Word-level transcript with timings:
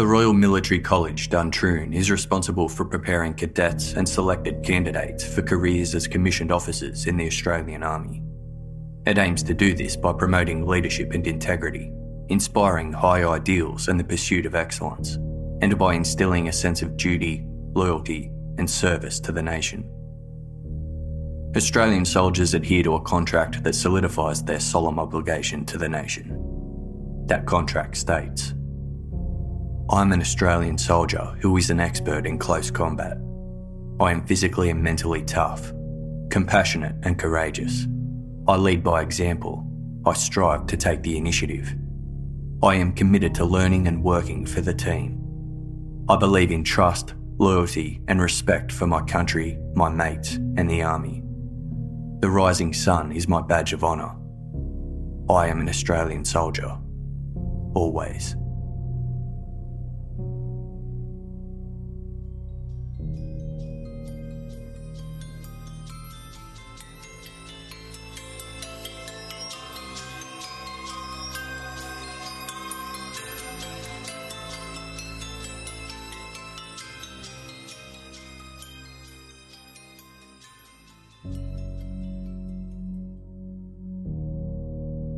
The 0.00 0.06
Royal 0.06 0.32
Military 0.32 0.80
College 0.80 1.28
Duntroon 1.28 1.94
is 1.94 2.10
responsible 2.10 2.70
for 2.70 2.86
preparing 2.86 3.34
cadets 3.34 3.92
and 3.92 4.08
selected 4.08 4.62
candidates 4.62 5.22
for 5.22 5.42
careers 5.42 5.94
as 5.94 6.06
commissioned 6.06 6.50
officers 6.50 7.06
in 7.06 7.18
the 7.18 7.26
Australian 7.26 7.82
Army. 7.82 8.22
It 9.04 9.18
aims 9.18 9.42
to 9.42 9.52
do 9.52 9.74
this 9.74 9.96
by 9.96 10.14
promoting 10.14 10.66
leadership 10.66 11.12
and 11.12 11.26
integrity, 11.26 11.92
inspiring 12.30 12.94
high 12.94 13.24
ideals 13.28 13.88
and 13.88 14.00
the 14.00 14.04
pursuit 14.04 14.46
of 14.46 14.54
excellence, 14.54 15.16
and 15.60 15.78
by 15.78 15.92
instilling 15.92 16.48
a 16.48 16.52
sense 16.52 16.80
of 16.80 16.96
duty, 16.96 17.44
loyalty, 17.74 18.32
and 18.56 18.70
service 18.70 19.20
to 19.20 19.32
the 19.32 19.42
nation. 19.42 19.84
Australian 21.54 22.06
soldiers 22.06 22.54
adhere 22.54 22.84
to 22.84 22.94
a 22.94 23.02
contract 23.02 23.62
that 23.64 23.74
solidifies 23.74 24.42
their 24.42 24.60
solemn 24.60 24.98
obligation 24.98 25.66
to 25.66 25.76
the 25.76 25.90
nation. 25.90 27.26
That 27.26 27.44
contract 27.44 27.98
states 27.98 28.54
I'm 29.92 30.12
an 30.12 30.20
Australian 30.20 30.78
soldier 30.78 31.34
who 31.40 31.56
is 31.56 31.68
an 31.68 31.80
expert 31.80 32.24
in 32.24 32.38
close 32.38 32.70
combat. 32.70 33.18
I 33.98 34.12
am 34.12 34.24
physically 34.24 34.70
and 34.70 34.80
mentally 34.80 35.22
tough, 35.24 35.72
compassionate 36.30 36.94
and 37.02 37.18
courageous. 37.18 37.88
I 38.46 38.56
lead 38.56 38.84
by 38.84 39.02
example. 39.02 39.66
I 40.06 40.12
strive 40.12 40.66
to 40.66 40.76
take 40.76 41.02
the 41.02 41.16
initiative. 41.16 41.74
I 42.62 42.76
am 42.76 42.92
committed 42.92 43.34
to 43.34 43.44
learning 43.44 43.88
and 43.88 44.04
working 44.04 44.46
for 44.46 44.60
the 44.60 44.72
team. 44.72 45.18
I 46.08 46.16
believe 46.16 46.52
in 46.52 46.62
trust, 46.62 47.14
loyalty, 47.38 48.00
and 48.06 48.22
respect 48.22 48.70
for 48.70 48.86
my 48.86 49.02
country, 49.02 49.58
my 49.74 49.88
mates, 49.88 50.36
and 50.56 50.70
the 50.70 50.82
army. 50.82 51.24
The 52.20 52.30
rising 52.30 52.72
sun 52.72 53.10
is 53.10 53.26
my 53.26 53.42
badge 53.42 53.72
of 53.72 53.82
honour. 53.82 54.14
I 55.28 55.48
am 55.48 55.60
an 55.60 55.68
Australian 55.68 56.24
soldier. 56.24 56.78
Always. 57.74 58.36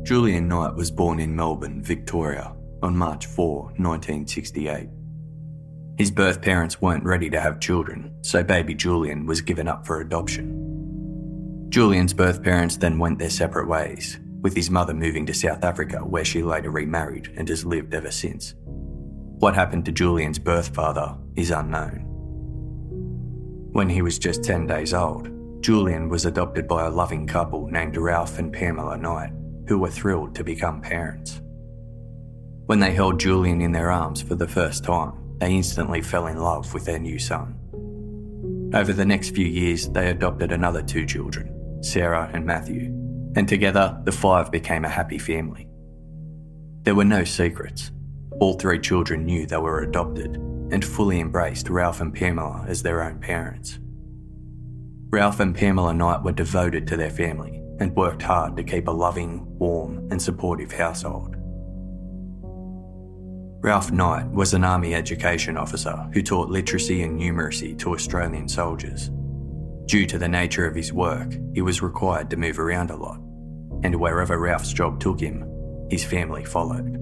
Julian 0.03 0.49
Knight 0.49 0.75
was 0.75 0.91
born 0.91 1.21
in 1.21 1.33
Melbourne, 1.33 1.81
Victoria, 1.81 2.53
on 2.81 2.97
March 2.97 3.25
4, 3.25 3.61
1968. 3.77 4.89
His 5.97 6.11
birth 6.11 6.41
parents 6.41 6.81
weren't 6.81 7.05
ready 7.05 7.29
to 7.29 7.39
have 7.39 7.61
children, 7.61 8.13
so 8.21 8.43
baby 8.43 8.75
Julian 8.75 9.25
was 9.25 9.39
given 9.39 9.65
up 9.65 9.87
for 9.87 10.01
adoption. 10.01 11.69
Julian's 11.69 12.13
birth 12.13 12.43
parents 12.43 12.75
then 12.75 12.99
went 12.99 13.17
their 13.17 13.29
separate 13.29 13.69
ways, 13.69 14.19
with 14.41 14.53
his 14.53 14.69
mother 14.69 14.93
moving 14.93 15.25
to 15.25 15.33
South 15.33 15.63
Africa, 15.63 15.99
where 15.99 16.25
she 16.25 16.43
later 16.43 16.69
remarried 16.69 17.33
and 17.37 17.47
has 17.47 17.65
lived 17.65 17.93
ever 17.93 18.11
since. 18.11 18.55
What 18.65 19.55
happened 19.55 19.85
to 19.85 19.93
Julian's 19.93 20.37
birth 20.37 20.75
father 20.75 21.15
is 21.37 21.49
unknown. 21.49 22.03
When 23.71 23.87
he 23.87 24.01
was 24.01 24.19
just 24.19 24.43
10 24.43 24.67
days 24.67 24.93
old, 24.93 25.29
Julian 25.61 26.09
was 26.09 26.25
adopted 26.25 26.67
by 26.67 26.87
a 26.87 26.89
loving 26.89 27.25
couple 27.25 27.67
named 27.67 27.95
Ralph 27.95 28.37
and 28.37 28.51
Pamela 28.51 28.97
Knight 28.97 29.31
who 29.67 29.79
were 29.79 29.89
thrilled 29.89 30.35
to 30.35 30.43
become 30.43 30.81
parents. 30.81 31.41
When 32.65 32.79
they 32.79 32.93
held 32.93 33.19
Julian 33.19 33.61
in 33.61 33.71
their 33.71 33.91
arms 33.91 34.21
for 34.21 34.35
the 34.35 34.47
first 34.47 34.83
time, 34.83 35.37
they 35.39 35.53
instantly 35.53 36.01
fell 36.01 36.27
in 36.27 36.37
love 36.37 36.73
with 36.73 36.85
their 36.85 36.99
new 36.99 37.19
son. 37.19 37.59
Over 38.73 38.93
the 38.93 39.05
next 39.05 39.31
few 39.31 39.45
years, 39.45 39.89
they 39.89 40.09
adopted 40.09 40.51
another 40.51 40.81
two 40.81 41.05
children, 41.05 41.83
Sarah 41.83 42.29
and 42.33 42.45
Matthew, 42.45 42.85
and 43.35 43.47
together 43.47 43.99
the 44.03 44.11
five 44.11 44.51
became 44.51 44.85
a 44.85 44.89
happy 44.89 45.17
family. 45.17 45.67
There 46.83 46.95
were 46.95 47.05
no 47.05 47.23
secrets. 47.23 47.91
All 48.39 48.53
three 48.53 48.79
children 48.79 49.25
knew 49.25 49.45
they 49.45 49.57
were 49.57 49.81
adopted 49.81 50.35
and 50.71 50.83
fully 50.83 51.19
embraced 51.19 51.69
Ralph 51.69 52.01
and 52.01 52.13
Pamela 52.13 52.65
as 52.67 52.81
their 52.81 53.03
own 53.03 53.19
parents. 53.19 53.79
Ralph 55.09 55.39
and 55.39 55.55
Pamela 55.55 55.93
Knight 55.93 56.23
were 56.23 56.31
devoted 56.31 56.87
to 56.87 56.97
their 56.97 57.11
family 57.11 57.62
and 57.83 57.95
worked 57.95 58.21
hard 58.21 58.55
to 58.55 58.63
keep 58.63 58.87
a 58.87 58.91
loving, 58.91 59.45
warm, 59.59 60.07
and 60.09 60.21
supportive 60.21 60.71
household. 60.71 61.35
Ralph 63.61 63.91
Knight 63.91 64.29
was 64.31 64.53
an 64.53 64.63
Army 64.63 64.95
education 64.95 65.57
officer 65.57 66.09
who 66.13 66.21
taught 66.21 66.49
literacy 66.49 67.03
and 67.03 67.19
numeracy 67.19 67.77
to 67.79 67.93
Australian 67.93 68.47
soldiers. 68.47 69.11
Due 69.85 70.05
to 70.05 70.17
the 70.17 70.27
nature 70.27 70.65
of 70.65 70.75
his 70.75 70.93
work, 70.93 71.33
he 71.53 71.61
was 71.61 71.81
required 71.81 72.29
to 72.29 72.37
move 72.37 72.57
around 72.57 72.89
a 72.89 72.95
lot, 72.95 73.19
and 73.83 73.95
wherever 73.95 74.39
Ralph's 74.39 74.73
job 74.73 74.99
took 74.99 75.19
him, 75.19 75.45
his 75.89 76.05
family 76.05 76.45
followed. 76.45 76.97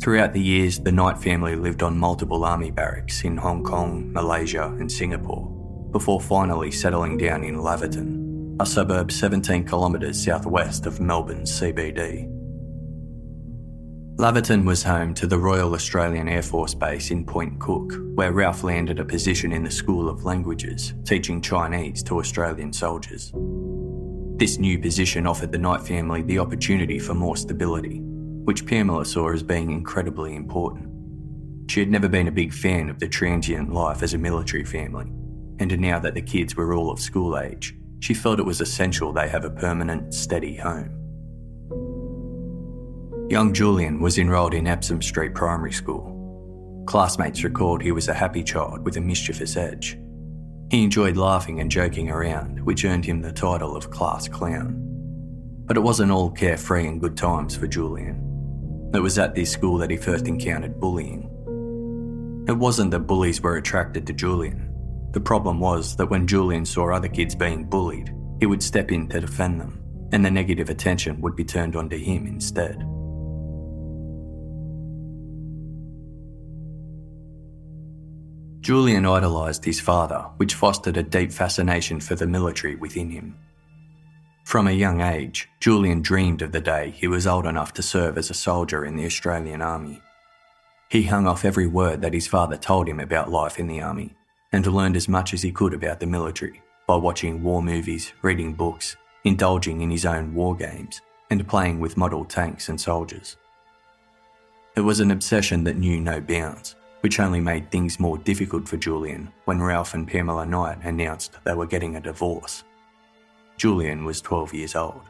Throughout 0.00 0.32
the 0.32 0.42
years, 0.42 0.80
the 0.80 0.90
Knight 0.90 1.18
family 1.18 1.54
lived 1.54 1.84
on 1.84 1.96
multiple 1.96 2.44
army 2.44 2.72
barracks 2.72 3.22
in 3.22 3.36
Hong 3.36 3.62
Kong, 3.62 4.12
Malaysia, 4.12 4.66
and 4.80 4.90
Singapore, 4.90 5.48
before 5.92 6.20
finally 6.20 6.72
settling 6.72 7.18
down 7.18 7.44
in 7.44 7.56
Laverton, 7.56 8.21
a 8.60 8.66
suburb 8.66 9.10
17 9.10 9.66
kilometres 9.66 10.22
southwest 10.22 10.86
of 10.86 11.00
Melbourne's 11.00 11.50
CBD. 11.60 12.28
Laverton 14.16 14.66
was 14.66 14.82
home 14.82 15.14
to 15.14 15.26
the 15.26 15.38
Royal 15.38 15.74
Australian 15.74 16.28
Air 16.28 16.42
Force 16.42 16.74
Base 16.74 17.10
in 17.10 17.24
Point 17.24 17.58
Cook, 17.58 17.94
where 18.14 18.32
Ralph 18.32 18.62
landed 18.62 19.00
a 19.00 19.04
position 19.04 19.52
in 19.52 19.64
the 19.64 19.70
School 19.70 20.08
of 20.08 20.24
Languages, 20.24 20.92
teaching 21.04 21.40
Chinese 21.40 22.02
to 22.04 22.18
Australian 22.18 22.72
soldiers. 22.72 23.32
This 24.36 24.58
new 24.58 24.78
position 24.78 25.26
offered 25.26 25.50
the 25.50 25.58
Knight 25.58 25.80
family 25.80 26.22
the 26.22 26.38
opportunity 26.38 26.98
for 26.98 27.14
more 27.14 27.36
stability, 27.36 28.00
which 28.44 28.66
Pamela 28.66 29.06
saw 29.06 29.32
as 29.32 29.42
being 29.42 29.70
incredibly 29.70 30.36
important. 30.36 30.90
She 31.70 31.80
had 31.80 31.90
never 31.90 32.08
been 32.08 32.28
a 32.28 32.32
big 32.32 32.52
fan 32.52 32.90
of 32.90 32.98
the 32.98 33.08
transient 33.08 33.72
life 33.72 34.02
as 34.02 34.14
a 34.14 34.18
military 34.18 34.64
family, 34.64 35.10
and 35.58 35.76
now 35.80 35.98
that 36.00 36.14
the 36.14 36.22
kids 36.22 36.54
were 36.54 36.74
all 36.74 36.90
of 36.90 37.00
school 37.00 37.38
age, 37.38 37.74
she 38.02 38.14
felt 38.14 38.40
it 38.40 38.44
was 38.44 38.60
essential 38.60 39.12
they 39.12 39.28
have 39.28 39.44
a 39.44 39.50
permanent, 39.50 40.12
steady 40.12 40.56
home. 40.56 40.90
Young 43.30 43.52
Julian 43.54 44.00
was 44.00 44.18
enrolled 44.18 44.54
in 44.54 44.66
Epsom 44.66 45.00
Street 45.00 45.36
Primary 45.36 45.70
School. 45.70 46.82
Classmates 46.88 47.44
recalled 47.44 47.80
he 47.80 47.92
was 47.92 48.08
a 48.08 48.12
happy 48.12 48.42
child 48.42 48.84
with 48.84 48.96
a 48.96 49.00
mischievous 49.00 49.56
edge. 49.56 49.96
He 50.72 50.82
enjoyed 50.82 51.16
laughing 51.16 51.60
and 51.60 51.70
joking 51.70 52.10
around, 52.10 52.60
which 52.66 52.84
earned 52.84 53.04
him 53.04 53.22
the 53.22 53.30
title 53.30 53.76
of 53.76 53.90
class 53.90 54.26
clown. 54.26 54.74
But 55.66 55.76
it 55.76 55.80
wasn't 55.80 56.10
all 56.10 56.32
carefree 56.32 56.88
and 56.88 57.00
good 57.00 57.16
times 57.16 57.56
for 57.56 57.68
Julian. 57.68 58.90
It 58.92 59.00
was 59.00 59.16
at 59.16 59.36
this 59.36 59.52
school 59.52 59.78
that 59.78 59.90
he 59.90 59.96
first 59.96 60.26
encountered 60.26 60.80
bullying. 60.80 61.28
It 62.48 62.58
wasn't 62.58 62.90
that 62.90 63.06
bullies 63.06 63.40
were 63.40 63.58
attracted 63.58 64.08
to 64.08 64.12
Julian. 64.12 64.71
The 65.12 65.20
problem 65.20 65.60
was 65.60 65.94
that 65.96 66.08
when 66.08 66.26
Julian 66.26 66.64
saw 66.64 66.90
other 66.90 67.08
kids 67.08 67.34
being 67.34 67.64
bullied, 67.64 68.14
he 68.40 68.46
would 68.46 68.62
step 68.62 68.90
in 68.90 69.08
to 69.08 69.20
defend 69.20 69.60
them, 69.60 69.78
and 70.10 70.24
the 70.24 70.30
negative 70.30 70.70
attention 70.70 71.20
would 71.20 71.36
be 71.36 71.44
turned 71.44 71.76
onto 71.76 71.98
him 71.98 72.26
instead. 72.26 72.78
Julian 78.62 79.04
idolised 79.04 79.64
his 79.64 79.80
father, 79.80 80.30
which 80.38 80.54
fostered 80.54 80.96
a 80.96 81.02
deep 81.02 81.30
fascination 81.30 82.00
for 82.00 82.14
the 82.14 82.26
military 82.26 82.76
within 82.76 83.10
him. 83.10 83.36
From 84.44 84.66
a 84.66 84.72
young 84.72 85.02
age, 85.02 85.48
Julian 85.60 86.00
dreamed 86.00 86.42
of 86.42 86.52
the 86.52 86.60
day 86.60 86.90
he 86.96 87.06
was 87.06 87.26
old 87.26 87.44
enough 87.44 87.74
to 87.74 87.82
serve 87.82 88.16
as 88.16 88.30
a 88.30 88.34
soldier 88.34 88.84
in 88.84 88.96
the 88.96 89.04
Australian 89.04 89.60
Army. 89.60 90.00
He 90.88 91.02
hung 91.02 91.26
off 91.26 91.44
every 91.44 91.66
word 91.66 92.00
that 92.00 92.14
his 92.14 92.26
father 92.26 92.56
told 92.56 92.88
him 92.88 93.00
about 93.00 93.30
life 93.30 93.58
in 93.58 93.66
the 93.66 93.80
Army 93.80 94.14
and 94.52 94.66
learned 94.66 94.96
as 94.96 95.08
much 95.08 95.34
as 95.34 95.42
he 95.42 95.50
could 95.52 95.74
about 95.74 96.00
the 96.00 96.06
military 96.06 96.62
by 96.86 96.96
watching 96.96 97.42
war 97.42 97.62
movies, 97.62 98.12
reading 98.22 98.52
books, 98.52 98.96
indulging 99.24 99.80
in 99.80 99.90
his 99.90 100.04
own 100.04 100.34
war 100.34 100.54
games, 100.54 101.00
and 101.30 101.46
playing 101.48 101.80
with 101.80 101.96
model 101.96 102.24
tanks 102.24 102.68
and 102.68 102.80
soldiers. 102.80 103.36
It 104.76 104.80
was 104.80 105.00
an 105.00 105.10
obsession 105.10 105.64
that 105.64 105.76
knew 105.76 106.00
no 106.00 106.20
bounds 106.20 106.76
which 107.02 107.18
only 107.18 107.40
made 107.40 107.70
things 107.70 108.00
more 108.00 108.16
difficult 108.16 108.68
for 108.68 108.76
Julian 108.76 109.30
when 109.44 109.60
Ralph 109.60 109.92
and 109.92 110.06
Pamela 110.06 110.46
Knight 110.46 110.78
announced 110.84 111.36
they 111.44 111.52
were 111.52 111.66
getting 111.66 111.96
a 111.96 112.00
divorce. 112.00 112.62
Julian 113.56 114.04
was 114.04 114.20
12 114.20 114.54
years 114.54 114.76
old. 114.76 115.02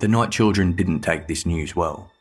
The 0.00 0.08
Knight 0.08 0.30
children 0.30 0.72
didn't 0.72 1.00
take 1.00 1.26
this 1.26 1.46
news 1.46 1.74
well. 1.74 2.12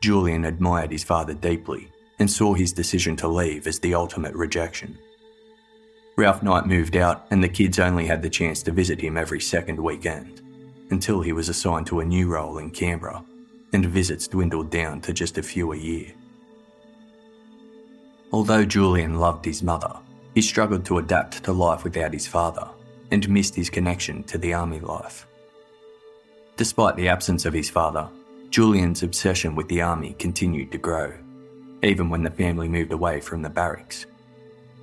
Julian 0.00 0.44
admired 0.44 0.90
his 0.90 1.04
father 1.04 1.32
deeply 1.32 1.90
and 2.18 2.30
saw 2.30 2.54
his 2.54 2.72
decision 2.72 3.16
to 3.16 3.28
leave 3.28 3.66
as 3.66 3.78
the 3.78 3.94
ultimate 3.94 4.34
rejection. 4.34 4.98
Ralph 6.16 6.42
Knight 6.42 6.66
moved 6.66 6.96
out, 6.96 7.26
and 7.30 7.42
the 7.42 7.48
kids 7.48 7.78
only 7.78 8.06
had 8.06 8.22
the 8.22 8.30
chance 8.30 8.62
to 8.64 8.72
visit 8.72 9.00
him 9.00 9.16
every 9.16 9.40
second 9.40 9.78
weekend, 9.78 10.40
until 10.90 11.20
he 11.20 11.32
was 11.32 11.48
assigned 11.48 11.86
to 11.86 12.00
a 12.00 12.04
new 12.04 12.28
role 12.28 12.58
in 12.58 12.70
Canberra, 12.70 13.24
and 13.72 13.86
visits 13.86 14.26
dwindled 14.26 14.70
down 14.70 15.00
to 15.02 15.12
just 15.12 15.38
a 15.38 15.42
few 15.42 15.72
a 15.72 15.76
year. 15.76 16.12
Although 18.32 18.64
Julian 18.64 19.20
loved 19.20 19.44
his 19.44 19.62
mother, 19.62 19.94
he 20.34 20.42
struggled 20.42 20.84
to 20.86 20.98
adapt 20.98 21.44
to 21.44 21.52
life 21.52 21.84
without 21.84 22.12
his 22.12 22.26
father 22.26 22.68
and 23.10 23.28
missed 23.28 23.54
his 23.54 23.70
connection 23.70 24.22
to 24.24 24.38
the 24.38 24.52
army 24.52 24.80
life. 24.80 25.26
Despite 26.56 26.96
the 26.96 27.08
absence 27.08 27.46
of 27.46 27.54
his 27.54 27.70
father, 27.70 28.08
Julian's 28.50 29.02
obsession 29.02 29.54
with 29.54 29.68
the 29.68 29.82
army 29.82 30.14
continued 30.18 30.72
to 30.72 30.78
grow, 30.78 31.12
even 31.82 32.10
when 32.10 32.22
the 32.22 32.30
family 32.30 32.68
moved 32.68 32.92
away 32.92 33.20
from 33.20 33.42
the 33.42 33.50
barracks. 33.50 34.06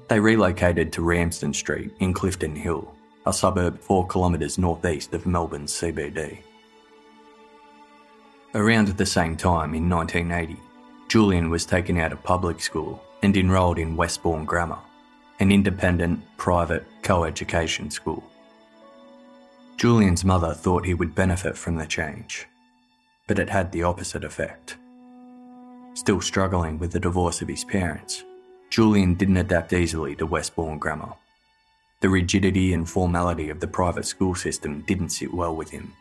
They 0.07 0.19
relocated 0.19 0.93
to 0.93 1.01
Ramsden 1.01 1.53
Street 1.53 1.91
in 1.99 2.13
Clifton 2.13 2.55
Hill, 2.55 2.93
a 3.25 3.33
suburb 3.33 3.79
4 3.79 4.07
kilometres 4.07 4.57
northeast 4.57 5.13
of 5.13 5.25
Melbourne's 5.25 5.73
CBD. 5.73 6.39
Around 8.53 8.89
the 8.89 9.05
same 9.05 9.35
time 9.35 9.73
in 9.73 9.89
1980, 9.89 10.57
Julian 11.07 11.49
was 11.49 11.65
taken 11.65 11.97
out 11.97 12.13
of 12.13 12.23
public 12.23 12.61
school 12.61 13.01
and 13.21 13.35
enrolled 13.35 13.79
in 13.79 13.95
Westbourne 13.95 14.45
Grammar, 14.45 14.79
an 15.39 15.51
independent, 15.51 16.21
private, 16.37 16.85
co 17.01 17.23
education 17.23 17.89
school. 17.89 18.23
Julian's 19.77 20.23
mother 20.23 20.53
thought 20.53 20.85
he 20.85 20.93
would 20.93 21.13
benefit 21.13 21.57
from 21.57 21.75
the 21.75 21.85
change, 21.85 22.47
but 23.27 23.39
it 23.39 23.49
had 23.49 23.71
the 23.71 23.83
opposite 23.83 24.23
effect. 24.23 24.77
Still 25.95 26.19
struggling 26.19 26.77
with 26.77 26.91
the 26.91 26.99
divorce 26.99 27.41
of 27.41 27.47
his 27.47 27.63
parents, 27.63 28.25
Julian 28.69 29.13
didn't 29.13 29.37
adapt 29.37 29.71
easily 29.71 30.13
to 30.17 30.25
Westbourne 30.25 30.77
Grammar. 30.77 31.13
The 32.01 32.09
rigidity 32.09 32.73
and 32.73 32.87
formality 32.87 33.49
of 33.49 33.61
the 33.61 33.67
private 33.67 34.05
school 34.05 34.35
system 34.35 34.81
didn't 34.81 35.09
sit 35.09 35.33
well 35.33 35.55
with 35.55 35.69
him. 35.69 35.93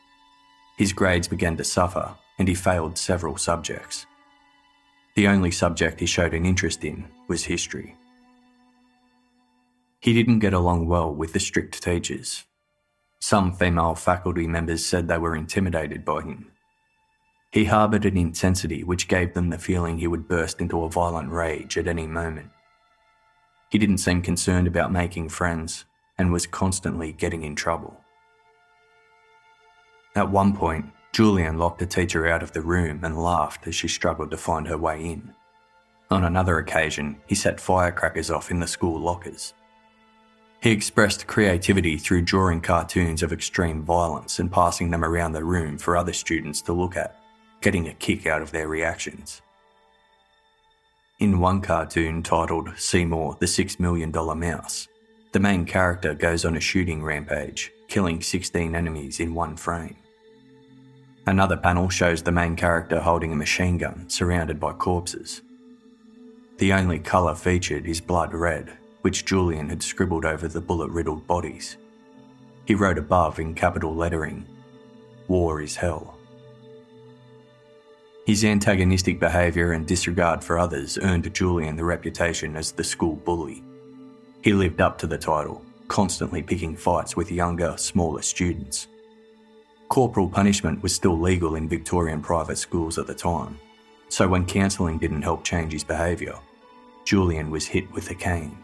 His 0.76 0.92
grades 0.92 1.28
began 1.28 1.56
to 1.58 1.64
suffer, 1.64 2.12
and 2.40 2.48
he 2.48 2.56
failed 2.56 2.98
several 2.98 3.36
subjects. 3.36 4.04
The 5.14 5.28
only 5.28 5.52
subject 5.52 6.00
he 6.00 6.06
showed 6.06 6.34
an 6.34 6.44
interest 6.44 6.84
in 6.84 7.06
was 7.28 7.44
history. 7.44 7.94
He 10.00 10.12
didn't 10.12 10.40
get 10.40 10.54
along 10.54 10.88
well 10.88 11.14
with 11.14 11.32
the 11.32 11.40
strict 11.40 11.80
teachers. 11.80 12.44
Some 13.20 13.52
female 13.52 13.94
faculty 13.94 14.48
members 14.48 14.84
said 14.84 15.06
they 15.06 15.18
were 15.18 15.36
intimidated 15.36 16.04
by 16.04 16.22
him. 16.22 16.50
He 17.54 17.66
harboured 17.66 18.04
an 18.04 18.16
intensity 18.16 18.82
which 18.82 19.06
gave 19.06 19.32
them 19.32 19.50
the 19.50 19.58
feeling 19.58 19.96
he 19.96 20.08
would 20.08 20.26
burst 20.26 20.60
into 20.60 20.82
a 20.82 20.90
violent 20.90 21.30
rage 21.30 21.78
at 21.78 21.86
any 21.86 22.04
moment. 22.04 22.50
He 23.70 23.78
didn't 23.78 23.98
seem 23.98 24.22
concerned 24.22 24.66
about 24.66 24.90
making 24.90 25.28
friends 25.28 25.84
and 26.18 26.32
was 26.32 26.48
constantly 26.48 27.12
getting 27.12 27.44
in 27.44 27.54
trouble. 27.54 28.00
At 30.16 30.32
one 30.32 30.56
point, 30.56 30.86
Julian 31.12 31.56
locked 31.56 31.78
the 31.78 31.86
teacher 31.86 32.26
out 32.26 32.42
of 32.42 32.50
the 32.50 32.60
room 32.60 33.04
and 33.04 33.22
laughed 33.22 33.68
as 33.68 33.76
she 33.76 33.86
struggled 33.86 34.32
to 34.32 34.36
find 34.36 34.66
her 34.66 34.76
way 34.76 35.04
in. 35.04 35.32
On 36.10 36.24
another 36.24 36.58
occasion, 36.58 37.20
he 37.28 37.36
set 37.36 37.60
firecrackers 37.60 38.32
off 38.32 38.50
in 38.50 38.58
the 38.58 38.66
school 38.66 38.98
lockers. 38.98 39.54
He 40.60 40.72
expressed 40.72 41.28
creativity 41.28 41.98
through 41.98 42.22
drawing 42.22 42.62
cartoons 42.62 43.22
of 43.22 43.32
extreme 43.32 43.84
violence 43.84 44.40
and 44.40 44.50
passing 44.50 44.90
them 44.90 45.04
around 45.04 45.34
the 45.34 45.44
room 45.44 45.78
for 45.78 45.96
other 45.96 46.12
students 46.12 46.60
to 46.62 46.72
look 46.72 46.96
at, 46.96 47.20
getting 47.64 47.88
a 47.88 47.94
kick 47.94 48.26
out 48.26 48.42
of 48.42 48.52
their 48.52 48.68
reactions. 48.68 49.40
In 51.18 51.40
one 51.40 51.62
cartoon 51.62 52.22
titled 52.22 52.68
Seymour 52.76 53.38
the 53.40 53.46
Six 53.46 53.80
Million 53.80 54.10
Dollar 54.10 54.34
Mouse, 54.34 54.86
the 55.32 55.40
main 55.40 55.64
character 55.64 56.12
goes 56.12 56.44
on 56.44 56.58
a 56.58 56.60
shooting 56.60 57.02
rampage, 57.02 57.72
killing 57.88 58.20
16 58.20 58.74
enemies 58.74 59.18
in 59.18 59.32
one 59.32 59.56
frame. 59.56 59.96
Another 61.26 61.56
panel 61.56 61.88
shows 61.88 62.22
the 62.22 62.30
main 62.30 62.54
character 62.54 63.00
holding 63.00 63.32
a 63.32 63.36
machine 63.36 63.78
gun 63.78 64.10
surrounded 64.10 64.60
by 64.60 64.72
corpses. 64.72 65.40
The 66.58 66.74
only 66.74 66.98
colour 66.98 67.34
featured 67.34 67.86
is 67.86 67.98
blood 67.98 68.34
red, 68.34 68.76
which 69.00 69.24
Julian 69.24 69.70
had 69.70 69.82
scribbled 69.82 70.26
over 70.26 70.48
the 70.48 70.60
bullet 70.60 70.90
riddled 70.90 71.26
bodies. 71.26 71.78
He 72.66 72.74
wrote 72.74 72.98
above 72.98 73.38
in 73.38 73.54
capital 73.54 73.94
lettering 73.94 74.44
War 75.28 75.62
is 75.62 75.76
hell. 75.76 76.13
His 78.26 78.42
antagonistic 78.42 79.20
behaviour 79.20 79.72
and 79.72 79.86
disregard 79.86 80.42
for 80.42 80.58
others 80.58 80.96
earned 81.02 81.32
Julian 81.34 81.76
the 81.76 81.84
reputation 81.84 82.56
as 82.56 82.72
the 82.72 82.82
school 82.82 83.16
bully. 83.16 83.62
He 84.40 84.54
lived 84.54 84.80
up 84.80 84.96
to 84.98 85.06
the 85.06 85.18
title, 85.18 85.62
constantly 85.88 86.42
picking 86.42 86.74
fights 86.74 87.16
with 87.16 87.30
younger, 87.30 87.76
smaller 87.76 88.22
students. 88.22 88.88
Corporal 89.88 90.28
punishment 90.28 90.82
was 90.82 90.94
still 90.94 91.18
legal 91.18 91.56
in 91.56 91.68
Victorian 91.68 92.22
private 92.22 92.56
schools 92.56 92.96
at 92.96 93.06
the 93.06 93.14
time, 93.14 93.58
so 94.08 94.26
when 94.26 94.46
counselling 94.46 94.96
didn't 94.96 95.22
help 95.22 95.44
change 95.44 95.74
his 95.74 95.84
behaviour, 95.84 96.34
Julian 97.04 97.50
was 97.50 97.66
hit 97.66 97.92
with 97.92 98.10
a 98.10 98.14
cane. 98.14 98.56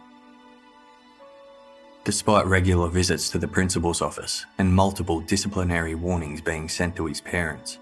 Despite 2.05 2.47
regular 2.47 2.89
visits 2.89 3.29
to 3.29 3.39
the 3.39 3.47
principal's 3.47 4.01
office 4.01 4.47
and 4.57 4.73
multiple 4.73 5.21
disciplinary 5.21 5.95
warnings 5.95 6.41
being 6.41 6.67
sent 6.67 6.97
to 6.97 7.05
his 7.05 7.21
parents, 7.21 7.79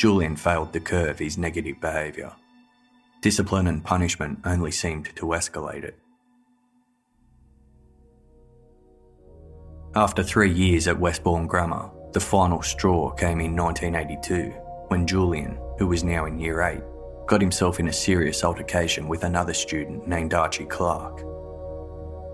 Julian 0.00 0.34
failed 0.34 0.72
to 0.72 0.80
curb 0.80 1.18
his 1.18 1.36
negative 1.36 1.78
behaviour. 1.78 2.32
Discipline 3.20 3.66
and 3.66 3.84
punishment 3.84 4.38
only 4.46 4.70
seemed 4.70 5.14
to 5.14 5.26
escalate 5.26 5.84
it. 5.84 5.98
After 9.94 10.22
three 10.22 10.50
years 10.50 10.88
at 10.88 10.98
Westbourne 10.98 11.46
Grammar, 11.46 11.90
the 12.14 12.20
final 12.20 12.62
straw 12.62 13.10
came 13.10 13.42
in 13.42 13.54
1982 13.54 14.48
when 14.88 15.06
Julian, 15.06 15.58
who 15.76 15.88
was 15.88 16.02
now 16.02 16.24
in 16.24 16.38
year 16.38 16.62
8, 16.62 16.80
got 17.26 17.42
himself 17.42 17.78
in 17.78 17.88
a 17.88 17.92
serious 17.92 18.42
altercation 18.42 19.06
with 19.06 19.24
another 19.24 19.52
student 19.52 20.08
named 20.08 20.32
Archie 20.32 20.64
Clark. 20.64 21.20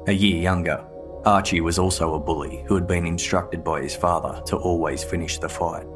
A 0.07 0.13
year 0.13 0.41
younger, 0.41 0.85
Archie 1.25 1.63
was 1.63 1.81
also 1.81 2.15
a 2.15 2.21
bully 2.21 2.63
who 2.69 2.77
had 2.77 2.87
been 2.87 3.07
instructed 3.07 3.65
by 3.65 3.83
his 3.83 3.97
father 3.97 4.41
to 4.47 4.57
always 4.57 5.03
finish 5.03 5.39
the 5.41 5.49
fight. 5.49 5.89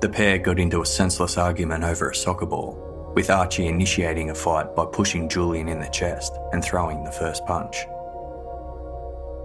The 0.00 0.10
pair 0.12 0.38
got 0.38 0.58
into 0.58 0.82
a 0.82 0.86
senseless 0.86 1.38
argument 1.38 1.84
over 1.84 2.10
a 2.10 2.14
soccer 2.14 2.46
ball, 2.46 3.12
with 3.14 3.30
Archie 3.30 3.68
initiating 3.68 4.30
a 4.30 4.34
fight 4.34 4.74
by 4.74 4.84
pushing 4.84 5.28
Julian 5.28 5.68
in 5.68 5.80
the 5.80 5.88
chest 5.88 6.36
and 6.52 6.62
throwing 6.62 7.04
the 7.04 7.12
first 7.12 7.46
punch. 7.46 7.86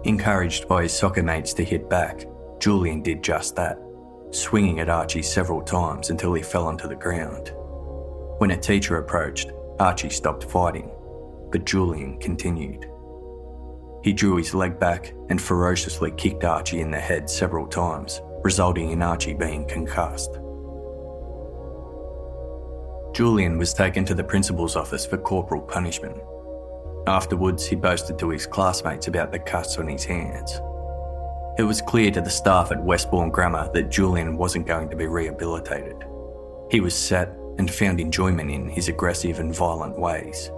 Encouraged 0.04 0.68
by 0.68 0.84
his 0.84 0.94
soccer 0.94 1.24
mates 1.24 1.54
to 1.54 1.64
hit 1.64 1.90
back, 1.90 2.26
Julian 2.60 3.02
did 3.02 3.24
just 3.24 3.56
that. 3.56 3.78
swinging 4.32 4.80
at 4.80 4.90
Archie 4.90 5.24
several 5.24 5.62
times 5.62 6.10
until 6.10 6.34
he 6.34 6.44
fell 6.44 6.68
onto 6.68 6.88
the 6.88 6.96
ground. 6.96 7.52
When 8.38 8.52
a 8.52 8.58
teacher 8.58 8.98
approached, 8.98 9.52
Archie 9.80 10.10
stopped 10.10 10.44
fighting, 10.44 10.92
but 11.52 11.66
Julian 11.66 12.20
continued. 12.20 12.90
He 14.04 14.14
drew 14.14 14.38
his 14.38 14.54
leg 14.54 14.80
back 14.80 15.14
and 15.30 15.42
ferociously 15.42 16.12
kicked 16.12 16.44
Archie 16.44 16.82
in 16.82 16.92
the 16.92 17.00
head 17.00 17.30
several 17.30 17.68
times, 17.68 18.22
resulting 18.44 18.92
in 18.92 19.02
Archie 19.02 19.34
being 19.34 19.66
concussed. 19.66 20.40
Julian 23.14 23.58
was 23.58 23.74
taken 23.74 24.06
to 24.06 24.14
the 24.14 24.24
principal's 24.24 24.76
office 24.76 25.06
for 25.06 25.18
corporal 25.18 25.62
punishment. 25.62 26.18
Afterwards, 27.08 27.66
he 27.66 27.76
boasted 27.76 28.20
to 28.20 28.30
his 28.30 28.46
classmates 28.46 29.08
about 29.08 29.32
the 29.32 29.40
cuts 29.40 29.78
on 29.78 29.88
his 29.88 30.06
hands. 30.06 30.62
It 31.58 31.64
was 31.64 31.82
clear 31.82 32.12
to 32.12 32.22
the 32.22 32.30
staff 32.30 32.72
at 32.72 32.82
Westbourne 32.82 33.32
Grammar 33.32 33.70
that 33.74 33.90
Julian 33.90 34.38
wasn't 34.38 34.68
going 34.68 34.90
to 34.90 34.96
be 34.96 35.08
rehabilitated. 35.08 36.06
He 36.72 36.80
was 36.80 36.96
set 36.96 37.36
and 37.58 37.70
found 37.70 38.00
enjoyment 38.00 38.50
in 38.50 38.70
his 38.70 38.88
aggressive 38.88 39.40
and 39.40 39.54
violent 39.54 40.00
ways. 40.00 40.52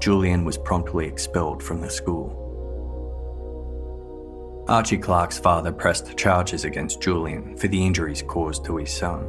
Julian 0.00 0.44
was 0.44 0.58
promptly 0.58 1.06
expelled 1.06 1.62
from 1.62 1.80
the 1.80 1.88
school. 1.88 2.43
Archie 4.68 4.96
Clark's 4.96 5.38
father 5.38 5.70
pressed 5.70 6.16
charges 6.16 6.64
against 6.64 7.02
Julian 7.02 7.54
for 7.58 7.68
the 7.68 7.84
injuries 7.84 8.22
caused 8.22 8.64
to 8.64 8.78
his 8.78 8.90
son. 8.90 9.28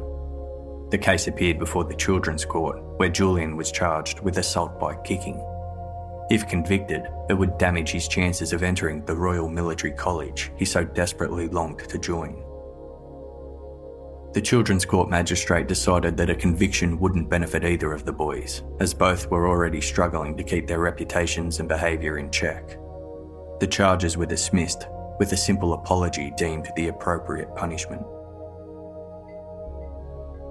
The 0.88 0.96
case 0.96 1.26
appeared 1.26 1.58
before 1.58 1.84
the 1.84 1.94
Children's 1.94 2.46
Court, 2.46 2.82
where 2.96 3.10
Julian 3.10 3.54
was 3.54 3.70
charged 3.70 4.20
with 4.20 4.38
assault 4.38 4.80
by 4.80 4.94
kicking. 4.96 5.44
If 6.30 6.48
convicted, 6.48 7.02
it 7.28 7.34
would 7.34 7.58
damage 7.58 7.90
his 7.90 8.08
chances 8.08 8.54
of 8.54 8.62
entering 8.62 9.04
the 9.04 9.14
Royal 9.14 9.50
Military 9.50 9.92
College 9.92 10.52
he 10.56 10.64
so 10.64 10.84
desperately 10.84 11.48
longed 11.48 11.80
to 11.80 11.98
join. 11.98 12.42
The 14.32 14.40
Children's 14.40 14.86
Court 14.86 15.10
magistrate 15.10 15.68
decided 15.68 16.16
that 16.16 16.30
a 16.30 16.34
conviction 16.34 16.98
wouldn't 16.98 17.28
benefit 17.28 17.62
either 17.62 17.92
of 17.92 18.06
the 18.06 18.12
boys, 18.12 18.62
as 18.80 18.94
both 18.94 19.30
were 19.30 19.48
already 19.48 19.82
struggling 19.82 20.34
to 20.38 20.44
keep 20.44 20.66
their 20.66 20.80
reputations 20.80 21.60
and 21.60 21.68
behaviour 21.68 22.16
in 22.16 22.30
check. 22.30 22.78
The 23.60 23.66
charges 23.66 24.16
were 24.16 24.26
dismissed, 24.26 24.86
with 25.18 25.32
a 25.32 25.36
simple 25.36 25.74
apology 25.74 26.32
deemed 26.36 26.70
the 26.76 26.88
appropriate 26.88 27.54
punishment. 27.54 28.02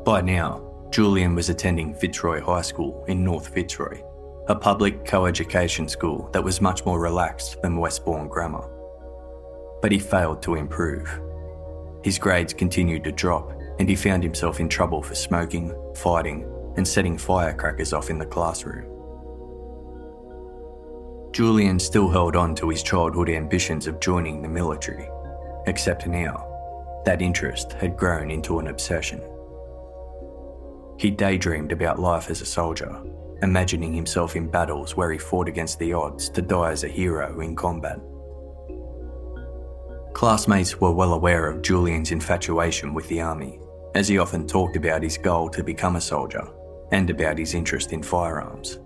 By 0.04 0.22
now, 0.22 0.88
Julian 0.92 1.36
was 1.36 1.50
attending 1.50 1.94
Fitzroy 1.94 2.42
High 2.42 2.62
School 2.62 3.04
in 3.08 3.24
North 3.24 3.48
Fitzroy, 3.50 4.02
a 4.48 4.56
public 4.56 5.04
co-education 5.06 5.88
school 5.88 6.30
that 6.32 6.44
was 6.44 6.62
much 6.62 6.86
more 6.86 7.00
relaxed 7.00 7.62
than 7.62 7.78
Westbourne 7.78 8.28
Grammar. 8.28 8.70
But 9.82 9.92
he 9.92 10.00
failed 10.00 10.42
to 10.44 10.56
improve. 10.56 11.10
His 12.04 12.20
grades 12.20 12.54
continued 12.54 13.04
to 13.04 13.12
drop, 13.12 13.52
and 13.80 13.90
he 13.90 13.96
found 13.96 14.24
himself 14.24 14.60
in 14.60 14.70
trouble 14.70 15.02
for 15.02 15.16
smoking, 15.16 15.74
fighting, 15.96 16.50
and 16.78 16.88
setting 16.88 17.18
firecrackers 17.18 17.92
off 17.92 18.10
in 18.10 18.20
the 18.20 18.26
classroom. 18.26 18.95
Julian 21.36 21.80
still 21.80 22.08
held 22.08 22.38
on 22.38 22.56
to 22.56 22.70
his 22.70 22.82
childhood 22.82 23.30
ambitions 23.30 23.88
of 23.88 24.00
joining 24.00 24.42
the 24.42 24.48
military, 24.48 25.10
except 25.68 26.08
now, 26.08 26.48
that 27.04 27.22
interest 27.22 27.74
had 27.74 27.98
grown 27.98 28.32
into 28.32 28.60
an 28.60 28.68
obsession. 28.68 29.22
He 30.98 31.12
daydreamed 31.12 31.74
about 31.74 32.00
life 32.00 32.30
as 32.30 32.40
a 32.40 32.46
soldier 32.46 33.02
imagining 33.42 33.92
himself 33.92 34.38
in 34.38 34.50
battles 34.50 34.96
where 34.96 35.12
he 35.12 35.18
fought 35.18 35.50
against 35.50 35.78
the 35.78 35.92
odds 35.92 36.30
to 36.30 36.42
die 36.42 36.72
as 36.72 36.86
a 36.86 36.88
hero 36.88 37.42
in 37.42 37.54
combat. 37.54 38.00
Classmates 40.14 40.80
were 40.80 40.94
well 40.94 41.16
aware 41.16 41.48
of 41.50 41.62
Julian's 41.62 42.12
infatuation 42.12 42.94
with 42.94 43.10
the 43.10 43.20
army, 43.20 43.60
as 43.94 44.08
he 44.08 44.20
often 44.20 44.48
talked 44.48 44.78
about 44.78 45.04
his 45.04 45.18
goal 45.18 45.50
to 45.50 45.66
become 45.66 45.98
a 45.98 46.02
soldier 46.02 46.48
and 46.94 47.10
about 47.10 47.38
his 47.38 47.54
interest 47.54 47.92
in 47.92 48.02
firearms. 48.02 48.80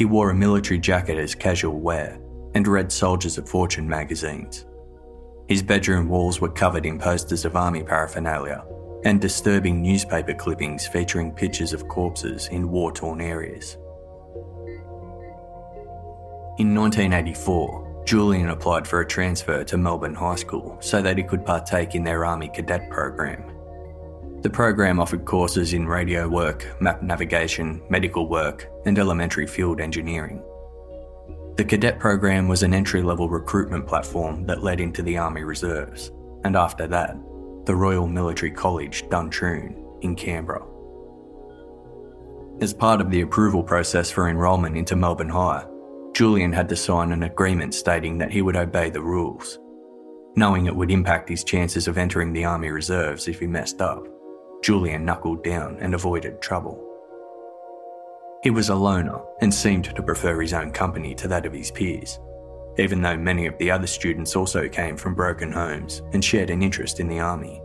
He 0.00 0.06
wore 0.06 0.30
a 0.30 0.34
military 0.34 0.80
jacket 0.80 1.18
as 1.18 1.34
casual 1.34 1.78
wear 1.78 2.18
and 2.54 2.66
read 2.66 2.90
Soldiers 2.90 3.36
of 3.36 3.46
Fortune 3.46 3.86
magazines. 3.86 4.64
His 5.46 5.62
bedroom 5.62 6.08
walls 6.08 6.40
were 6.40 6.48
covered 6.48 6.86
in 6.86 6.98
posters 6.98 7.44
of 7.44 7.54
army 7.54 7.82
paraphernalia 7.82 8.64
and 9.04 9.20
disturbing 9.20 9.82
newspaper 9.82 10.32
clippings 10.32 10.86
featuring 10.86 11.32
pictures 11.32 11.74
of 11.74 11.86
corpses 11.88 12.48
in 12.48 12.70
war 12.70 12.92
torn 12.92 13.20
areas. 13.20 13.76
In 16.58 16.74
1984, 16.74 18.04
Julian 18.06 18.48
applied 18.48 18.88
for 18.88 19.02
a 19.02 19.06
transfer 19.06 19.64
to 19.64 19.76
Melbourne 19.76 20.14
High 20.14 20.36
School 20.36 20.78
so 20.80 21.02
that 21.02 21.18
he 21.18 21.22
could 21.22 21.44
partake 21.44 21.94
in 21.94 22.04
their 22.04 22.24
Army 22.24 22.48
Cadet 22.48 22.88
program. 22.88 23.44
The 24.42 24.48
program 24.50 25.00
offered 25.00 25.26
courses 25.26 25.74
in 25.74 25.86
radio 25.86 26.26
work, 26.26 26.66
map 26.80 27.02
navigation, 27.02 27.82
medical 27.90 28.26
work, 28.26 28.70
and 28.86 28.98
elementary 28.98 29.46
field 29.46 29.80
engineering. 29.82 30.42
The 31.56 31.64
cadet 31.64 31.98
program 31.98 32.48
was 32.48 32.62
an 32.62 32.72
entry 32.72 33.02
level 33.02 33.28
recruitment 33.28 33.86
platform 33.86 34.46
that 34.46 34.62
led 34.62 34.80
into 34.80 35.02
the 35.02 35.18
Army 35.18 35.42
Reserves, 35.42 36.10
and 36.44 36.56
after 36.56 36.86
that, 36.86 37.16
the 37.66 37.76
Royal 37.76 38.06
Military 38.06 38.50
College, 38.50 39.06
Duntroon, 39.10 39.76
in 40.00 40.16
Canberra. 40.16 40.64
As 42.62 42.72
part 42.72 43.02
of 43.02 43.10
the 43.10 43.20
approval 43.20 43.62
process 43.62 44.10
for 44.10 44.26
enrolment 44.26 44.74
into 44.74 44.96
Melbourne 44.96 45.28
High, 45.28 45.66
Julian 46.14 46.54
had 46.54 46.70
to 46.70 46.76
sign 46.76 47.12
an 47.12 47.24
agreement 47.24 47.74
stating 47.74 48.16
that 48.16 48.32
he 48.32 48.40
would 48.40 48.56
obey 48.56 48.88
the 48.88 49.02
rules. 49.02 49.58
Knowing 50.34 50.64
it 50.64 50.74
would 50.74 50.90
impact 50.90 51.28
his 51.28 51.44
chances 51.44 51.88
of 51.88 51.98
entering 51.98 52.32
the 52.32 52.46
Army 52.46 52.70
Reserves 52.70 53.28
if 53.28 53.38
he 53.38 53.46
messed 53.46 53.82
up, 53.82 54.06
Julian 54.62 55.04
knuckled 55.04 55.42
down 55.44 55.78
and 55.80 55.94
avoided 55.94 56.40
trouble. 56.40 56.86
He 58.42 58.50
was 58.50 58.68
a 58.68 58.74
loner 58.74 59.20
and 59.40 59.52
seemed 59.52 59.84
to 59.84 60.02
prefer 60.02 60.40
his 60.40 60.52
own 60.52 60.72
company 60.72 61.14
to 61.16 61.28
that 61.28 61.46
of 61.46 61.52
his 61.52 61.70
peers 61.70 62.18
even 62.80 63.02
though 63.02 63.16
many 63.16 63.46
of 63.46 63.56
the 63.58 63.70
other 63.70 63.86
students 63.86 64.36
also 64.36 64.68
came 64.68 64.96
from 64.96 65.14
broken 65.14 65.52
homes 65.52 66.02
and 66.12 66.24
shared 66.24 66.50
an 66.50 66.62
interest 66.62 67.00
in 67.00 67.08
the 67.08 67.20
army. 67.20 67.60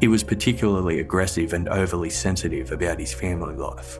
He 0.00 0.08
was 0.08 0.24
particularly 0.24 1.00
aggressive 1.00 1.52
and 1.52 1.68
overly 1.68 2.10
sensitive 2.10 2.72
about 2.72 2.98
his 2.98 3.14
family 3.14 3.54
life. 3.54 3.98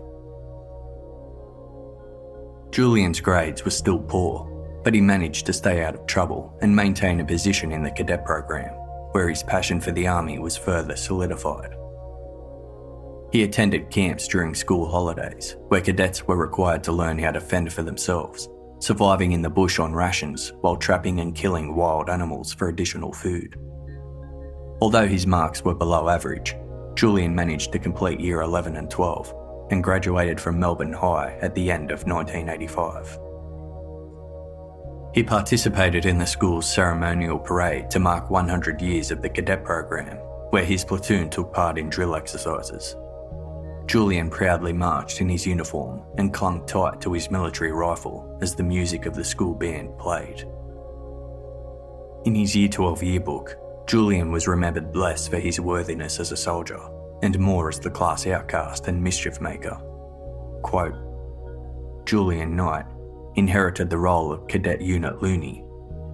Julian's 2.71 3.21
grades 3.21 3.65
were 3.65 3.71
still 3.71 4.01
poor, 4.01 4.49
but 4.83 4.95
he 4.95 5.01
managed 5.01 5.47
to 5.47 5.53
stay 5.53 5.85
out 5.85 5.95
of 5.95 6.07
trouble 6.07 6.59
and 6.61 6.75
maintain 6.75 7.21
a 7.21 7.25
position 7.25 7.71
in 7.71 7.83
the 7.83 7.91
cadet 7.91 8.25
program, 8.25 8.73
where 9.13 9.29
his 9.29 9.43
passion 9.43 9.81
for 9.81 9.93
the 9.93 10.07
army 10.07 10.39
was 10.39 10.57
further 10.57 10.97
solidified. 10.97 11.75
He 13.33 13.43
attended 13.43 13.91
camps 13.91 14.29
during 14.29 14.55
school 14.55 14.89
holidays, 14.89 15.57
where 15.69 15.81
cadets 15.81 16.29
were 16.29 16.37
required 16.37 16.85
to 16.85 16.93
learn 16.93 17.19
how 17.19 17.33
to 17.33 17.41
fend 17.41 17.73
for 17.73 17.83
themselves 17.83 18.49
surviving 18.83 19.31
in 19.31 19.43
the 19.43 19.49
bush 19.49 19.79
on 19.79 19.95
rations 19.95 20.53
while 20.61 20.75
trapping 20.75 21.21
and 21.21 21.37
killing 21.37 21.77
wild 21.77 22.11
animals 22.11 22.53
for 22.53 22.69
additional 22.69 23.13
food. 23.13 23.57
Although 24.81 25.07
his 25.07 25.25
marks 25.25 25.65
were 25.65 25.75
below 25.75 26.09
average, 26.09 26.57
Julian 26.97 27.33
managed 27.33 27.71
to 27.73 27.79
complete 27.79 28.19
year 28.19 28.41
11 28.41 28.77
and 28.77 28.91
12 28.91 29.33
and 29.71 29.85
graduated 29.85 30.41
from 30.41 30.59
Melbourne 30.59 30.93
High 30.93 31.39
at 31.41 31.55
the 31.55 31.71
end 31.71 31.93
of 31.93 32.05
1985. 32.09 33.19
He 35.15 35.23
participated 35.23 36.05
in 36.05 36.19
the 36.19 36.27
school's 36.27 36.69
ceremonial 36.69 37.39
parade 37.39 37.89
to 37.91 38.01
mark 38.01 38.31
100 38.31 38.83
years 38.83 39.13
of 39.13 39.23
the 39.23 39.29
cadet 39.29 39.63
program, 39.63 40.17
where 40.51 40.65
his 40.65 40.85
platoon 40.85 41.31
took 41.31 41.53
part 41.53 41.79
in 41.79 41.89
drill 41.89 42.17
exercises. 42.17 42.97
Julian 43.87 44.31
proudly 44.31 44.73
marched 44.73 45.21
in 45.21 45.29
his 45.29 45.47
uniform 45.47 46.03
and 46.17 46.33
clung 46.33 46.65
tight 46.67 47.01
to 47.01 47.13
his 47.13 47.31
military 47.31 47.73
rifle 47.73 48.39
as 48.41 48.55
the 48.55 48.63
music 48.63 49.07
of 49.07 49.15
the 49.15 49.25
school 49.25 49.55
band 49.55 49.97
played. 49.99 50.45
In 52.25 52.35
his 52.35 52.55
Year 52.55 52.69
12 52.69 53.03
yearbook, 53.03 53.57
Julian 53.87 54.31
was 54.31 54.47
remembered 54.47 54.95
less 54.95 55.27
for 55.27 55.39
his 55.39 55.61
worthiness 55.61 56.21
as 56.21 56.33
a 56.33 56.37
soldier 56.37 56.81
and 57.23 57.39
more 57.39 57.69
as 57.69 57.79
the 57.79 57.91
class 57.91 58.27
outcast 58.27 58.89
and 58.89 59.03
mischief 59.03 59.41
maker. 59.41 59.77
Quote, 60.63 60.95
Julian 62.07 62.57
Knight 62.57 62.87
inherited 63.35 63.91
the 63.91 63.99
role 63.99 64.33
of 64.33 64.47
Cadet 64.47 64.81
Unit 64.81 65.23
Loony 65.23 65.65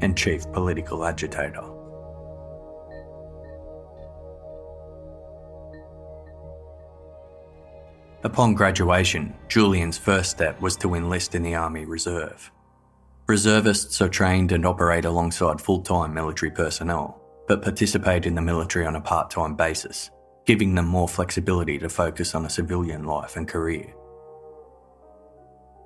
and 0.01 0.17
Chief 0.17 0.51
Political 0.53 1.05
Agitator. 1.05 1.68
Upon 8.25 8.55
graduation, 8.55 9.33
Julian's 9.47 9.97
first 9.97 10.31
step 10.31 10.61
was 10.61 10.77
to 10.79 10.95
enlist 10.95 11.37
in 11.37 11.45
the 11.45 11.55
Army 11.55 11.85
Reserve. 11.85 12.51
Reservists 13.29 14.01
are 14.01 14.09
trained 14.09 14.51
and 14.51 14.67
operate 14.67 15.05
alongside 15.05 15.61
full 15.61 15.83
time 15.83 16.15
military 16.15 16.51
personnel, 16.51 17.21
but 17.47 17.63
participate 17.63 18.27
in 18.27 18.35
the 18.35 18.43
military 18.43 18.87
on 18.87 18.97
a 18.97 19.01
part 19.01 19.31
time 19.31 19.55
basis, 19.55 20.11
giving 20.47 20.75
them 20.75 20.87
more 20.87 21.07
flexibility 21.07 21.79
to 21.79 21.89
focus 21.89 22.35
on 22.35 22.45
a 22.45 22.51
civilian 22.51 23.05
life 23.05 23.37
and 23.37 23.47
career. 23.47 23.95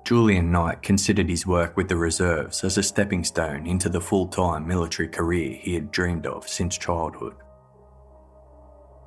Julian 0.03 0.51
Knight 0.51 0.81
considered 0.81 1.29
his 1.29 1.45
work 1.45 1.77
with 1.77 1.87
the 1.87 1.95
reserves 1.95 2.63
as 2.63 2.79
a 2.79 2.83
stepping 2.83 3.23
stone 3.23 3.67
into 3.67 3.89
the 3.89 4.01
full 4.01 4.25
time 4.27 4.67
military 4.67 5.07
career 5.07 5.55
he 5.61 5.75
had 5.75 5.91
dreamed 5.91 6.25
of 6.25 6.47
since 6.47 6.79
childhood. 6.79 7.35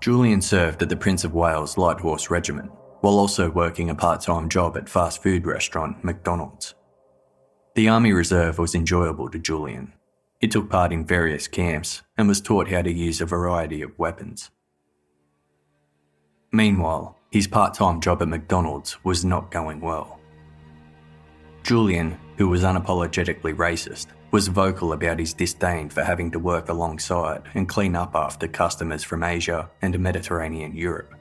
Julian 0.00 0.40
served 0.40 0.80
at 0.80 0.88
the 0.88 0.96
Prince 0.96 1.24
of 1.24 1.34
Wales 1.34 1.76
Light 1.76 1.98
Horse 1.98 2.30
Regiment 2.30 2.70
while 3.06 3.20
also 3.20 3.48
working 3.48 3.88
a 3.88 3.94
part 3.94 4.20
time 4.20 4.48
job 4.48 4.76
at 4.76 4.88
fast 4.88 5.22
food 5.22 5.46
restaurant 5.46 6.02
McDonald's. 6.02 6.74
The 7.76 7.88
Army 7.88 8.12
Reserve 8.12 8.58
was 8.58 8.74
enjoyable 8.74 9.30
to 9.30 9.38
Julian. 9.38 9.92
He 10.40 10.48
took 10.48 10.68
part 10.68 10.92
in 10.92 11.06
various 11.06 11.46
camps 11.46 12.02
and 12.18 12.26
was 12.26 12.40
taught 12.40 12.68
how 12.68 12.82
to 12.82 12.92
use 12.92 13.20
a 13.20 13.24
variety 13.24 13.80
of 13.80 13.96
weapons. 13.96 14.50
Meanwhile, 16.50 17.16
his 17.30 17.46
part 17.46 17.74
time 17.74 18.00
job 18.00 18.22
at 18.22 18.26
McDonald's 18.26 19.04
was 19.04 19.24
not 19.24 19.52
going 19.52 19.80
well. 19.80 20.18
Julian, 21.62 22.18
who 22.38 22.48
was 22.48 22.64
unapologetically 22.64 23.54
racist, 23.54 24.06
was 24.32 24.48
vocal 24.48 24.92
about 24.92 25.20
his 25.20 25.32
disdain 25.32 25.90
for 25.90 26.02
having 26.02 26.32
to 26.32 26.40
work 26.40 26.70
alongside 26.70 27.42
and 27.54 27.68
clean 27.68 27.94
up 27.94 28.16
after 28.16 28.48
customers 28.48 29.04
from 29.04 29.22
Asia 29.22 29.70
and 29.80 29.96
Mediterranean 30.00 30.74
Europe. 30.74 31.15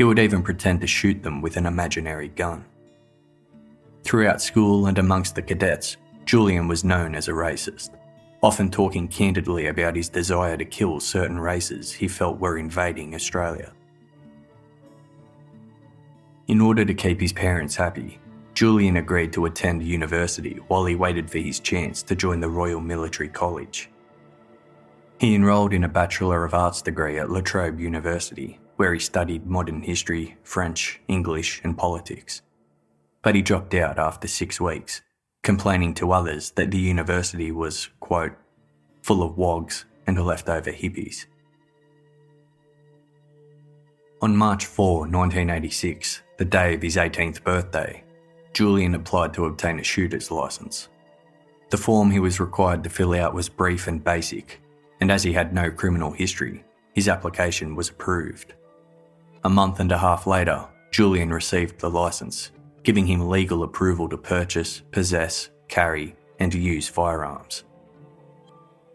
He 0.00 0.04
would 0.04 0.18
even 0.18 0.42
pretend 0.42 0.80
to 0.80 0.86
shoot 0.86 1.22
them 1.22 1.42
with 1.42 1.58
an 1.58 1.66
imaginary 1.66 2.28
gun. 2.28 2.64
Throughout 4.02 4.40
school 4.40 4.86
and 4.86 4.98
amongst 4.98 5.34
the 5.34 5.42
cadets, 5.42 5.98
Julian 6.24 6.68
was 6.68 6.84
known 6.84 7.14
as 7.14 7.28
a 7.28 7.32
racist, 7.32 7.90
often 8.42 8.70
talking 8.70 9.08
candidly 9.08 9.66
about 9.66 9.96
his 9.96 10.08
desire 10.08 10.56
to 10.56 10.64
kill 10.64 11.00
certain 11.00 11.38
races 11.38 11.92
he 11.92 12.08
felt 12.08 12.40
were 12.40 12.56
invading 12.56 13.14
Australia. 13.14 13.74
In 16.48 16.62
order 16.62 16.86
to 16.86 16.94
keep 16.94 17.20
his 17.20 17.34
parents 17.34 17.76
happy, 17.76 18.20
Julian 18.54 18.96
agreed 18.96 19.34
to 19.34 19.44
attend 19.44 19.82
university 19.82 20.60
while 20.68 20.86
he 20.86 20.94
waited 20.94 21.28
for 21.28 21.40
his 21.40 21.60
chance 21.60 22.02
to 22.04 22.16
join 22.16 22.40
the 22.40 22.48
Royal 22.48 22.80
Military 22.80 23.28
College. 23.28 23.90
He 25.18 25.34
enrolled 25.34 25.74
in 25.74 25.84
a 25.84 25.88
Bachelor 25.90 26.46
of 26.46 26.54
Arts 26.54 26.80
degree 26.80 27.18
at 27.18 27.28
La 27.28 27.42
Trobe 27.42 27.78
University, 27.78 28.58
where 28.80 28.94
he 28.94 28.98
studied 28.98 29.44
modern 29.44 29.82
history, 29.82 30.38
French, 30.42 31.02
English, 31.06 31.60
and 31.62 31.76
politics. 31.76 32.40
But 33.20 33.34
he 33.34 33.42
dropped 33.42 33.74
out 33.74 33.98
after 33.98 34.26
six 34.26 34.58
weeks, 34.58 35.02
complaining 35.42 35.92
to 35.96 36.12
others 36.12 36.52
that 36.52 36.70
the 36.70 36.78
university 36.78 37.52
was, 37.52 37.90
quote, 38.00 38.32
full 39.02 39.22
of 39.22 39.36
wogs 39.36 39.84
and 40.06 40.18
leftover 40.24 40.72
hippies. 40.72 41.26
On 44.22 44.34
March 44.34 44.64
4, 44.64 45.00
1986, 45.00 46.22
the 46.38 46.46
day 46.46 46.72
of 46.74 46.80
his 46.80 46.96
18th 46.96 47.44
birthday, 47.44 48.02
Julian 48.54 48.94
applied 48.94 49.34
to 49.34 49.44
obtain 49.44 49.78
a 49.78 49.84
shooter's 49.84 50.30
license. 50.30 50.88
The 51.68 51.76
form 51.76 52.10
he 52.10 52.18
was 52.18 52.40
required 52.40 52.82
to 52.84 52.88
fill 52.88 53.12
out 53.12 53.34
was 53.34 53.50
brief 53.50 53.88
and 53.88 54.02
basic, 54.02 54.62
and 55.02 55.12
as 55.12 55.22
he 55.22 55.34
had 55.34 55.52
no 55.52 55.70
criminal 55.70 56.12
history, 56.12 56.64
his 56.94 57.10
application 57.10 57.76
was 57.76 57.90
approved. 57.90 58.54
A 59.42 59.48
month 59.48 59.80
and 59.80 59.90
a 59.90 59.96
half 59.96 60.26
later, 60.26 60.66
Julian 60.90 61.32
received 61.32 61.78
the 61.78 61.88
license, 61.88 62.50
giving 62.82 63.06
him 63.06 63.28
legal 63.28 63.62
approval 63.62 64.06
to 64.10 64.18
purchase, 64.18 64.82
possess, 64.90 65.48
carry, 65.68 66.14
and 66.38 66.52
use 66.52 66.88
firearms. 66.88 67.64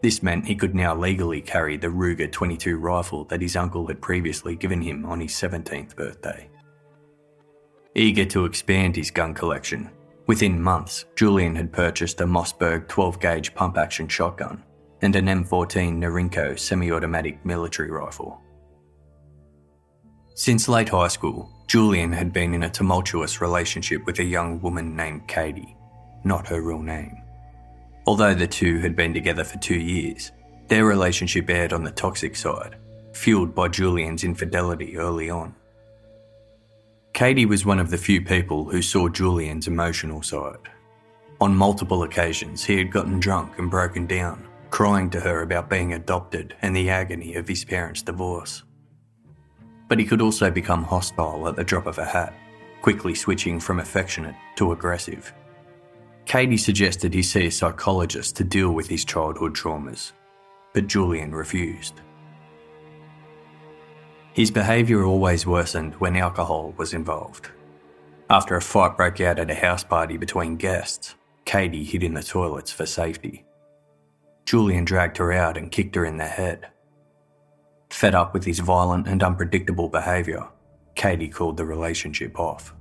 This 0.02 0.22
meant 0.22 0.46
he 0.46 0.54
could 0.54 0.74
now 0.74 0.94
legally 0.94 1.40
carry 1.40 1.76
the 1.76 1.88
Ruger 1.88 2.30
22 2.30 2.76
rifle 2.76 3.24
that 3.24 3.42
his 3.42 3.56
uncle 3.56 3.88
had 3.88 4.00
previously 4.00 4.54
given 4.54 4.80
him 4.80 5.04
on 5.04 5.20
his 5.20 5.32
17th 5.32 5.96
birthday. 5.96 6.48
Eager 7.96 8.26
to 8.26 8.44
expand 8.44 8.94
his 8.94 9.10
gun 9.10 9.34
collection, 9.34 9.90
within 10.28 10.62
months, 10.62 11.06
Julian 11.16 11.56
had 11.56 11.72
purchased 11.72 12.20
a 12.20 12.24
Mossberg 12.24 12.86
12 12.86 13.18
gauge 13.18 13.54
pump 13.54 13.78
action 13.78 14.06
shotgun 14.06 14.62
and 15.02 15.16
an 15.16 15.26
M14 15.26 15.96
Norinco 15.96 16.56
semi 16.56 16.92
automatic 16.92 17.44
military 17.44 17.90
rifle. 17.90 18.40
Since 20.38 20.68
late 20.68 20.90
high 20.90 21.08
school, 21.08 21.50
Julian 21.66 22.12
had 22.12 22.30
been 22.30 22.52
in 22.52 22.64
a 22.64 22.68
tumultuous 22.68 23.40
relationship 23.40 24.04
with 24.04 24.18
a 24.18 24.24
young 24.24 24.60
woman 24.60 24.94
named 24.94 25.26
Katie, 25.26 25.74
not 26.24 26.46
her 26.48 26.60
real 26.60 26.82
name. 26.82 27.22
Although 28.06 28.34
the 28.34 28.46
two 28.46 28.78
had 28.80 28.94
been 28.94 29.14
together 29.14 29.44
for 29.44 29.56
two 29.56 29.80
years, 29.80 30.32
their 30.68 30.84
relationship 30.84 31.48
aired 31.48 31.72
on 31.72 31.84
the 31.84 31.90
toxic 31.90 32.36
side, 32.36 32.76
fueled 33.14 33.54
by 33.54 33.68
Julian's 33.68 34.24
infidelity 34.24 34.98
early 34.98 35.30
on. 35.30 35.54
Katie 37.14 37.46
was 37.46 37.64
one 37.64 37.78
of 37.78 37.88
the 37.88 37.96
few 37.96 38.20
people 38.20 38.68
who 38.68 38.82
saw 38.82 39.08
Julian's 39.08 39.68
emotional 39.68 40.22
side. 40.22 40.68
On 41.40 41.56
multiple 41.56 42.02
occasions, 42.02 42.62
he 42.62 42.76
had 42.76 42.92
gotten 42.92 43.20
drunk 43.20 43.58
and 43.58 43.70
broken 43.70 44.06
down, 44.06 44.46
crying 44.68 45.08
to 45.10 45.20
her 45.20 45.40
about 45.40 45.70
being 45.70 45.94
adopted 45.94 46.54
and 46.60 46.76
the 46.76 46.90
agony 46.90 47.36
of 47.36 47.48
his 47.48 47.64
parents' 47.64 48.02
divorce. 48.02 48.64
But 49.88 49.98
he 49.98 50.04
could 50.04 50.20
also 50.20 50.50
become 50.50 50.82
hostile 50.82 51.48
at 51.48 51.56
the 51.56 51.64
drop 51.64 51.86
of 51.86 51.98
a 51.98 52.04
hat, 52.04 52.34
quickly 52.82 53.14
switching 53.14 53.60
from 53.60 53.80
affectionate 53.80 54.34
to 54.56 54.72
aggressive. 54.72 55.32
Katie 56.24 56.56
suggested 56.56 57.14
he 57.14 57.22
see 57.22 57.46
a 57.46 57.50
psychologist 57.50 58.36
to 58.36 58.44
deal 58.44 58.72
with 58.72 58.88
his 58.88 59.04
childhood 59.04 59.54
traumas, 59.54 60.12
but 60.74 60.88
Julian 60.88 61.32
refused. 61.32 62.00
His 64.32 64.50
behaviour 64.50 65.04
always 65.04 65.46
worsened 65.46 65.94
when 65.94 66.16
alcohol 66.16 66.74
was 66.76 66.92
involved. 66.92 67.48
After 68.28 68.56
a 68.56 68.60
fight 68.60 68.96
broke 68.96 69.20
out 69.20 69.38
at 69.38 69.50
a 69.50 69.54
house 69.54 69.84
party 69.84 70.16
between 70.16 70.56
guests, 70.56 71.14
Katie 71.44 71.84
hid 71.84 72.02
in 72.02 72.14
the 72.14 72.22
toilets 72.22 72.72
for 72.72 72.86
safety. 72.86 73.46
Julian 74.44 74.84
dragged 74.84 75.16
her 75.18 75.32
out 75.32 75.56
and 75.56 75.70
kicked 75.70 75.94
her 75.94 76.04
in 76.04 76.18
the 76.18 76.26
head. 76.26 76.66
Fed 77.90 78.14
up 78.14 78.34
with 78.34 78.44
his 78.44 78.58
violent 78.58 79.06
and 79.06 79.22
unpredictable 79.22 79.88
behaviour, 79.88 80.48
Katie 80.94 81.28
called 81.28 81.56
the 81.56 81.64
relationship 81.64 82.38
off. 82.38 82.74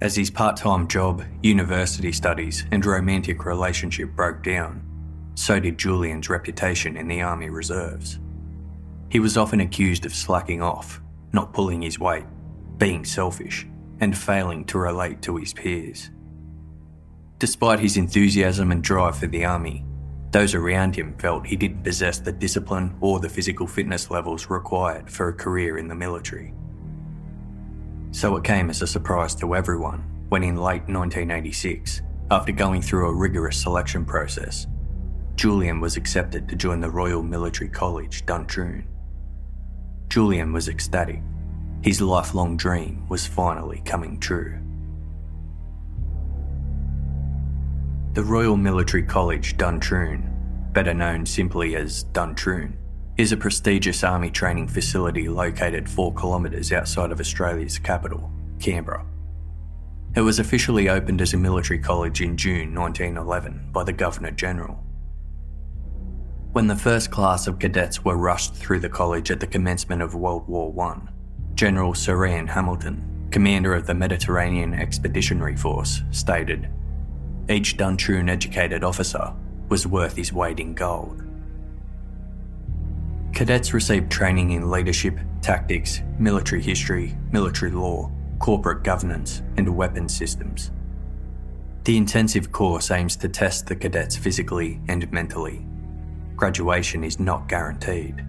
As 0.00 0.16
his 0.16 0.30
part 0.30 0.56
time 0.56 0.86
job, 0.86 1.24
university 1.42 2.12
studies, 2.12 2.66
and 2.70 2.84
romantic 2.84 3.44
relationship 3.46 4.10
broke 4.14 4.42
down, 4.42 4.82
so 5.34 5.58
did 5.58 5.78
Julian's 5.78 6.28
reputation 6.28 6.96
in 6.96 7.08
the 7.08 7.22
Army 7.22 7.48
Reserves. 7.48 8.18
He 9.08 9.20
was 9.20 9.36
often 9.36 9.60
accused 9.60 10.04
of 10.04 10.14
slacking 10.14 10.60
off, 10.60 11.00
not 11.32 11.52
pulling 11.52 11.82
his 11.82 11.98
weight, 11.98 12.26
being 12.76 13.04
selfish, 13.04 13.66
and 14.00 14.16
failing 14.16 14.64
to 14.66 14.78
relate 14.78 15.22
to 15.22 15.36
his 15.36 15.54
peers. 15.54 16.10
Despite 17.38 17.80
his 17.80 17.96
enthusiasm 17.96 18.72
and 18.72 18.82
drive 18.82 19.16
for 19.16 19.26
the 19.26 19.44
Army, 19.44 19.84
those 20.34 20.52
around 20.52 20.96
him 20.96 21.14
felt 21.18 21.46
he 21.46 21.54
didn't 21.54 21.84
possess 21.84 22.18
the 22.18 22.32
discipline 22.32 22.92
or 23.00 23.20
the 23.20 23.28
physical 23.28 23.68
fitness 23.68 24.10
levels 24.10 24.50
required 24.50 25.08
for 25.08 25.28
a 25.28 25.32
career 25.32 25.78
in 25.78 25.86
the 25.86 25.94
military. 25.94 26.52
So 28.10 28.34
it 28.34 28.42
came 28.42 28.68
as 28.68 28.82
a 28.82 28.86
surprise 28.88 29.36
to 29.36 29.54
everyone 29.54 30.00
when, 30.30 30.42
in 30.42 30.56
late 30.56 30.82
1986, 30.88 32.02
after 32.32 32.50
going 32.50 32.82
through 32.82 33.08
a 33.08 33.14
rigorous 33.14 33.62
selection 33.62 34.04
process, 34.04 34.66
Julian 35.36 35.80
was 35.80 35.96
accepted 35.96 36.48
to 36.48 36.56
join 36.56 36.80
the 36.80 36.90
Royal 36.90 37.22
Military 37.22 37.70
College, 37.70 38.26
Duntroon. 38.26 38.86
Julian 40.08 40.52
was 40.52 40.68
ecstatic. 40.68 41.22
His 41.82 42.00
lifelong 42.00 42.56
dream 42.56 43.06
was 43.08 43.24
finally 43.24 43.82
coming 43.84 44.18
true. 44.18 44.63
The 48.14 48.22
Royal 48.22 48.56
Military 48.56 49.02
College, 49.02 49.56
Duntroon, 49.56 50.30
better 50.72 50.94
known 50.94 51.26
simply 51.26 51.74
as 51.74 52.04
Duntroon, 52.12 52.76
is 53.16 53.32
a 53.32 53.36
prestigious 53.36 54.04
army 54.04 54.30
training 54.30 54.68
facility 54.68 55.28
located 55.28 55.90
4 55.90 56.14
kilometres 56.14 56.72
outside 56.72 57.10
of 57.10 57.18
Australia's 57.18 57.76
capital, 57.76 58.30
Canberra. 58.60 59.04
It 60.14 60.20
was 60.20 60.38
officially 60.38 60.88
opened 60.88 61.22
as 61.22 61.34
a 61.34 61.36
military 61.36 61.80
college 61.80 62.20
in 62.20 62.36
June 62.36 62.72
1911 62.72 63.70
by 63.72 63.82
the 63.82 63.92
Governor 63.92 64.30
General. 64.30 64.78
When 66.52 66.68
the 66.68 66.76
first 66.76 67.10
class 67.10 67.48
of 67.48 67.58
cadets 67.58 68.04
were 68.04 68.16
rushed 68.16 68.54
through 68.54 68.78
the 68.78 68.88
college 68.88 69.32
at 69.32 69.40
the 69.40 69.48
commencement 69.48 70.02
of 70.02 70.14
World 70.14 70.46
War 70.46 70.72
I, 70.88 71.00
General 71.54 71.94
Sir 71.94 72.26
Ian 72.26 72.46
Hamilton, 72.46 73.26
commander 73.32 73.74
of 73.74 73.88
the 73.88 73.94
Mediterranean 73.94 74.72
Expeditionary 74.72 75.56
Force, 75.56 76.02
stated 76.12 76.70
Each 77.48 77.76
Duntroon 77.76 78.30
educated 78.30 78.84
officer 78.84 79.32
was 79.68 79.86
worth 79.86 80.16
his 80.16 80.32
weight 80.32 80.60
in 80.60 80.74
gold. 80.74 81.22
Cadets 83.32 83.74
received 83.74 84.10
training 84.10 84.52
in 84.52 84.70
leadership, 84.70 85.18
tactics, 85.42 86.00
military 86.18 86.62
history, 86.62 87.16
military 87.32 87.72
law, 87.72 88.10
corporate 88.38 88.84
governance, 88.84 89.42
and 89.56 89.76
weapons 89.76 90.16
systems. 90.16 90.70
The 91.84 91.96
intensive 91.96 92.50
course 92.52 92.90
aims 92.90 93.16
to 93.16 93.28
test 93.28 93.66
the 93.66 93.76
cadets 93.76 94.16
physically 94.16 94.80
and 94.88 95.10
mentally 95.12 95.66
graduation 96.36 97.04
is 97.04 97.20
not 97.20 97.48
guaranteed. 97.48 98.24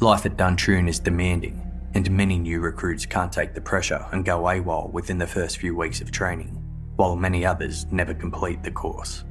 Life 0.00 0.26
at 0.26 0.36
Duntroon 0.36 0.88
is 0.88 0.98
demanding, 0.98 1.62
and 1.94 2.10
many 2.10 2.38
new 2.38 2.60
recruits 2.60 3.06
can't 3.06 3.32
take 3.32 3.54
the 3.54 3.60
pressure 3.60 4.06
and 4.12 4.24
go 4.24 4.40
AWOL 4.40 4.90
within 4.92 5.18
the 5.18 5.26
first 5.26 5.58
few 5.58 5.76
weeks 5.76 6.00
of 6.00 6.10
training, 6.10 6.62
while 6.96 7.16
many 7.16 7.44
others 7.44 7.86
never 7.92 8.14
complete 8.14 8.62
the 8.62 8.70
course. 8.70 9.24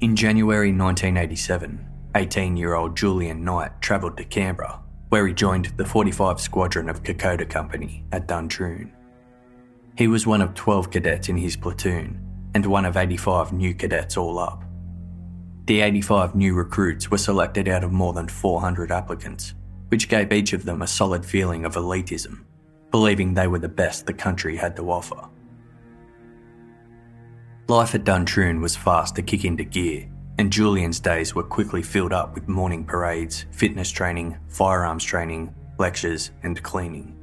In 0.00 0.16
January 0.16 0.72
1987, 0.72 1.86
18 2.14 2.56
year 2.56 2.74
old 2.74 2.96
Julian 2.96 3.44
Knight 3.44 3.80
travelled 3.80 4.16
to 4.16 4.24
Canberra, 4.24 4.80
where 5.10 5.26
he 5.26 5.34
joined 5.34 5.66
the 5.76 5.84
45 5.84 6.40
Squadron 6.40 6.88
of 6.88 7.02
Kokoda 7.02 7.48
Company 7.48 8.04
at 8.10 8.26
Duntroon. 8.26 8.90
He 9.96 10.08
was 10.08 10.26
one 10.26 10.40
of 10.40 10.54
12 10.54 10.90
cadets 10.90 11.28
in 11.28 11.36
his 11.36 11.56
platoon 11.56 12.26
and 12.54 12.64
one 12.64 12.84
of 12.84 12.96
85 12.96 13.52
new 13.52 13.74
cadets 13.74 14.16
all 14.16 14.38
up. 14.38 14.64
The 15.66 15.82
85 15.82 16.34
new 16.34 16.54
recruits 16.54 17.10
were 17.10 17.18
selected 17.18 17.68
out 17.68 17.84
of 17.84 17.92
more 17.92 18.12
than 18.12 18.26
400 18.26 18.90
applicants, 18.90 19.54
which 19.88 20.08
gave 20.08 20.32
each 20.32 20.52
of 20.52 20.64
them 20.64 20.82
a 20.82 20.86
solid 20.86 21.24
feeling 21.24 21.64
of 21.64 21.74
elitism, 21.74 22.44
believing 22.90 23.34
they 23.34 23.46
were 23.46 23.58
the 23.58 23.68
best 23.68 24.06
the 24.06 24.12
country 24.12 24.56
had 24.56 24.76
to 24.76 24.90
offer. 24.90 25.28
Life 27.68 27.94
at 27.94 28.04
Duntroon 28.04 28.60
was 28.60 28.74
fast 28.74 29.14
to 29.14 29.22
kick 29.22 29.44
into 29.44 29.62
gear, 29.62 30.08
and 30.38 30.52
Julian's 30.52 30.98
days 30.98 31.34
were 31.34 31.42
quickly 31.42 31.82
filled 31.82 32.12
up 32.12 32.34
with 32.34 32.48
morning 32.48 32.84
parades, 32.84 33.46
fitness 33.52 33.90
training, 33.90 34.36
firearms 34.48 35.04
training, 35.04 35.54
lectures, 35.78 36.32
and 36.42 36.60
cleaning. 36.62 37.16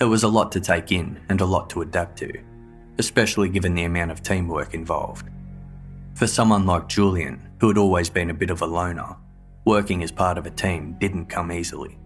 It 0.00 0.04
was 0.04 0.22
a 0.22 0.28
lot 0.28 0.50
to 0.52 0.60
take 0.60 0.92
in 0.92 1.20
and 1.28 1.42
a 1.42 1.44
lot 1.44 1.68
to 1.70 1.82
adapt 1.82 2.16
to, 2.20 2.32
especially 2.98 3.50
given 3.50 3.74
the 3.74 3.84
amount 3.84 4.12
of 4.12 4.22
teamwork 4.22 4.72
involved. 4.72 5.28
For 6.14 6.26
someone 6.26 6.64
like 6.64 6.88
Julian, 6.88 7.50
who 7.60 7.68
had 7.68 7.76
always 7.76 8.08
been 8.08 8.30
a 8.30 8.34
bit 8.34 8.48
of 8.48 8.62
a 8.62 8.66
loner, 8.66 9.16
working 9.66 10.02
as 10.02 10.10
part 10.10 10.38
of 10.38 10.46
a 10.46 10.50
team 10.50 10.96
didn't 10.98 11.26
come 11.26 11.52
easily. 11.52 11.98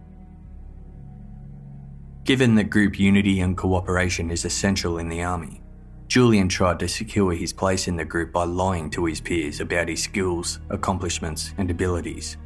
Given 2.25 2.55
that 2.55 2.71
group 2.71 2.99
unity 2.99 3.41
and 3.41 3.55
cooperation 3.55 4.31
is 4.31 4.47
essential 4.47 4.97
in 4.97 5.11
the 5.11 5.23
army, 5.23 5.61
Julian 6.09 6.49
tried 6.49 6.79
to 6.79 6.89
secure 6.89 7.35
his 7.35 7.53
place 7.53 7.87
in 7.87 7.97
the 7.97 8.05
group 8.05 8.33
by 8.33 8.45
lying 8.45 8.89
to 8.91 9.05
his 9.05 9.21
peers 9.21 9.61
about 9.61 9.89
his 9.89 10.03
skills, 10.03 10.59
accomplishments, 10.71 11.53
and 11.59 11.71
abilities. 11.71 12.39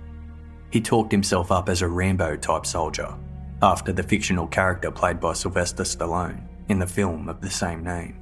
He 0.71 0.81
talked 0.81 1.13
himself 1.13 1.53
up 1.53 1.69
as 1.69 1.81
a 1.81 1.89
Rambo 1.89 2.37
type 2.37 2.67
soldier, 2.67 3.15
after 3.63 3.93
the 3.93 4.03
fictional 4.03 4.49
character 4.49 4.91
played 4.91 5.21
by 5.21 5.33
Sylvester 5.33 5.85
Stallone 5.85 6.43
in 6.69 6.81
the 6.81 6.87
film 6.87 7.29
of 7.29 7.41
the 7.41 7.51
same 7.51 7.85
name. 7.85 8.21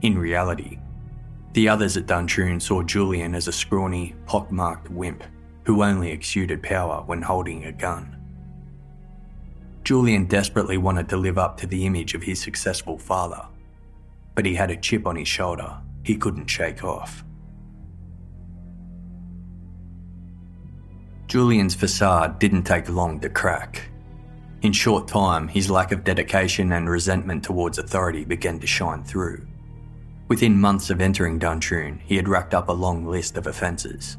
In 0.00 0.16
reality, 0.16 0.78
the 1.52 1.68
others 1.68 1.98
at 1.98 2.06
Duntroon 2.06 2.62
saw 2.62 2.82
Julian 2.82 3.34
as 3.34 3.46
a 3.46 3.52
scrawny, 3.52 4.14
pockmarked 4.26 4.90
wimp 4.90 5.22
who 5.64 5.82
only 5.82 6.10
exuded 6.10 6.62
power 6.62 7.02
when 7.04 7.20
holding 7.20 7.66
a 7.66 7.72
gun. 7.72 8.17
Julian 9.88 10.26
desperately 10.26 10.76
wanted 10.76 11.08
to 11.08 11.16
live 11.16 11.38
up 11.38 11.56
to 11.56 11.66
the 11.66 11.86
image 11.86 12.12
of 12.12 12.22
his 12.22 12.38
successful 12.38 12.98
father, 12.98 13.42
but 14.34 14.44
he 14.44 14.54
had 14.54 14.70
a 14.70 14.76
chip 14.76 15.06
on 15.06 15.16
his 15.16 15.26
shoulder 15.26 15.78
he 16.04 16.14
couldn't 16.14 16.46
shake 16.46 16.84
off. 16.84 17.24
Julian's 21.26 21.74
facade 21.74 22.38
didn't 22.38 22.64
take 22.64 22.90
long 22.90 23.18
to 23.20 23.30
crack. 23.30 23.88
In 24.60 24.74
short 24.74 25.08
time, 25.08 25.48
his 25.48 25.70
lack 25.70 25.90
of 25.90 26.04
dedication 26.04 26.72
and 26.72 26.90
resentment 26.90 27.42
towards 27.42 27.78
authority 27.78 28.26
began 28.26 28.58
to 28.58 28.66
shine 28.66 29.02
through. 29.04 29.48
Within 30.28 30.60
months 30.60 30.90
of 30.90 31.00
entering 31.00 31.38
Duntroon, 31.38 31.98
he 32.04 32.14
had 32.14 32.28
racked 32.28 32.52
up 32.52 32.68
a 32.68 32.72
long 32.72 33.06
list 33.06 33.38
of 33.38 33.46
offences. 33.46 34.18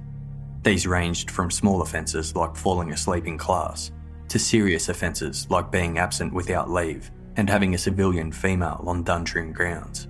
These 0.64 0.88
ranged 0.88 1.30
from 1.30 1.52
small 1.52 1.84
offences 1.84 2.36
like 2.36 2.56
falling 2.56 2.92
asleep 2.92 3.28
in 3.28 3.38
class 3.38 3.92
to 4.30 4.40
serious 4.40 4.90
offences 4.90 5.48
like 5.50 5.72
being 5.72 5.98
absent 5.98 6.34
without 6.34 6.70
leave 6.70 7.12
and 7.36 7.50
having 7.50 7.74
a 7.74 7.78
civilian 7.78 8.32
female 8.32 8.84
on 8.88 9.04
Duntroon 9.04 9.54
grounds. 9.54 10.08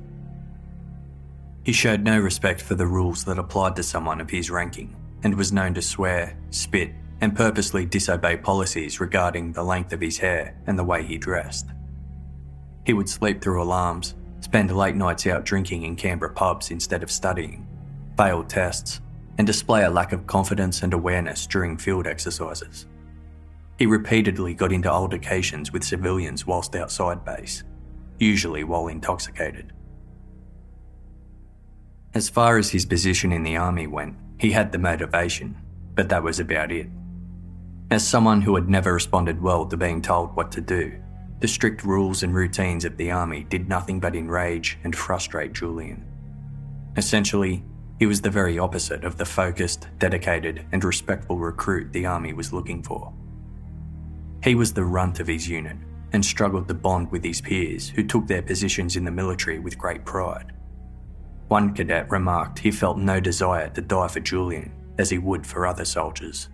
He 1.63 1.73
showed 1.73 2.03
no 2.03 2.19
respect 2.19 2.61
for 2.61 2.75
the 2.75 2.87
rules 2.87 3.23
that 3.25 3.39
applied 3.39 3.75
to 3.75 3.83
someone 3.83 4.21
of 4.21 4.29
his 4.29 4.49
ranking 4.49 4.95
and 5.23 5.35
was 5.35 5.51
known 5.51 5.73
to 5.73 5.81
swear, 5.81 6.37
spit, 6.49 6.93
and 7.21 7.35
purposely 7.35 7.85
disobey 7.85 8.37
policies 8.37 8.99
regarding 8.99 9.51
the 9.51 9.63
length 9.63 9.93
of 9.93 10.01
his 10.01 10.17
hair 10.17 10.55
and 10.67 10.79
the 10.79 10.83
way 10.83 11.03
he 11.03 11.17
dressed. 11.17 11.67
He 12.85 12.93
would 12.93 13.09
sleep 13.09 13.41
through 13.41 13.61
alarms, 13.61 14.15
spend 14.39 14.75
late 14.75 14.95
nights 14.95 15.27
out 15.27 15.45
drinking 15.45 15.83
in 15.83 15.95
Canberra 15.95 16.33
pubs 16.33 16.71
instead 16.71 17.03
of 17.03 17.11
studying, 17.11 17.67
fail 18.17 18.43
tests, 18.43 19.01
and 19.37 19.45
display 19.45 19.83
a 19.83 19.89
lack 19.89 20.11
of 20.11 20.27
confidence 20.27 20.81
and 20.81 20.93
awareness 20.93 21.45
during 21.45 21.77
field 21.77 22.07
exercises. 22.07 22.87
He 23.79 23.85
repeatedly 23.85 24.53
got 24.53 24.73
into 24.73 24.91
altercations 24.91 25.71
with 25.71 25.85
civilians 25.85 26.45
whilst 26.45 26.75
outside 26.75 27.23
base, 27.23 27.63
usually 28.19 28.65
while 28.65 28.89
intoxicated. 28.89 29.71
As 32.13 32.27
far 32.27 32.57
as 32.57 32.71
his 32.71 32.85
position 32.85 33.31
in 33.31 33.43
the 33.43 33.55
army 33.55 33.87
went, 33.87 34.17
he 34.37 34.51
had 34.51 34.73
the 34.73 34.77
motivation, 34.77 35.55
but 35.95 36.09
that 36.09 36.23
was 36.23 36.41
about 36.41 36.73
it. 36.73 36.89
As 37.89 38.05
someone 38.05 38.41
who 38.41 38.53
had 38.55 38.67
never 38.67 38.93
responded 38.93 39.41
well 39.41 39.65
to 39.65 39.77
being 39.77 40.01
told 40.01 40.35
what 40.35 40.51
to 40.51 40.61
do, 40.61 40.91
the 41.39 41.47
strict 41.47 41.85
rules 41.85 42.21
and 42.21 42.35
routines 42.35 42.83
of 42.83 42.97
the 42.97 43.11
army 43.11 43.45
did 43.45 43.69
nothing 43.69 44.01
but 44.01 44.13
enrage 44.13 44.77
and 44.83 44.93
frustrate 44.93 45.53
Julian. 45.53 46.05
Essentially, 46.97 47.63
he 47.97 48.05
was 48.05 48.19
the 48.19 48.29
very 48.29 48.59
opposite 48.59 49.05
of 49.05 49.17
the 49.17 49.25
focused, 49.25 49.87
dedicated, 49.99 50.65
and 50.73 50.83
respectful 50.83 51.37
recruit 51.37 51.93
the 51.93 52.05
army 52.05 52.33
was 52.33 52.51
looking 52.51 52.83
for. 52.83 53.13
He 54.43 54.55
was 54.55 54.73
the 54.73 54.85
runt 54.85 55.19
of 55.19 55.27
his 55.27 55.47
unit 55.47 55.77
and 56.13 56.23
struggled 56.23 56.67
to 56.67 56.73
bond 56.73 57.11
with 57.11 57.23
his 57.23 57.41
peers 57.41 57.89
who 57.89 58.03
took 58.03 58.27
their 58.27 58.41
positions 58.41 58.95
in 58.95 59.03
the 59.03 59.11
military 59.11 59.59
with 59.59 59.77
great 59.77 60.05
pride. 60.05 60.53
One 61.49 61.73
cadet 61.73 62.09
remarked 62.09 62.59
he 62.59 62.71
felt 62.71 62.97
no 62.97 63.19
desire 63.19 63.69
to 63.69 63.81
die 63.81 64.07
for 64.07 64.19
Julian 64.19 64.71
as 64.97 65.09
he 65.09 65.17
would 65.17 65.45
for 65.45 65.65
other 65.65 65.85
soldiers. 65.85 66.49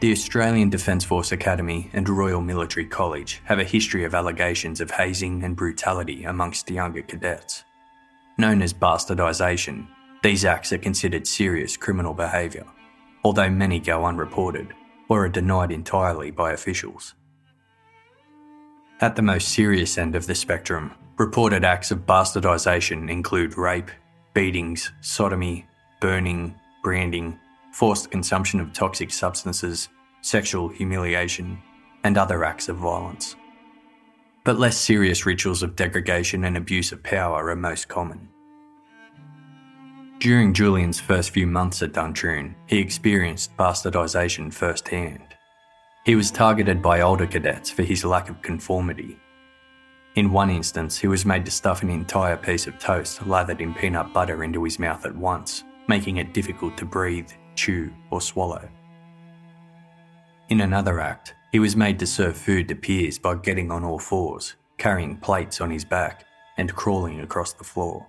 The 0.00 0.12
Australian 0.12 0.68
Defence 0.68 1.02
Force 1.02 1.32
Academy 1.32 1.88
and 1.94 2.06
Royal 2.08 2.42
Military 2.42 2.84
College 2.84 3.40
have 3.44 3.58
a 3.58 3.64
history 3.64 4.04
of 4.04 4.14
allegations 4.14 4.82
of 4.82 4.90
hazing 4.90 5.42
and 5.44 5.56
brutality 5.56 6.24
amongst 6.24 6.70
younger 6.70 7.00
cadets. 7.00 7.64
Known 8.36 8.60
as 8.60 8.74
bastardisation, 8.74 9.86
these 10.24 10.46
acts 10.46 10.72
are 10.72 10.78
considered 10.78 11.26
serious 11.26 11.76
criminal 11.76 12.14
behaviour, 12.14 12.64
although 13.24 13.50
many 13.50 13.78
go 13.78 14.06
unreported 14.06 14.72
or 15.10 15.26
are 15.26 15.28
denied 15.28 15.70
entirely 15.70 16.30
by 16.30 16.52
officials. 16.52 17.14
At 19.02 19.16
the 19.16 19.22
most 19.22 19.50
serious 19.50 19.98
end 19.98 20.16
of 20.16 20.26
the 20.26 20.34
spectrum, 20.34 20.94
reported 21.18 21.62
acts 21.62 21.90
of 21.90 22.06
bastardisation 22.06 23.10
include 23.10 23.58
rape, 23.58 23.90
beatings, 24.32 24.90
sodomy, 25.02 25.66
burning, 26.00 26.54
branding, 26.82 27.38
forced 27.74 28.10
consumption 28.10 28.60
of 28.60 28.72
toxic 28.72 29.10
substances, 29.10 29.90
sexual 30.22 30.70
humiliation, 30.70 31.62
and 32.02 32.16
other 32.16 32.46
acts 32.46 32.70
of 32.70 32.76
violence. 32.78 33.36
But 34.42 34.58
less 34.58 34.78
serious 34.78 35.26
rituals 35.26 35.62
of 35.62 35.76
degradation 35.76 36.44
and 36.44 36.56
abuse 36.56 36.92
of 36.92 37.02
power 37.02 37.50
are 37.50 37.56
most 37.56 37.88
common. 37.88 38.30
During 40.24 40.54
Julian's 40.54 40.98
first 40.98 41.32
few 41.32 41.46
months 41.46 41.82
at 41.82 41.92
Duntroon, 41.92 42.54
he 42.64 42.78
experienced 42.78 43.54
bastardisation 43.58 44.50
firsthand. 44.50 45.36
He 46.06 46.16
was 46.16 46.30
targeted 46.30 46.80
by 46.80 47.02
older 47.02 47.26
cadets 47.26 47.68
for 47.68 47.82
his 47.82 48.06
lack 48.06 48.30
of 48.30 48.40
conformity. 48.40 49.18
In 50.14 50.32
one 50.32 50.48
instance, 50.48 50.96
he 50.96 51.08
was 51.08 51.26
made 51.26 51.44
to 51.44 51.50
stuff 51.50 51.82
an 51.82 51.90
entire 51.90 52.38
piece 52.38 52.66
of 52.66 52.78
toast 52.78 53.26
lathered 53.26 53.60
in 53.60 53.74
peanut 53.74 54.14
butter 54.14 54.44
into 54.44 54.64
his 54.64 54.78
mouth 54.78 55.04
at 55.04 55.14
once, 55.14 55.62
making 55.88 56.16
it 56.16 56.32
difficult 56.32 56.78
to 56.78 56.86
breathe, 56.86 57.30
chew, 57.54 57.92
or 58.10 58.22
swallow. 58.22 58.66
In 60.48 60.62
another 60.62 61.00
act, 61.00 61.34
he 61.52 61.58
was 61.58 61.76
made 61.76 61.98
to 61.98 62.06
serve 62.06 62.34
food 62.34 62.66
to 62.68 62.74
peers 62.74 63.18
by 63.18 63.34
getting 63.34 63.70
on 63.70 63.84
all 63.84 63.98
fours, 63.98 64.54
carrying 64.78 65.18
plates 65.18 65.60
on 65.60 65.70
his 65.70 65.84
back, 65.84 66.24
and 66.56 66.74
crawling 66.74 67.20
across 67.20 67.52
the 67.52 67.62
floor. 67.62 68.06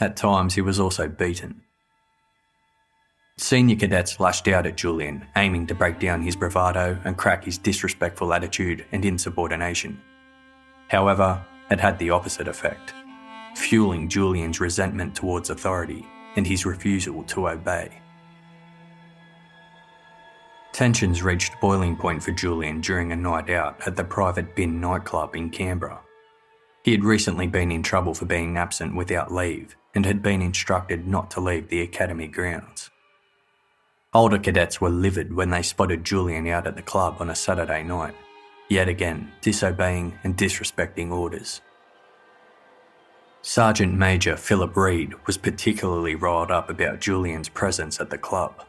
At 0.00 0.16
times, 0.16 0.54
he 0.54 0.60
was 0.60 0.78
also 0.78 1.08
beaten, 1.08 1.62
Senior 3.38 3.76
cadets 3.76 4.18
lashed 4.18 4.48
out 4.48 4.66
at 4.66 4.76
Julian, 4.76 5.24
aiming 5.36 5.68
to 5.68 5.74
break 5.74 6.00
down 6.00 6.20
his 6.20 6.34
bravado 6.34 6.98
and 7.04 7.16
crack 7.16 7.44
his 7.44 7.56
disrespectful 7.56 8.34
attitude 8.34 8.84
and 8.90 9.04
insubordination. 9.04 10.00
However, 10.88 11.44
it 11.70 11.78
had 11.78 12.00
the 12.00 12.10
opposite 12.10 12.48
effect, 12.48 12.94
fueling 13.54 14.08
Julian's 14.08 14.58
resentment 14.58 15.14
towards 15.14 15.50
authority 15.50 16.04
and 16.34 16.44
his 16.44 16.66
refusal 16.66 17.22
to 17.24 17.48
obey. 17.48 18.00
Tensions 20.72 21.22
reached 21.22 21.60
boiling 21.60 21.96
point 21.96 22.20
for 22.20 22.32
Julian 22.32 22.80
during 22.80 23.12
a 23.12 23.16
night 23.16 23.50
out 23.50 23.86
at 23.86 23.94
the 23.94 24.04
Private 24.04 24.56
Bin 24.56 24.80
nightclub 24.80 25.36
in 25.36 25.48
Canberra. 25.48 26.00
He 26.82 26.92
had 26.92 27.04
recently 27.04 27.46
been 27.46 27.70
in 27.70 27.82
trouble 27.82 28.14
for 28.14 28.24
being 28.24 28.56
absent 28.56 28.94
without 28.94 29.32
leave 29.32 29.76
and 29.94 30.06
had 30.06 30.22
been 30.22 30.42
instructed 30.42 31.06
not 31.06 31.30
to 31.32 31.40
leave 31.40 31.68
the 31.68 31.82
academy 31.82 32.28
grounds. 32.28 32.90
Older 34.14 34.38
cadets 34.38 34.80
were 34.80 34.88
livid 34.88 35.34
when 35.34 35.50
they 35.50 35.62
spotted 35.62 36.04
Julian 36.04 36.46
out 36.46 36.66
at 36.66 36.76
the 36.76 36.82
club 36.82 37.16
on 37.20 37.28
a 37.28 37.34
Saturday 37.34 37.82
night, 37.82 38.14
yet 38.68 38.88
again 38.88 39.32
disobeying 39.42 40.18
and 40.24 40.36
disrespecting 40.36 41.10
orders. 41.10 41.60
Sergeant 43.42 43.94
Major 43.94 44.36
Philip 44.36 44.76
Reed 44.76 45.14
was 45.26 45.38
particularly 45.38 46.14
riled 46.14 46.50
up 46.50 46.70
about 46.70 47.00
Julian's 47.00 47.48
presence 47.48 48.00
at 48.00 48.10
the 48.10 48.18
club. 48.18 48.64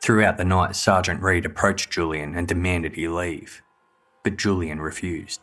Throughout 0.00 0.36
the 0.36 0.44
night, 0.44 0.76
Sergeant 0.76 1.22
Reed 1.22 1.44
approached 1.44 1.90
Julian 1.90 2.34
and 2.34 2.46
demanded 2.46 2.94
he 2.94 3.08
leave, 3.08 3.62
but 4.22 4.36
Julian 4.36 4.80
refused. 4.80 5.40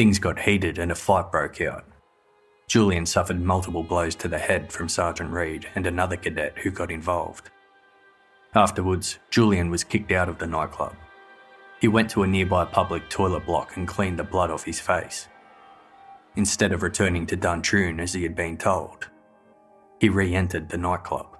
Things 0.00 0.18
got 0.18 0.40
heated 0.40 0.78
and 0.78 0.90
a 0.90 0.94
fight 0.94 1.30
broke 1.30 1.60
out. 1.60 1.84
Julian 2.66 3.04
suffered 3.04 3.38
multiple 3.38 3.82
blows 3.82 4.14
to 4.14 4.28
the 4.28 4.38
head 4.38 4.72
from 4.72 4.88
Sergeant 4.88 5.30
Reed 5.30 5.68
and 5.74 5.86
another 5.86 6.16
cadet 6.16 6.56
who 6.56 6.70
got 6.70 6.90
involved. 6.90 7.50
Afterwards, 8.54 9.18
Julian 9.28 9.70
was 9.70 9.84
kicked 9.84 10.10
out 10.10 10.30
of 10.30 10.38
the 10.38 10.46
nightclub. 10.46 10.94
He 11.82 11.88
went 11.88 12.08
to 12.12 12.22
a 12.22 12.26
nearby 12.26 12.64
public 12.64 13.10
toilet 13.10 13.44
block 13.44 13.76
and 13.76 13.86
cleaned 13.86 14.18
the 14.18 14.24
blood 14.24 14.50
off 14.50 14.64
his 14.64 14.80
face. 14.80 15.28
Instead 16.34 16.72
of 16.72 16.82
returning 16.82 17.26
to 17.26 17.36
Duntroon 17.36 18.00
as 18.00 18.14
he 18.14 18.22
had 18.22 18.34
been 18.34 18.56
told, 18.56 19.06
he 20.00 20.08
re 20.08 20.34
entered 20.34 20.70
the 20.70 20.78
nightclub. 20.78 21.36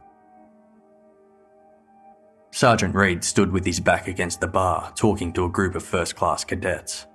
Sergeant 2.51 2.95
Reed 2.95 3.25
stood 3.25 3.53
with 3.53 3.65
his 3.65 3.81
back 3.81 4.07
against 4.07 4.43
the 4.43 4.47
bar, 4.47 4.93
talking 4.95 5.33
to 5.33 5.47
a 5.47 5.49
group 5.49 5.75
of 5.75 5.83
first 5.83 6.15
class 6.15 6.45
cadets. 6.45 7.07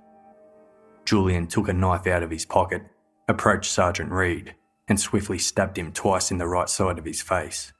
Julian 1.06 1.46
took 1.46 1.68
a 1.68 1.72
knife 1.72 2.06
out 2.06 2.22
of 2.22 2.30
his 2.30 2.44
pocket, 2.44 2.82
approached 3.28 3.70
Sergeant 3.70 4.10
Reed, 4.10 4.54
and 4.88 5.00
swiftly 5.00 5.38
stabbed 5.38 5.78
him 5.78 5.92
twice 5.92 6.30
in 6.30 6.38
the 6.38 6.48
right 6.48 6.68
side 6.68 6.98
of 6.98 7.04
his 7.04 7.22
face. 7.22 7.72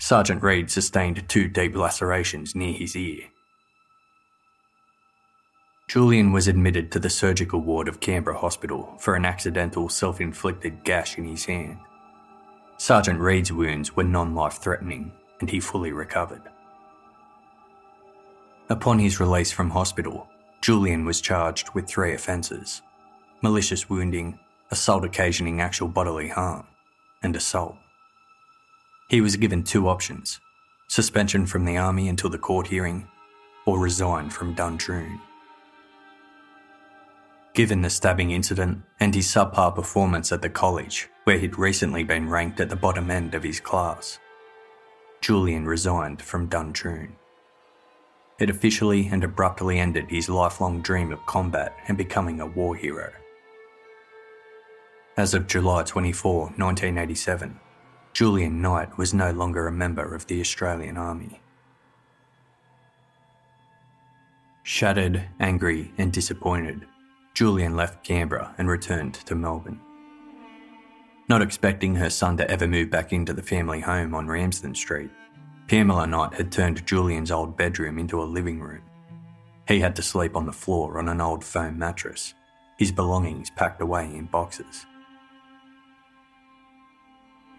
Sergeant 0.00 0.42
Reed 0.42 0.70
sustained 0.70 1.28
two 1.28 1.48
deep 1.48 1.74
lacerations 1.74 2.54
near 2.54 2.72
his 2.72 2.94
ear. 2.96 3.24
Julian 5.88 6.32
was 6.32 6.46
admitted 6.46 6.92
to 6.92 7.00
the 7.00 7.10
surgical 7.10 7.60
ward 7.60 7.88
of 7.88 7.98
Canberra 7.98 8.38
Hospital 8.38 8.94
for 9.00 9.14
an 9.14 9.24
accidental 9.24 9.88
self 9.88 10.20
inflicted 10.20 10.84
gash 10.84 11.18
in 11.18 11.24
his 11.24 11.46
hand. 11.46 11.78
Sergeant 12.76 13.18
Reed's 13.18 13.50
wounds 13.50 13.96
were 13.96 14.04
non 14.04 14.34
life 14.34 14.58
threatening 14.58 15.10
and 15.40 15.50
he 15.50 15.58
fully 15.58 15.90
recovered. 15.90 16.42
Upon 18.68 18.98
his 18.98 19.18
release 19.18 19.50
from 19.50 19.70
hospital, 19.70 20.28
Julian 20.60 21.04
was 21.04 21.20
charged 21.20 21.70
with 21.74 21.88
three 21.88 22.14
offences 22.14 22.82
malicious 23.40 23.88
wounding, 23.88 24.38
assault 24.72 25.04
occasioning 25.04 25.60
actual 25.60 25.86
bodily 25.86 26.28
harm, 26.28 26.66
and 27.22 27.36
assault. 27.36 27.76
He 29.08 29.20
was 29.20 29.36
given 29.36 29.62
two 29.62 29.88
options 29.88 30.40
suspension 30.88 31.44
from 31.44 31.66
the 31.66 31.76
army 31.76 32.08
until 32.08 32.30
the 32.30 32.38
court 32.38 32.66
hearing, 32.66 33.06
or 33.66 33.78
resign 33.78 34.30
from 34.30 34.54
Duntroon. 34.54 35.20
Given 37.52 37.82
the 37.82 37.90
stabbing 37.90 38.30
incident 38.30 38.82
and 38.98 39.14
his 39.14 39.26
subpar 39.26 39.74
performance 39.74 40.32
at 40.32 40.40
the 40.40 40.48
college, 40.48 41.08
where 41.24 41.38
he'd 41.38 41.58
recently 41.58 42.04
been 42.04 42.30
ranked 42.30 42.58
at 42.60 42.70
the 42.70 42.76
bottom 42.76 43.10
end 43.10 43.34
of 43.34 43.42
his 43.42 43.60
class, 43.60 44.18
Julian 45.20 45.66
resigned 45.66 46.22
from 46.22 46.48
Duntroon. 46.48 47.17
It 48.38 48.50
officially 48.50 49.08
and 49.10 49.24
abruptly 49.24 49.80
ended 49.80 50.10
his 50.10 50.28
lifelong 50.28 50.80
dream 50.80 51.12
of 51.12 51.26
combat 51.26 51.74
and 51.88 51.98
becoming 51.98 52.40
a 52.40 52.46
war 52.46 52.76
hero. 52.76 53.10
As 55.16 55.34
of 55.34 55.48
July 55.48 55.82
24, 55.82 56.40
1987, 56.56 57.58
Julian 58.12 58.62
Knight 58.62 58.96
was 58.96 59.12
no 59.12 59.32
longer 59.32 59.66
a 59.66 59.72
member 59.72 60.14
of 60.14 60.26
the 60.28 60.40
Australian 60.40 60.96
Army. 60.96 61.40
Shattered, 64.62 65.24
angry, 65.40 65.92
and 65.98 66.12
disappointed, 66.12 66.86
Julian 67.34 67.74
left 67.74 68.04
Canberra 68.04 68.54
and 68.58 68.68
returned 68.68 69.14
to 69.14 69.34
Melbourne. 69.34 69.80
Not 71.28 71.42
expecting 71.42 71.96
her 71.96 72.10
son 72.10 72.36
to 72.36 72.48
ever 72.48 72.68
move 72.68 72.90
back 72.90 73.12
into 73.12 73.32
the 73.32 73.42
family 73.42 73.80
home 73.80 74.14
on 74.14 74.28
Ramsden 74.28 74.76
Street, 74.76 75.10
Pamela 75.68 76.06
Knight 76.06 76.32
had 76.32 76.50
turned 76.50 76.86
Julian's 76.86 77.30
old 77.30 77.54
bedroom 77.54 77.98
into 77.98 78.22
a 78.22 78.24
living 78.24 78.58
room. 78.58 78.80
He 79.68 79.80
had 79.80 79.94
to 79.96 80.02
sleep 80.02 80.34
on 80.34 80.46
the 80.46 80.52
floor 80.52 80.98
on 80.98 81.08
an 81.08 81.20
old 81.20 81.44
foam 81.44 81.78
mattress, 81.78 82.32
his 82.78 82.90
belongings 82.90 83.50
packed 83.50 83.82
away 83.82 84.06
in 84.06 84.24
boxes. 84.24 84.86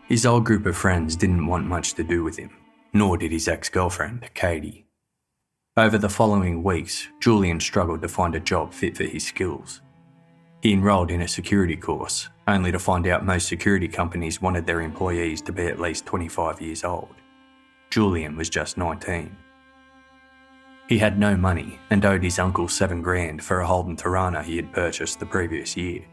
His 0.08 0.26
old 0.26 0.44
group 0.44 0.66
of 0.66 0.76
friends 0.76 1.16
didn't 1.16 1.46
want 1.46 1.68
much 1.68 1.94
to 1.94 2.04
do 2.04 2.24
with 2.24 2.36
him, 2.36 2.50
nor 2.94 3.16
did 3.16 3.32
his 3.32 3.48
ex 3.48 3.70
girlfriend, 3.70 4.28
Katie. 4.34 4.88
Over 5.78 6.00
the 6.00 6.10
following 6.10 6.64
weeks, 6.64 7.08
Julian 7.20 7.60
struggled 7.60 8.02
to 8.02 8.08
find 8.08 8.34
a 8.34 8.40
job 8.40 8.74
fit 8.74 8.98
for 8.98 9.04
his 9.04 9.28
skills. 9.28 9.82
He 10.64 10.74
enrolled 10.74 11.12
in 11.12 11.22
a 11.22 11.28
security 11.28 11.76
course, 11.76 12.28
only 12.48 12.72
to 12.72 12.80
find 12.80 13.06
out 13.06 13.24
most 13.24 13.48
security 13.48 13.88
companies 13.88 14.42
wanted 14.42 14.66
their 14.66 14.82
employees 14.82 15.44
to 15.44 15.54
be 15.54 15.68
at 15.68 15.80
least 15.80 16.08
25 16.08 16.60
years 16.60 16.84
old. 16.84 17.19
Julian 17.90 18.36
was 18.36 18.50
just 18.50 18.78
19. 18.78 19.36
He 20.88 20.98
had 20.98 21.20
no 21.20 21.36
money 21.36 21.80
and 21.90 22.06
owed 22.06 22.24
his 22.24 22.40
uncle 22.40 22.68
seven 22.68 23.02
grand 23.02 23.44
for 23.44 23.62
a 23.62 23.68
Holden 23.68 23.96
Torana 23.96 24.44
he 24.44 24.56
had 24.56 24.74
purchased 24.74 25.20
the 25.20 25.26
previous 25.26 25.76
year, 25.76 26.04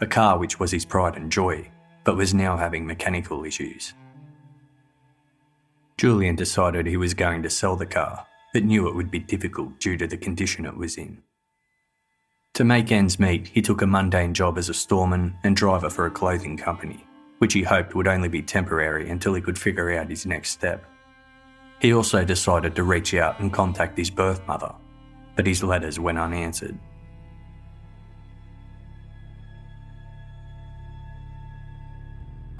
a 0.00 0.06
car 0.06 0.38
which 0.38 0.58
was 0.58 0.72
his 0.72 0.84
pride 0.84 1.16
and 1.16 1.30
joy, 1.30 1.70
but 2.04 2.16
was 2.16 2.34
now 2.34 2.56
having 2.56 2.86
mechanical 2.86 3.44
issues. 3.44 3.94
Julian 5.96 6.34
decided 6.34 6.86
he 6.86 6.96
was 6.96 7.14
going 7.14 7.42
to 7.42 7.50
sell 7.50 7.76
the 7.76 7.86
car, 7.86 8.26
but 8.52 8.64
knew 8.64 8.88
it 8.88 8.94
would 8.94 9.10
be 9.10 9.20
difficult 9.20 9.78
due 9.78 9.96
to 9.96 10.06
the 10.06 10.16
condition 10.16 10.66
it 10.66 10.76
was 10.76 10.96
in. 10.96 11.22
To 12.54 12.64
make 12.64 12.90
ends 12.90 13.20
meet, 13.20 13.46
he 13.46 13.62
took 13.62 13.80
a 13.80 13.86
mundane 13.86 14.34
job 14.34 14.58
as 14.58 14.68
a 14.68 14.74
storeman 14.74 15.36
and 15.44 15.56
driver 15.56 15.88
for 15.88 16.06
a 16.06 16.10
clothing 16.10 16.56
company, 16.56 17.06
which 17.38 17.54
he 17.54 17.62
hoped 17.62 17.94
would 17.94 18.08
only 18.08 18.28
be 18.28 18.42
temporary 18.42 19.08
until 19.08 19.34
he 19.34 19.40
could 19.40 19.58
figure 19.58 19.92
out 19.92 20.10
his 20.10 20.26
next 20.26 20.50
step. 20.50 20.84
He 21.82 21.92
also 21.92 22.24
decided 22.24 22.76
to 22.76 22.84
reach 22.84 23.12
out 23.12 23.40
and 23.40 23.52
contact 23.52 23.98
his 23.98 24.08
birth 24.08 24.46
mother, 24.46 24.72
but 25.34 25.48
his 25.48 25.64
letters 25.64 25.98
went 25.98 26.16
unanswered. 26.16 26.78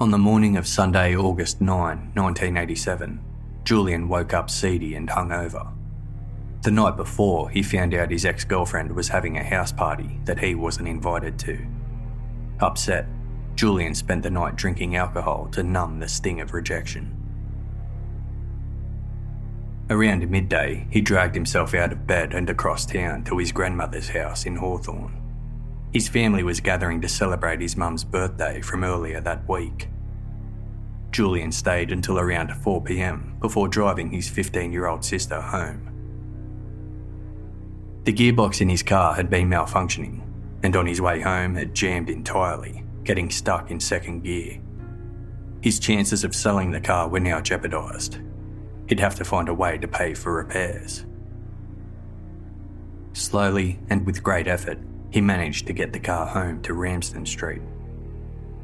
On 0.01 0.11
the 0.11 0.19
morning 0.19 0.57
of 0.57 0.67
Sunday, 0.67 1.15
August 1.15 1.61
9, 1.61 1.77
1987, 2.15 3.21
Julian 3.63 4.09
woke 4.09 4.35
up 4.35 4.51
seedy 4.51 4.97
and 4.97 5.09
hungover. 5.09 5.73
The 6.63 6.73
night 6.73 6.97
before, 6.97 7.49
he 7.49 7.63
found 7.63 7.95
out 7.95 8.11
his 8.11 8.25
ex 8.25 8.43
girlfriend 8.45 8.91
was 8.91 9.07
having 9.07 9.37
a 9.37 9.45
house 9.45 9.71
party 9.71 10.19
that 10.25 10.41
he 10.41 10.57
wasn't 10.57 10.89
invited 10.89 11.39
to. 11.41 11.65
Upset, 12.59 13.07
Julian 13.55 13.95
spent 13.95 14.25
the 14.25 14.31
night 14.31 14.57
drinking 14.57 14.97
alcohol 14.97 15.47
to 15.53 15.63
numb 15.63 16.01
the 16.01 16.09
sting 16.09 16.41
of 16.41 16.55
rejection. 16.55 17.22
Around 19.93 20.31
midday, 20.31 20.87
he 20.89 21.03
dragged 21.03 21.35
himself 21.35 21.75
out 21.75 21.93
of 21.93 22.07
bed 22.07 22.33
and 22.33 22.49
across 22.49 22.87
town 22.87 23.25
to 23.25 23.37
his 23.37 23.53
grandmother's 23.53 24.09
house 24.09 24.47
in 24.47 24.57
Hawthorn. 24.57 25.21
His 25.93 26.09
family 26.09 26.43
was 26.43 26.61
gathering 26.61 27.03
to 27.03 27.11
celebrate 27.11 27.61
his 27.61 27.77
mum's 27.77 28.03
birthday 28.03 28.63
from 28.63 28.85
earlier 28.85 29.21
that 29.21 29.47
week. 29.47 29.89
Julian 31.11 31.53
stayed 31.53 31.93
until 31.93 32.19
around 32.19 32.49
4pm 32.49 33.39
before 33.39 33.69
driving 33.69 34.11
his 34.11 34.31
15 34.31 34.73
year 34.73 34.87
old 34.87 35.05
sister 35.05 35.39
home. 35.39 35.91
The 38.05 38.15
gearbox 38.15 38.63
in 38.63 38.71
his 38.71 38.83
car 38.83 39.13
had 39.13 39.29
been 39.29 39.51
malfunctioning, 39.51 40.23
and 40.63 40.75
on 40.75 40.87
his 40.87 41.03
way 41.03 41.21
home 41.21 41.55
had 41.55 41.75
jammed 41.75 42.09
entirely, 42.09 42.83
getting 43.05 43.29
stuck 43.29 43.71
in 43.71 43.79
second 43.79 44.23
gear. 44.25 44.59
His 45.61 45.79
chances 45.79 46.25
of 46.25 46.35
selling 46.35 46.71
the 46.71 46.81
car 46.81 47.11
were 47.11 47.21
now 47.21 47.43
jeopardised, 47.43 48.21
he'd 48.93 49.01
have 49.01 49.15
to 49.15 49.25
find 49.25 49.49
a 49.49 49.55
way 49.55 49.79
to 49.79 49.89
pay 49.89 50.13
for 50.13 50.35
repairs. 50.35 51.07
Slowly 53.15 53.81
and 53.89 54.05
with 54.05 54.23
great 54.23 54.47
effort, 54.47 54.79
he 55.09 55.19
managed 55.19 55.67
to 55.67 55.73
get 55.73 55.95
the 55.95 55.99
car 55.99 56.27
home 56.27 56.61
to 56.61 56.75
Ramsden 56.75 57.25
Street. 57.25 57.63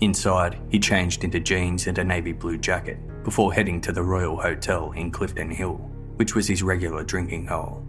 Inside, 0.03 0.59
he 0.69 0.79
changed 0.79 1.25
into 1.25 1.41
jeans 1.41 1.87
and 1.87 1.97
a 1.97 2.05
navy 2.05 2.33
blue 2.33 2.59
jacket 2.59 2.99
before 3.25 3.55
heading 3.55 3.81
to 3.81 3.91
the 3.91 4.03
Royal 4.03 4.37
Hotel 4.37 4.93
in 4.93 5.11
Clifton 5.11 5.51
Hill, 5.51 5.77
which 6.17 6.35
was 6.35 6.47
his 6.47 6.63
regular 6.63 7.05
drinking 7.05 7.47
hole. 7.47 7.83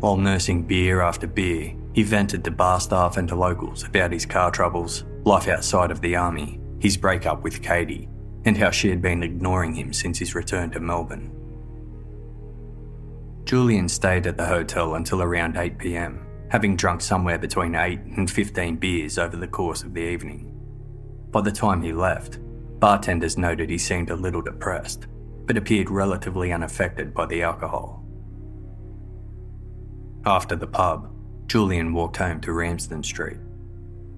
While 0.00 0.18
nursing 0.18 0.64
beer 0.64 1.00
after 1.00 1.26
beer, 1.26 1.74
he 1.94 2.02
vented 2.02 2.44
to 2.44 2.50
bar 2.50 2.80
staff 2.80 3.16
and 3.16 3.26
to 3.28 3.34
locals 3.34 3.82
about 3.82 4.12
his 4.12 4.26
car 4.26 4.50
troubles, 4.50 5.04
life 5.24 5.48
outside 5.48 5.90
of 5.90 6.02
the 6.02 6.16
army, 6.16 6.60
his 6.80 6.98
breakup 6.98 7.42
with 7.42 7.62
Katie, 7.62 8.10
and 8.46 8.56
how 8.56 8.70
she 8.70 8.88
had 8.88 9.02
been 9.02 9.22
ignoring 9.22 9.74
him 9.74 9.92
since 9.92 10.18
his 10.18 10.34
return 10.34 10.70
to 10.70 10.80
Melbourne. 10.80 11.32
Julian 13.44 13.88
stayed 13.88 14.26
at 14.26 14.36
the 14.36 14.46
hotel 14.46 14.94
until 14.94 15.20
around 15.20 15.56
8 15.56 15.78
pm, 15.78 16.26
having 16.50 16.76
drunk 16.76 17.00
somewhere 17.00 17.38
between 17.38 17.74
8 17.74 18.00
and 18.16 18.30
15 18.30 18.76
beers 18.76 19.18
over 19.18 19.36
the 19.36 19.48
course 19.48 19.82
of 19.82 19.94
the 19.94 20.00
evening. 20.00 20.52
By 21.30 21.42
the 21.42 21.52
time 21.52 21.82
he 21.82 21.92
left, 21.92 22.38
bartenders 22.80 23.36
noted 23.36 23.68
he 23.68 23.78
seemed 23.78 24.10
a 24.10 24.16
little 24.16 24.42
depressed, 24.42 25.06
but 25.44 25.56
appeared 25.56 25.90
relatively 25.90 26.52
unaffected 26.52 27.12
by 27.14 27.26
the 27.26 27.42
alcohol. 27.42 28.04
After 30.24 30.56
the 30.56 30.66
pub, 30.66 31.12
Julian 31.46 31.92
walked 31.92 32.16
home 32.16 32.40
to 32.40 32.52
Ramsden 32.52 33.02
Street. 33.02 33.38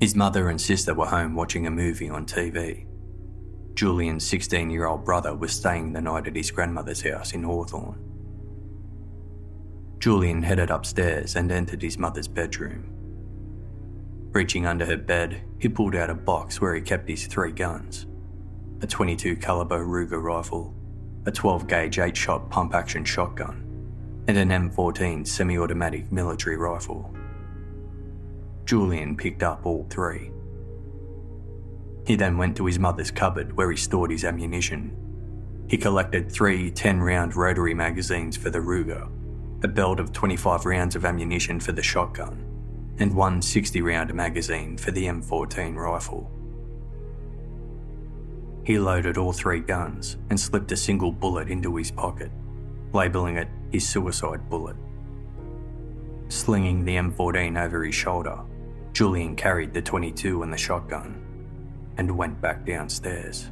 His 0.01 0.15
mother 0.15 0.49
and 0.49 0.61
sister 0.61 0.95
were 0.95 1.07
home 1.07 1.35
watching 1.35 1.67
a 1.67 1.71
movie 1.71 2.09
on 2.09 2.25
TV. 2.25 2.88
Julian's 3.79 4.27
16 4.27 4.71
year 4.71 4.87
old 4.87 5.05
brother 5.05 5.37
was 5.37 5.53
staying 5.53 5.93
the 5.93 6.01
night 6.01 6.27
at 6.27 6.35
his 6.35 6.51
grandmother's 6.51 7.01
house 7.01 7.33
in 7.33 7.45
Hawthorne. 7.45 7.97
Julian 10.01 10.43
headed 10.43 10.69
upstairs 10.69 11.37
and 11.37 11.53
entered 11.53 11.81
his 11.81 11.97
mother's 11.97 12.27
bedroom. 12.27 12.91
Reaching 14.33 14.67
under 14.67 14.85
her 14.85 14.97
bed, 14.97 15.43
he 15.61 15.69
pulled 15.69 15.95
out 15.95 16.11
a 16.11 16.15
box 16.15 16.61
where 16.61 16.75
he 16.75 16.81
kept 16.81 17.09
his 17.09 17.29
three 17.29 17.53
guns 17.53 18.07
a 18.83 18.87
22 18.89 19.37
caliber 19.37 19.85
Ruger 19.85 20.21
rifle, 20.21 20.75
a 21.27 21.31
12 21.31 21.69
gauge 21.69 22.01
8 22.01 22.17
shot 22.17 22.51
pump 22.51 22.75
action 22.75 23.05
shotgun, 23.05 23.65
and 24.27 24.37
an 24.37 24.49
M14 24.49 25.25
semi 25.25 25.57
automatic 25.57 26.11
military 26.11 26.57
rifle. 26.57 27.15
Julian 28.65 29.17
picked 29.17 29.45
up 29.45 29.65
all 29.65 29.87
three. 29.89 30.33
He 32.09 32.17
then 32.17 32.39
went 32.39 32.57
to 32.57 32.65
his 32.65 32.79
mother's 32.79 33.11
cupboard 33.11 33.55
where 33.55 33.71
he 33.71 33.77
stored 33.77 34.11
his 34.11 34.25
ammunition. 34.25 34.97
He 35.69 35.77
collected 35.77 36.33
three 36.33 36.71
10 36.71 37.03
round 37.03 37.37
rotary 37.37 37.75
magazines 37.75 38.35
for 38.35 38.49
the 38.49 38.61
Ruger, 38.61 39.07
a 39.63 39.69
belt 39.69 40.01
of 40.01 40.15
25 40.15 40.65
rounds 40.65 40.97
of 40.97 41.05
ammunition 41.05 41.61
for 41.61 41.73
the 41.73 41.83
shotgun, 41.83 42.47
and 42.99 43.15
one 43.15 43.43
60 43.43 43.83
round 43.83 44.15
magazine 44.15 44.79
for 44.79 44.91
the 44.91 45.05
M14 45.05 45.75
rifle. 45.77 46.31
He 48.65 48.79
loaded 48.79 49.19
all 49.19 49.35
three 49.35 49.61
guns 49.61 50.17
and 50.31 50.41
slipped 50.41 50.73
a 50.73 50.79
single 50.79 51.13
bullet 51.13 51.51
into 51.51 51.77
his 51.77 51.91
pocket, 51.91 52.31
labelling 52.95 53.37
it 53.37 53.49
his 53.71 53.87
suicide 53.87 54.49
bullet. 54.49 54.77
Slinging 56.31 56.87
the 56.87 56.97
M14 56.97 57.63
over 57.63 57.85
his 57.85 57.95
shoulder, 57.95 58.39
Julian 58.95 59.37
carried 59.37 59.75
the 59.75 59.83
22 59.83 60.43
and 60.43 60.51
the 60.51 60.57
shotgun 60.57 61.28
and 61.99 62.17
went 62.17 62.41
back 62.41 62.65
downstairs. 62.65 63.51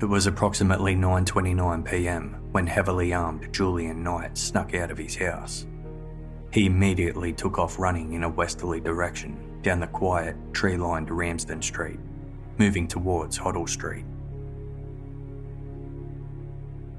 It 0.00 0.06
was 0.06 0.26
approximately 0.26 0.94
9:29 0.94 1.84
p.m. 1.90 2.36
when 2.52 2.66
heavily 2.66 3.12
armed 3.12 3.52
Julian 3.52 4.02
Knight 4.02 4.38
snuck 4.38 4.74
out 4.74 4.90
of 4.90 4.96
his 4.96 5.16
house. 5.16 5.66
He 6.52 6.64
immediately 6.64 7.34
took 7.34 7.58
off 7.58 7.78
running 7.78 8.14
in 8.14 8.24
a 8.24 8.28
westerly 8.28 8.80
direction 8.80 9.36
down 9.60 9.80
the 9.80 9.86
quiet, 9.86 10.36
tree-lined 10.54 11.10
Ramsden 11.10 11.60
Street 11.60 12.00
moving 12.60 12.86
towards 12.86 13.38
Hoddle 13.38 13.68
Street. 13.68 14.04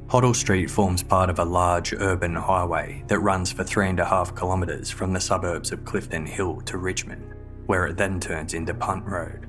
Hoddle 0.07 0.35
Street 0.35 0.69
forms 0.69 1.03
part 1.03 1.29
of 1.29 1.37
a 1.37 1.45
large 1.45 1.93
urban 1.93 2.35
highway 2.35 3.03
that 3.07 3.19
runs 3.19 3.51
for 3.51 3.63
three 3.63 3.87
and 3.87 3.99
a 3.99 4.05
half 4.05 4.35
kilometres 4.35 4.89
from 4.89 5.13
the 5.13 5.19
suburbs 5.19 5.71
of 5.71 5.85
Clifton 5.85 6.25
Hill 6.25 6.61
to 6.61 6.79
Richmond, 6.79 7.35
where 7.71 7.87
it 7.87 7.95
then 7.95 8.19
turns 8.19 8.53
into 8.53 8.73
Punt 8.73 9.05
Road. 9.05 9.47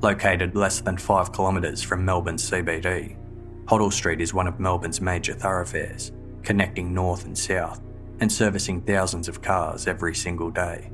Located 0.00 0.54
less 0.54 0.80
than 0.80 0.96
five 0.96 1.32
kilometres 1.32 1.82
from 1.82 2.04
Melbourne's 2.04 2.48
CBD, 2.48 3.16
Hoddle 3.64 3.92
Street 3.92 4.20
is 4.20 4.32
one 4.32 4.46
of 4.46 4.60
Melbourne's 4.60 5.00
major 5.00 5.34
thoroughfares, 5.34 6.12
connecting 6.44 6.94
north 6.94 7.24
and 7.24 7.36
south 7.36 7.80
and 8.20 8.30
servicing 8.30 8.80
thousands 8.80 9.26
of 9.26 9.42
cars 9.42 9.88
every 9.88 10.14
single 10.14 10.52
day. 10.52 10.92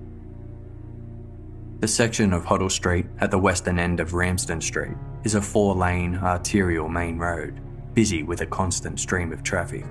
The 1.81 1.89
section 1.89 2.33
of 2.33 2.47
Hoddle 2.47 2.71
Street 2.71 3.05
at 3.19 3.31
the 3.31 3.39
western 3.39 3.79
end 3.79 4.01
of 4.01 4.15
Ramsden 4.15 4.63
Street 4.63 4.97
is 5.25 5.35
a 5.35 5.43
four 5.43 5.75
lane 5.75 6.17
arterial 6.17 6.89
main 6.89 7.19
road, 7.19 7.61
busy 7.93 8.23
with 8.23 8.41
a 8.41 8.47
constant 8.47 8.99
stream 8.99 9.35
of 9.35 9.43
traffic. 9.43 9.85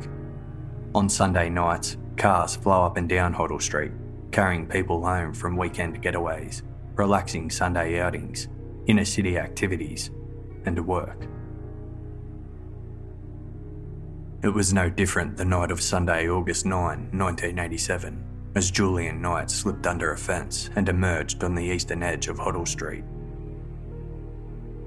On 0.96 1.08
Sunday 1.08 1.50
nights, 1.50 1.98
cars 2.18 2.56
flow 2.56 2.84
up 2.84 2.98
and 2.98 3.08
down 3.08 3.32
Hoddle 3.32 3.62
Street, 3.62 3.92
carrying 4.32 4.68
people 4.68 5.04
home 5.04 5.34
from 5.34 5.58
weekend 5.58 6.02
getaways, 6.02 6.62
relaxing 6.96 7.50
Sunday 7.50 8.00
outings, 8.00 8.48
inner 8.88 9.06
city 9.06 9.38
activities, 9.38 10.12
and 10.66 10.86
work. 10.86 11.28
It 14.44 14.50
was 14.50 14.74
no 14.74 14.90
different 14.90 15.38
the 15.38 15.46
night 15.46 15.72
of 15.72 15.82
Sunday, 15.82 16.28
August 16.28 16.66
9, 16.66 17.10
1987 17.12 18.32
as 18.56 18.70
Julian 18.70 19.22
Knight 19.22 19.50
slipped 19.50 19.88
under 19.88 20.12
a 20.12 20.18
fence 20.18 20.70
and 20.76 20.90
emerged 20.90 21.44
on 21.44 21.56
the 21.56 21.64
eastern 21.64 22.04
edge 22.04 22.28
of 22.28 22.38
Hoddle 22.38 22.68
Street. 22.68 23.04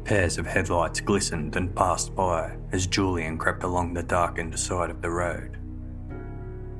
Pairs 0.05 0.37
of 0.37 0.47
headlights 0.47 1.01
glistened 1.01 1.57
and 1.57 1.75
passed 1.75 2.15
by 2.15 2.57
as 2.73 2.87
Julian 2.87 3.39
crept 3.39 3.63
along 3.63 3.95
the 3.95 4.03
darkened 4.03 4.59
side 4.59 4.91
of 4.91 5.01
the 5.01 5.11
road. 5.11 5.59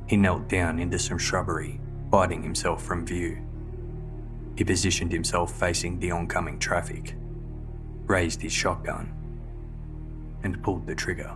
He 0.07 0.15
knelt 0.15 0.47
down 0.47 0.77
into 0.77 0.99
some 0.99 1.17
shrubbery, 1.17 1.81
hiding 2.11 2.43
himself 2.43 2.83
from 2.83 3.05
view. 3.05 3.37
He 4.57 4.63
positioned 4.63 5.11
himself 5.11 5.51
facing 5.51 5.99
the 5.99 6.11
oncoming 6.11 6.59
traffic, 6.59 7.15
raised 8.05 8.41
his 8.41 8.53
shotgun, 8.53 9.13
and 10.43 10.61
pulled 10.63 10.87
the 10.87 10.95
trigger. 10.95 11.35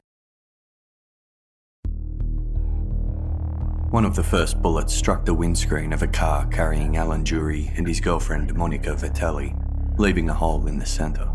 One 3.91 4.05
of 4.05 4.15
the 4.15 4.23
first 4.23 4.61
bullets 4.61 4.93
struck 4.93 5.25
the 5.25 5.33
windscreen 5.33 5.91
of 5.91 6.01
a 6.01 6.07
car 6.07 6.47
carrying 6.47 6.95
Alan 6.95 7.25
Jury 7.25 7.73
and 7.75 7.85
his 7.85 7.99
girlfriend 7.99 8.55
Monica 8.55 8.95
Vitelli, 8.95 9.53
leaving 9.97 10.29
a 10.29 10.33
hole 10.33 10.65
in 10.67 10.79
the 10.79 10.85
centre. 10.85 11.29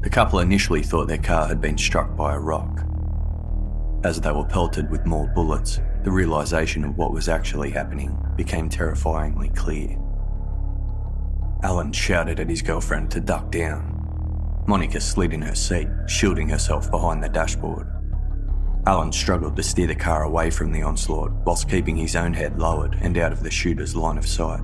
The 0.00 0.08
couple 0.08 0.38
initially 0.38 0.82
thought 0.82 1.06
their 1.06 1.18
car 1.18 1.46
had 1.46 1.60
been 1.60 1.76
struck 1.76 2.16
by 2.16 2.34
a 2.34 2.38
rock. 2.38 2.80
As 4.04 4.18
they 4.22 4.32
were 4.32 4.46
pelted 4.46 4.90
with 4.90 5.04
more 5.04 5.28
bullets, 5.34 5.82
the 6.02 6.10
realisation 6.10 6.82
of 6.82 6.96
what 6.96 7.12
was 7.12 7.28
actually 7.28 7.68
happening 7.68 8.16
became 8.36 8.70
terrifyingly 8.70 9.50
clear. 9.50 9.98
Alan 11.62 11.92
shouted 11.92 12.40
at 12.40 12.48
his 12.48 12.62
girlfriend 12.62 13.10
to 13.10 13.20
duck 13.20 13.50
down. 13.50 14.64
Monica 14.66 14.98
slid 14.98 15.34
in 15.34 15.42
her 15.42 15.54
seat, 15.54 15.88
shielding 16.08 16.48
herself 16.48 16.90
behind 16.90 17.22
the 17.22 17.28
dashboard. 17.28 17.86
Alan 18.86 19.12
struggled 19.12 19.56
to 19.56 19.62
steer 19.62 19.86
the 19.86 19.94
car 19.94 20.22
away 20.22 20.50
from 20.50 20.72
the 20.72 20.82
onslaught 20.82 21.32
whilst 21.44 21.68
keeping 21.68 21.96
his 21.96 22.16
own 22.16 22.32
head 22.32 22.58
lowered 22.58 22.96
and 23.00 23.18
out 23.18 23.32
of 23.32 23.42
the 23.42 23.50
shooter's 23.50 23.94
line 23.94 24.16
of 24.16 24.26
sight. 24.26 24.60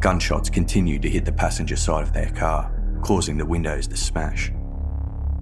Gunshots 0.00 0.50
continued 0.50 1.02
to 1.02 1.10
hit 1.10 1.24
the 1.24 1.32
passenger 1.32 1.76
side 1.76 2.02
of 2.02 2.12
their 2.12 2.30
car, 2.30 2.72
causing 3.02 3.36
the 3.36 3.46
windows 3.46 3.86
to 3.86 3.96
smash. 3.96 4.50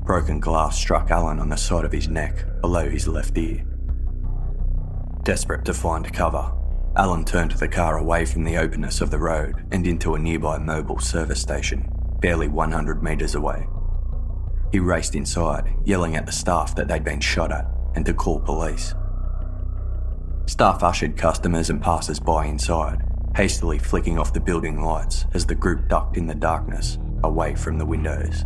Broken 0.04 0.40
glass 0.40 0.76
struck 0.76 1.10
Alan 1.10 1.38
on 1.38 1.48
the 1.48 1.56
side 1.56 1.84
of 1.84 1.92
his 1.92 2.08
neck, 2.08 2.44
below 2.60 2.88
his 2.88 3.06
left 3.06 3.38
ear. 3.38 3.64
Desperate 5.22 5.64
to 5.64 5.74
find 5.74 6.12
cover, 6.12 6.52
Alan 6.96 7.24
turned 7.24 7.52
the 7.52 7.68
car 7.68 7.98
away 7.98 8.24
from 8.24 8.42
the 8.44 8.56
openness 8.56 9.00
of 9.00 9.10
the 9.10 9.18
road 9.18 9.66
and 9.70 9.86
into 9.86 10.14
a 10.14 10.18
nearby 10.18 10.58
mobile 10.58 10.98
service 10.98 11.40
station, 11.40 11.88
barely 12.20 12.48
100 12.48 13.02
metres 13.02 13.36
away. 13.36 13.66
He 14.72 14.80
raced 14.80 15.14
inside, 15.14 15.74
yelling 15.84 16.16
at 16.16 16.24
the 16.24 16.32
staff 16.32 16.74
that 16.76 16.88
they'd 16.88 17.04
been 17.04 17.20
shot 17.20 17.52
at 17.52 17.66
and 17.94 18.06
to 18.06 18.14
call 18.14 18.40
police. 18.40 18.94
Staff 20.46 20.82
ushered 20.82 21.16
customers 21.16 21.68
and 21.68 21.80
passers 21.80 22.18
by 22.18 22.46
inside, 22.46 23.02
hastily 23.36 23.78
flicking 23.78 24.18
off 24.18 24.32
the 24.32 24.40
building 24.40 24.82
lights 24.82 25.26
as 25.34 25.44
the 25.44 25.54
group 25.54 25.88
ducked 25.88 26.16
in 26.16 26.26
the 26.26 26.34
darkness 26.34 26.98
away 27.22 27.54
from 27.54 27.78
the 27.78 27.86
windows. 27.86 28.44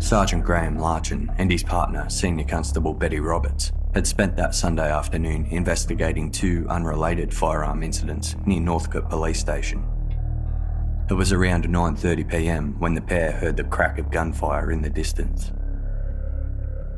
Sergeant 0.00 0.44
Graham 0.44 0.78
Larchin 0.78 1.34
and 1.38 1.50
his 1.50 1.64
partner, 1.64 2.08
Senior 2.08 2.44
Constable 2.44 2.94
Betty 2.94 3.18
Roberts, 3.18 3.72
had 3.94 4.06
spent 4.06 4.36
that 4.36 4.54
Sunday 4.54 4.90
afternoon 4.92 5.46
investigating 5.46 6.30
two 6.30 6.66
unrelated 6.68 7.34
firearm 7.34 7.82
incidents 7.82 8.36
near 8.46 8.60
Northcote 8.60 9.08
Police 9.08 9.40
Station. 9.40 9.84
It 11.10 11.14
was 11.14 11.32
around 11.32 11.64
9:30 11.64 12.28
p.m. 12.28 12.78
when 12.78 12.92
the 12.92 13.00
pair 13.00 13.32
heard 13.32 13.56
the 13.56 13.64
crack 13.64 13.98
of 13.98 14.10
gunfire 14.10 14.70
in 14.70 14.82
the 14.82 14.90
distance. 14.90 15.52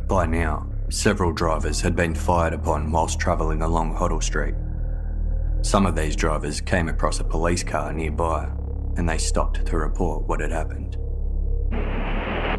By 0.09 0.27
now, 0.27 0.69
several 0.89 1.33
drivers 1.33 1.81
had 1.81 1.95
been 1.95 2.17
fired 2.17 2.53
upon 2.53 2.91
whilst 2.91 3.21
travelling 3.21 3.63
along 3.63 3.95
Hoddle 3.95 4.21
Street. 4.21 4.57
Some 5.63 5.87
of 5.87 5.95
these 5.95 6.17
drivers 6.17 6.61
came 6.61 6.89
across 6.89 7.21
a 7.21 7.25
police 7.25 7.63
car 7.63 7.93
nearby 7.93 8.51
and 8.97 9.09
they 9.09 9.19
stopped 9.19 9.65
to 9.65 9.77
report 9.77 10.27
what 10.27 10.41
had 10.41 10.51
happened. 10.51 10.97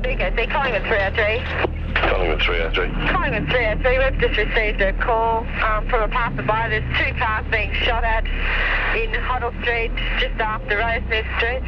Bigger, 0.02 0.32
they're 0.36 0.48
calling 0.48 0.74
with 0.74 0.84
303. 0.84 1.72
Collingwood 1.94 2.42
303. 2.42 3.10
Collingwood 3.10 3.50
303, 3.50 4.00
we've 4.00 4.20
just 4.20 4.38
received 4.38 4.82
a 4.82 4.94
call 4.94 5.46
um, 5.64 5.88
from 5.90 6.04
a 6.04 6.08
passerby. 6.08 6.48
There's 6.48 6.98
two 6.98 7.14
cars 7.20 7.46
being 7.52 7.72
shot 7.86 8.04
at 8.04 8.26
in 8.98 9.12
Hoddle 9.12 9.54
Street, 9.62 9.92
just 10.20 10.40
after 10.40 10.78
Rosemere 10.78 11.26
Street. 11.38 11.62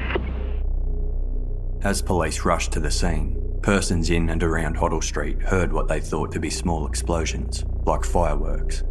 As 1.83 2.01
police 2.01 2.43
rushed 2.43 2.71
to 2.73 2.79
the 2.79 2.89
scene, 2.89 3.59
persons 3.61 4.09
in 4.09 4.29
and 4.29 4.41
around 4.41 4.77
Hoddle 4.77 5.03
Street 5.03 5.41
heard 5.41 5.71
what 5.71 5.87
they 5.87 6.01
thought 6.01 6.31
to 6.31 6.39
be 6.39 6.49
small 6.49 6.87
explosions, 6.87 7.65
like 7.85 8.03
fireworks. 8.03 8.83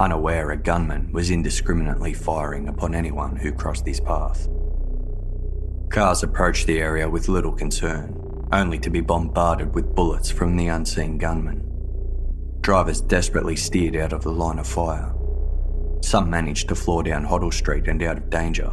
Unaware 0.00 0.50
a 0.50 0.56
gunman 0.56 1.10
was 1.12 1.30
indiscriminately 1.30 2.12
firing 2.12 2.68
upon 2.68 2.94
anyone 2.94 3.36
who 3.36 3.52
crossed 3.52 3.86
his 3.86 4.00
path. 4.00 4.48
Cars 5.90 6.22
approached 6.24 6.66
the 6.66 6.80
area 6.80 7.08
with 7.08 7.28
little 7.28 7.52
concern, 7.52 8.23
only 8.52 8.78
to 8.78 8.90
be 8.90 9.00
bombarded 9.00 9.74
with 9.74 9.94
bullets 9.94 10.30
from 10.30 10.56
the 10.56 10.68
unseen 10.68 11.18
gunman. 11.18 11.62
Drivers 12.60 13.00
desperately 13.00 13.56
steered 13.56 13.96
out 13.96 14.12
of 14.12 14.22
the 14.22 14.32
line 14.32 14.58
of 14.58 14.66
fire. 14.66 15.14
Some 16.02 16.30
managed 16.30 16.68
to 16.68 16.74
floor 16.74 17.02
down 17.02 17.26
Hoddle 17.26 17.52
Street 17.52 17.88
and 17.88 18.02
out 18.02 18.18
of 18.18 18.30
danger. 18.30 18.72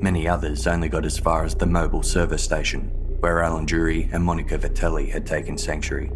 Many 0.00 0.28
others 0.28 0.66
only 0.66 0.88
got 0.88 1.04
as 1.04 1.18
far 1.18 1.44
as 1.44 1.54
the 1.54 1.66
mobile 1.66 2.02
service 2.02 2.42
station, 2.42 2.90
where 3.20 3.42
Alan 3.42 3.66
Drury 3.66 4.08
and 4.12 4.24
Monica 4.24 4.58
Vitelli 4.58 5.10
had 5.10 5.26
taken 5.26 5.58
sanctuary. 5.58 6.10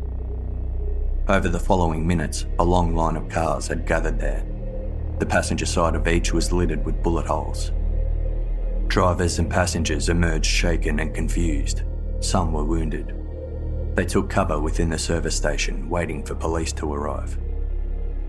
Over 1.29 1.49
the 1.49 1.61
following 1.61 2.07
minutes, 2.07 2.47
a 2.59 2.64
long 2.64 2.95
line 2.95 3.16
of 3.16 3.29
cars 3.29 3.66
had 3.66 3.87
gathered 3.87 4.18
there. 4.18 4.45
The 5.18 5.27
passenger 5.27 5.66
side 5.66 5.95
of 5.95 6.09
each 6.09 6.33
was 6.33 6.53
littered 6.53 6.85
with 6.85 7.03
bullet 7.03 7.27
holes. 7.27 7.72
Drivers 8.89 9.39
and 9.39 9.51
passengers 9.51 10.09
emerged 10.09 10.47
shaken 10.47 11.01
and 11.01 11.14
confused. 11.14 11.83
Some 12.25 12.55
were 12.55 12.64
wounded. 12.64 13.14
They 13.95 14.07
took 14.07 14.31
cover 14.31 14.59
within 14.59 14.89
the 14.89 14.99
service 14.99 15.37
station, 15.37 15.91
waiting 15.91 16.25
for 16.25 16.35
police 16.35 16.72
to 16.72 16.91
arrive. 16.91 17.39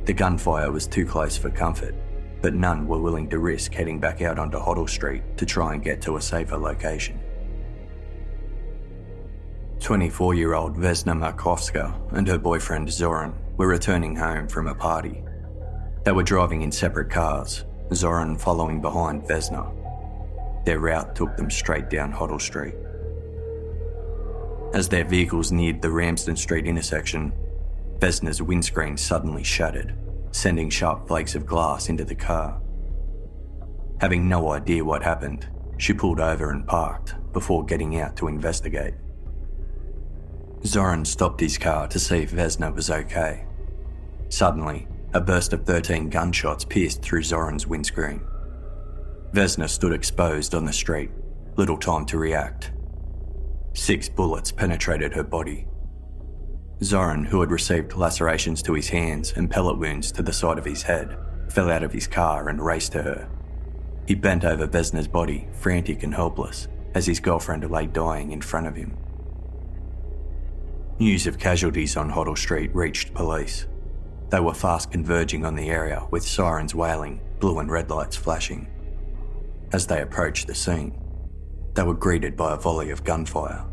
The 0.03 0.11
gunfire 0.11 0.69
was 0.69 0.85
too 0.85 1.05
close 1.05 1.37
for 1.37 1.49
comfort, 1.49 1.95
but 2.41 2.53
none 2.53 2.89
were 2.89 3.01
willing 3.01 3.29
to 3.29 3.39
risk 3.39 3.73
heading 3.73 4.01
back 4.01 4.21
out 4.21 4.37
onto 4.37 4.59
Hoddle 4.59 4.89
Street 4.89 5.23
to 5.37 5.45
try 5.45 5.73
and 5.73 5.81
get 5.81 6.01
to 6.01 6.17
a 6.17 6.21
safer 6.21 6.57
location. 6.57 7.17
24 9.79 10.33
year 10.33 10.55
old 10.55 10.75
Vesna 10.75 11.15
Markovska 11.17 11.95
and 12.17 12.27
her 12.27 12.37
boyfriend 12.37 12.91
Zoran 12.91 13.33
were 13.55 13.67
returning 13.67 14.13
home 14.13 14.49
from 14.49 14.67
a 14.67 14.75
party. 14.75 15.23
They 16.03 16.11
were 16.11 16.21
driving 16.21 16.63
in 16.63 16.71
separate 16.71 17.09
cars, 17.09 17.63
Zoran 17.93 18.37
following 18.37 18.81
behind 18.81 19.23
Vesna. 19.23 19.73
Their 20.65 20.79
route 20.79 21.15
took 21.15 21.37
them 21.37 21.49
straight 21.49 21.89
down 21.89 22.11
Hoddle 22.11 22.41
Street. 22.41 22.75
As 24.75 24.89
their 24.89 25.05
vehicles 25.05 25.53
neared 25.53 25.81
the 25.81 25.89
Ramsden 25.89 26.35
Street 26.35 26.65
intersection, 26.65 27.31
Vesna's 27.99 28.41
windscreen 28.41 28.97
suddenly 28.97 29.41
shattered, 29.41 29.95
sending 30.31 30.69
sharp 30.69 31.07
flakes 31.07 31.33
of 31.33 31.45
glass 31.45 31.87
into 31.87 32.03
the 32.03 32.13
car. 32.13 32.61
Having 34.01 34.27
no 34.27 34.51
idea 34.51 34.83
what 34.83 35.01
happened, 35.01 35.47
she 35.77 35.93
pulled 35.93 36.19
over 36.19 36.51
and 36.51 36.67
parked 36.67 37.15
before 37.31 37.63
getting 37.63 38.01
out 38.01 38.17
to 38.17 38.27
investigate. 38.27 38.95
Zoran 40.65 41.05
stopped 41.05 41.39
his 41.39 41.57
car 41.57 41.87
to 41.87 41.97
see 41.97 42.17
if 42.17 42.33
Vesna 42.33 42.75
was 42.75 42.89
okay. 42.89 43.45
Suddenly, 44.27 44.89
a 45.13 45.21
burst 45.21 45.53
of 45.53 45.65
13 45.65 46.09
gunshots 46.09 46.65
pierced 46.65 47.01
through 47.01 47.23
Zoran's 47.23 47.65
windscreen. 47.65 48.19
Vesna 49.31 49.69
stood 49.69 49.93
exposed 49.93 50.53
on 50.53 50.65
the 50.65 50.73
street, 50.73 51.11
little 51.55 51.77
time 51.77 52.05
to 52.07 52.17
react. 52.17 52.71
Six 53.75 54.07
bullets 54.07 54.53
penetrated 54.53 55.13
her 55.13 55.23
body. 55.23 55.67
Zoran, 56.81 57.25
who 57.25 57.41
had 57.41 57.51
received 57.51 57.93
lacerations 57.93 58.63
to 58.63 58.73
his 58.73 58.87
hands 58.87 59.33
and 59.35 59.51
pellet 59.51 59.77
wounds 59.77 60.13
to 60.13 60.23
the 60.23 60.33
side 60.33 60.57
of 60.57 60.65
his 60.65 60.81
head, 60.81 61.17
fell 61.49 61.69
out 61.69 61.83
of 61.83 61.91
his 61.91 62.07
car 62.07 62.47
and 62.47 62.65
raced 62.65 62.93
to 62.93 63.03
her. 63.03 63.29
He 64.07 64.15
bent 64.15 64.45
over 64.45 64.65
Vesna's 64.65 65.09
body, 65.09 65.47
frantic 65.51 66.03
and 66.03 66.13
helpless, 66.13 66.69
as 66.93 67.05
his 67.05 67.19
girlfriend 67.19 67.69
lay 67.69 67.85
dying 67.85 68.31
in 68.31 68.41
front 68.41 68.67
of 68.67 68.75
him. 68.75 68.95
News 70.97 71.27
of 71.27 71.37
casualties 71.37 71.97
on 71.97 72.09
Hoddle 72.09 72.37
Street 72.37 72.73
reached 72.73 73.13
police. 73.13 73.67
They 74.29 74.39
were 74.39 74.53
fast 74.53 74.89
converging 74.89 75.43
on 75.43 75.55
the 75.55 75.69
area 75.69 76.07
with 76.11 76.23
sirens 76.23 76.73
wailing, 76.73 77.19
blue 77.39 77.59
and 77.59 77.69
red 77.69 77.89
lights 77.89 78.15
flashing. 78.15 78.67
As 79.73 79.85
they 79.85 80.01
approached 80.01 80.47
the 80.47 80.55
scene, 80.55 80.97
they 81.75 81.83
were 81.83 81.93
greeted 81.93 82.35
by 82.35 82.53
a 82.53 82.57
volley 82.57 82.89
of 82.89 83.03
gunfire. 83.03 83.65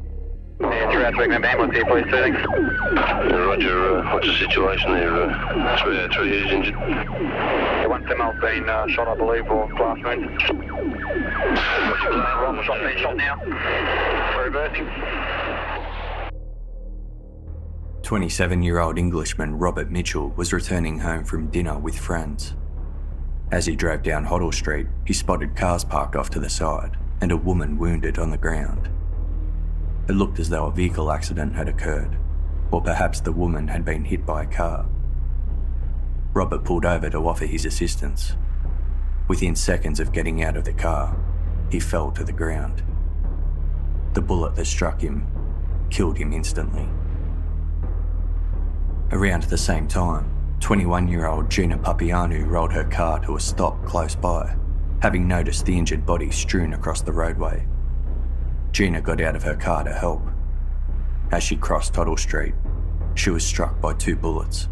Roger, 3.41 3.99
uh, 3.99 4.13
what's 4.13 4.27
the 4.27 4.35
situation 4.39 4.93
there? 4.93 5.15
Uh, 5.15 5.83
three, 5.83 5.99
uh, 5.99 6.09
three 6.13 6.37
is 6.37 6.53
injured. 6.53 6.75
Yeah, 6.75 7.87
one 7.87 8.07
female's 8.07 8.41
been 8.41 8.69
uh, 8.69 8.87
shot, 8.89 9.09
I 9.09 9.17
believe, 9.17 9.49
or 9.51 9.69
glass 9.69 9.99
wound. 10.05 10.27
Rifle 12.43 12.63
shot, 12.63 12.81
been 12.81 12.99
shot 12.99 13.17
now. 13.17 13.41
We're 14.37 14.45
reversing. 14.47 14.89
27 18.03 18.63
year 18.63 18.79
old 18.81 18.99
Englishman 18.99 19.55
Robert 19.55 19.91
Mitchell 19.91 20.31
was 20.37 20.53
returning 20.53 20.99
home 20.99 21.25
from 21.25 21.49
dinner 21.49 21.79
with 21.79 21.97
friends. 21.97 22.55
As 23.51 23.67
he 23.67 23.77
drove 23.77 24.03
down 24.03 24.27
Hoddle 24.27 24.53
Street, 24.55 24.87
he 25.07 25.13
spotted 25.13 25.57
cars 25.57 25.85
parked 25.85 26.17
off 26.17 26.31
to 26.31 26.41
the 26.41 26.51
side 26.51 26.97
and 27.23 27.31
a 27.31 27.37
woman 27.37 27.79
wounded 27.79 28.19
on 28.19 28.31
the 28.31 28.37
ground. 28.37 28.91
It 30.09 30.15
looked 30.15 30.41
as 30.41 30.49
though 30.49 30.67
a 30.67 30.73
vehicle 30.73 31.13
accident 31.13 31.55
had 31.55 31.69
occurred, 31.69 32.19
or 32.73 32.83
perhaps 32.83 33.21
the 33.21 33.31
woman 33.31 33.69
had 33.69 33.85
been 33.85 34.05
hit 34.05 34.27
by 34.27 34.43
a 34.43 34.47
car. 34.47 34.85
Robert 36.35 36.65
pulled 36.65 36.85
over 36.85 37.09
to 37.09 37.19
offer 37.19 37.47
his 37.47 37.65
assistance. 37.65 38.35
Within 39.29 39.55
seconds 39.55 40.01
of 40.01 40.13
getting 40.13 40.43
out 40.43 40.57
of 40.57 40.65
the 40.65 40.73
car, 40.73 41.17
he 41.71 41.79
fell 41.79 42.11
to 42.11 42.25
the 42.25 42.33
ground. 42.33 42.83
The 44.15 44.21
bullet 44.21 44.57
that 44.57 44.67
struck 44.67 45.01
him 45.01 45.25
killed 45.91 46.19
him 46.19 46.33
instantly. 46.33 46.89
Around 49.13 49.45
the 49.45 49.59
same 49.59 49.87
time, 49.87 50.29
21 50.59 51.07
year 51.07 51.27
old 51.27 51.49
Gina 51.49 51.79
Papaioannou 51.79 52.49
rolled 52.49 52.73
her 52.73 52.85
car 52.85 53.21
to 53.21 53.37
a 53.37 53.41
stop 53.41 53.85
close 53.85 54.17
by, 54.17 54.57
having 55.03 55.27
noticed 55.27 55.67
the 55.67 55.77
injured 55.77 56.07
body 56.07 56.31
strewn 56.31 56.75
across 56.75 57.03
the 57.03 57.13
roadway. 57.13 57.67
Gina 58.71 59.01
got 59.01 59.21
out 59.21 59.35
of 59.35 59.43
her 59.43 59.57
car 59.57 59.83
to 59.83 59.93
help. 59.93 60.23
As 61.33 61.43
she 61.43 61.57
crossed 61.57 61.93
Hoddle 61.93 62.17
Street, 62.17 62.55
she 63.17 63.31
was 63.31 63.45
struck 63.45 63.81
by 63.81 63.95
two 63.95 64.15
bullets. 64.15 64.69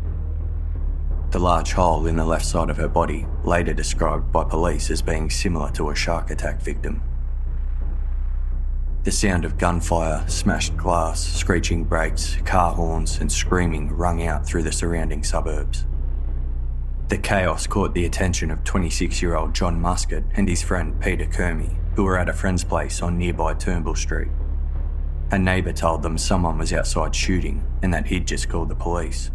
The 1.32 1.40
large 1.40 1.72
hole 1.72 2.06
in 2.06 2.14
the 2.14 2.24
left 2.24 2.44
side 2.44 2.70
of 2.70 2.76
her 2.76 2.86
body, 2.86 3.26
later 3.42 3.74
described 3.74 4.30
by 4.30 4.44
police 4.44 4.88
as 4.92 5.02
being 5.02 5.30
similar 5.30 5.72
to 5.72 5.90
a 5.90 5.96
shark 5.96 6.30
attack 6.30 6.62
victim. 6.62 7.02
The 9.02 9.10
sound 9.10 9.44
of 9.44 9.58
gunfire, 9.58 10.24
smashed 10.28 10.76
glass, 10.76 11.20
screeching 11.20 11.82
brakes, 11.84 12.36
car 12.44 12.72
horns, 12.72 13.18
and 13.18 13.32
screaming 13.32 13.88
rung 13.88 14.22
out 14.22 14.46
through 14.46 14.62
the 14.62 14.70
surrounding 14.70 15.24
suburbs. 15.24 15.86
The 17.10 17.18
chaos 17.18 17.66
caught 17.66 17.92
the 17.92 18.04
attention 18.04 18.52
of 18.52 18.62
26 18.62 19.20
year 19.20 19.34
old 19.34 19.52
John 19.52 19.80
Muscat 19.80 20.22
and 20.36 20.48
his 20.48 20.62
friend 20.62 21.00
Peter 21.00 21.26
Kermy, 21.26 21.76
who 21.96 22.04
were 22.04 22.16
at 22.16 22.28
a 22.28 22.32
friend's 22.32 22.62
place 22.62 23.02
on 23.02 23.18
nearby 23.18 23.54
Turnbull 23.54 23.96
Street. 23.96 24.28
A 25.32 25.38
neighbour 25.38 25.72
told 25.72 26.04
them 26.04 26.16
someone 26.16 26.56
was 26.56 26.72
outside 26.72 27.12
shooting 27.12 27.66
and 27.82 27.92
that 27.92 28.06
he'd 28.06 28.28
just 28.28 28.48
called 28.48 28.68
the 28.68 28.76
police. 28.76 29.32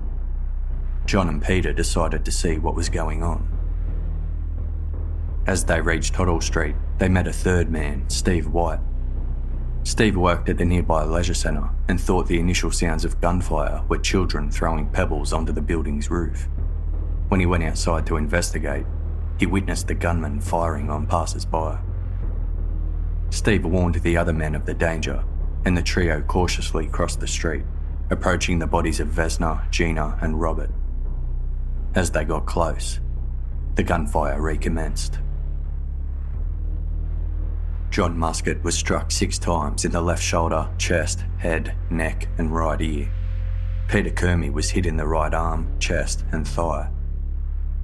John 1.05 1.27
and 1.27 1.43
Peter 1.43 1.73
decided 1.73 2.23
to 2.23 2.31
see 2.31 2.57
what 2.59 2.75
was 2.75 2.87
going 2.87 3.23
on. 3.23 3.45
As 5.45 5.65
they 5.65 5.81
reached 5.81 6.13
Hoddle 6.13 6.41
Street, 6.41 6.75
they 6.97 7.09
met 7.09 7.27
a 7.27 7.33
third 7.33 7.69
man, 7.69 8.09
Steve 8.09 8.47
White. 8.47 8.79
Steve 9.83 10.15
worked 10.15 10.47
at 10.47 10.57
the 10.57 10.63
nearby 10.63 11.03
leisure 11.03 11.33
centre 11.33 11.69
and 11.89 11.99
thought 11.99 12.27
the 12.27 12.39
initial 12.39 12.71
sounds 12.71 13.03
of 13.03 13.19
gunfire 13.19 13.83
were 13.89 13.97
children 13.97 14.49
throwing 14.49 14.87
pebbles 14.87 15.33
onto 15.33 15.51
the 15.51 15.61
building's 15.61 16.09
roof. 16.09 16.47
When 17.27 17.39
he 17.39 17.45
went 17.45 17.63
outside 17.63 18.05
to 18.07 18.17
investigate, 18.17 18.85
he 19.37 19.45
witnessed 19.45 19.87
the 19.87 19.95
gunman 19.95 20.39
firing 20.39 20.89
on 20.89 21.07
passers 21.07 21.45
by. 21.45 21.79
Steve 23.29 23.65
warned 23.65 23.95
the 23.95 24.17
other 24.17 24.33
men 24.33 24.55
of 24.55 24.65
the 24.65 24.73
danger, 24.73 25.23
and 25.65 25.75
the 25.75 25.81
trio 25.81 26.21
cautiously 26.21 26.87
crossed 26.87 27.19
the 27.19 27.27
street, 27.27 27.63
approaching 28.09 28.59
the 28.59 28.67
bodies 28.67 28.99
of 28.99 29.09
Vesna, 29.09 29.69
Gina, 29.71 30.17
and 30.21 30.39
Robert. 30.39 30.69
As 31.95 32.11
they 32.11 32.23
got 32.23 32.45
close, 32.45 32.99
the 33.75 33.83
gunfire 33.83 34.39
recommenced. 34.39 35.19
John 37.89 38.17
Muscat 38.17 38.63
was 38.63 38.77
struck 38.77 39.09
six 39.09 39.39
times 39.39 39.85
in 39.85 39.91
the 39.91 40.01
left 40.01 40.21
shoulder, 40.21 40.69
chest, 40.77 41.23
head, 41.37 41.75
neck, 41.89 42.27
and 42.37 42.53
right 42.53 42.79
ear. 42.81 43.09
Peter 43.87 44.09
Kermey 44.09 44.51
was 44.51 44.69
hit 44.69 44.85
in 44.85 44.97
the 44.97 45.07
right 45.07 45.33
arm, 45.33 45.77
chest, 45.79 46.25
and 46.31 46.47
thigh. 46.47 46.89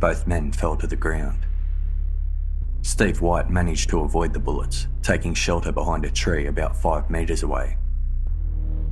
Both 0.02 0.26
men 0.26 0.52
fell 0.52 0.76
to 0.78 0.88
the 0.88 0.96
ground. 0.96 1.46
Steve 2.82 3.22
White 3.22 3.52
managed 3.52 3.92
to 3.92 4.00
avoid 4.00 4.34
the 4.34 4.40
bullets, 4.40 4.88
taking 5.04 5.36
shelter 5.36 5.72
behind 5.72 6.06
a 6.06 6.10
tree 6.10 6.48
about 6.48 6.76
five 6.76 7.12
metres 7.12 7.44
away. 7.44 7.78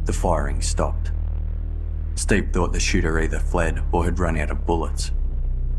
The 0.06 0.14
firing 0.14 0.62
stopped. 0.62 1.12
Steve 2.14 2.50
thought 2.54 2.74
the 2.74 2.80
shooter 2.80 3.20
either 3.20 3.40
fled 3.40 3.82
or 3.92 4.06
had 4.06 4.20
run 4.20 4.38
out 4.38 4.52
of 4.52 4.68
bullets. 4.68 5.10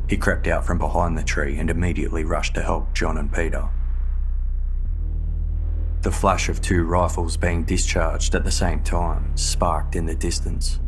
He 0.09 0.17
crept 0.17 0.49
out 0.49 0.67
from 0.67 0.79
behind 0.79 1.17
the 1.17 1.23
tree 1.23 1.59
and 1.59 1.71
immediately 1.71 2.25
rushed 2.25 2.55
to 2.57 2.63
help 2.63 2.93
John 2.93 3.17
and 3.17 3.33
Peter. 3.33 3.69
The 6.03 6.11
flash 6.11 6.49
of 6.49 6.61
two 6.61 6.83
rifles 6.83 7.37
being 7.37 7.63
discharged 7.63 8.35
at 8.35 8.43
the 8.43 8.51
same 8.51 8.83
time 8.83 9.37
sparked 9.37 9.95
in 9.95 10.07
the 10.07 10.15
distance. 10.17 10.81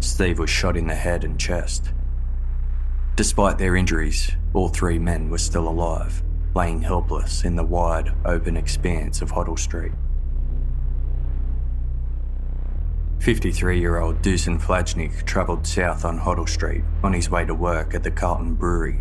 Steve 0.00 0.38
was 0.38 0.48
shot 0.48 0.78
in 0.78 0.86
the 0.86 0.94
head 0.94 1.24
and 1.24 1.38
chest. 1.38 1.92
Despite 3.16 3.58
their 3.58 3.76
injuries, 3.76 4.32
all 4.54 4.68
three 4.68 4.98
men 4.98 5.30
were 5.30 5.38
still 5.38 5.68
alive, 5.68 6.20
laying 6.52 6.82
helpless 6.82 7.44
in 7.44 7.54
the 7.54 7.62
wide, 7.62 8.12
open 8.24 8.56
expanse 8.56 9.22
of 9.22 9.30
Hoddle 9.30 9.58
Street. 9.58 9.92
53 13.20 13.78
year 13.78 14.00
old 14.00 14.20
Dusan 14.20 14.60
Flajnik 14.60 15.24
travelled 15.24 15.64
south 15.64 16.04
on 16.04 16.18
Hoddle 16.18 16.48
Street 16.48 16.82
on 17.04 17.12
his 17.12 17.30
way 17.30 17.44
to 17.44 17.54
work 17.54 17.94
at 17.94 18.02
the 18.02 18.10
Carlton 18.10 18.54
Brewery. 18.54 18.98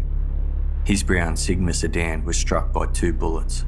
His 0.86 1.01
brown 1.01 1.36
Sigma 1.36 1.74
sedan 1.74 2.24
was 2.24 2.38
struck 2.38 2.72
by 2.72 2.86
two 2.86 3.14
bullets. 3.14 3.66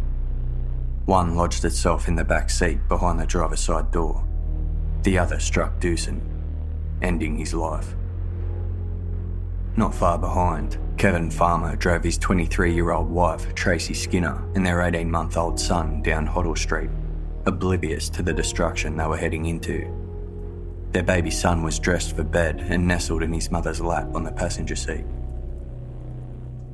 One 1.06 1.36
lodged 1.36 1.66
itself 1.66 2.08
in 2.08 2.16
the 2.16 2.24
back 2.24 2.52
seat 2.52 2.88
behind 2.88 3.20
the 3.20 3.26
driver's 3.26 3.62
side 3.62 3.92
door. 3.92 4.24
The 5.02 5.18
other 5.18 5.40
struck 5.40 5.80
Dusan, 5.80 6.22
ending 7.02 7.38
his 7.38 7.54
life. 7.56 7.96
Not 9.78 9.94
far 9.94 10.18
behind, 10.18 10.78
Kevin 10.98 11.30
Farmer 11.30 11.76
drove 11.76 12.04
his 12.04 12.18
23 12.18 12.74
year 12.74 12.92
old 12.92 13.10
wife, 13.10 13.54
Tracy 13.56 13.94
Skinner, 13.94 14.44
and 14.56 14.66
their 14.66 14.82
18 14.82 15.10
month 15.10 15.38
old 15.38 15.60
son 15.60 16.02
down 16.02 16.28
Hoddle 16.28 16.58
Street, 16.58 16.90
oblivious 17.46 18.10
to 18.10 18.24
the 18.24 18.34
destruction 18.34 18.96
they 18.96 19.06
were 19.06 19.18
heading 19.18 19.46
into. 19.46 19.92
Their 20.92 21.04
baby 21.04 21.32
son 21.32 21.62
was 21.62 21.78
dressed 21.78 22.16
for 22.16 22.24
bed 22.24 22.66
and 22.70 22.88
nestled 22.88 23.22
in 23.22 23.34
his 23.34 23.52
mother's 23.52 23.82
lap 23.82 24.08
on 24.16 24.24
the 24.24 24.32
passenger 24.32 24.78
seat. 24.78 25.06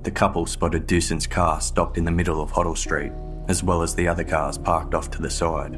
The 0.04 0.12
couple 0.12 0.46
spotted 0.46 0.86
Dusan's 0.86 1.26
car 1.26 1.60
stopped 1.62 1.98
in 1.98 2.06
the 2.06 2.12
middle 2.12 2.42
of 2.42 2.52
Hoddle 2.52 2.78
Street 2.78 3.12
as 3.48 3.64
well 3.64 3.82
as 3.82 3.96
the 3.96 4.08
other 4.08 4.24
cars 4.24 4.58
parked 4.58 4.94
off 4.94 5.12
to 5.12 5.22
the 5.22 5.30
side. 5.30 5.78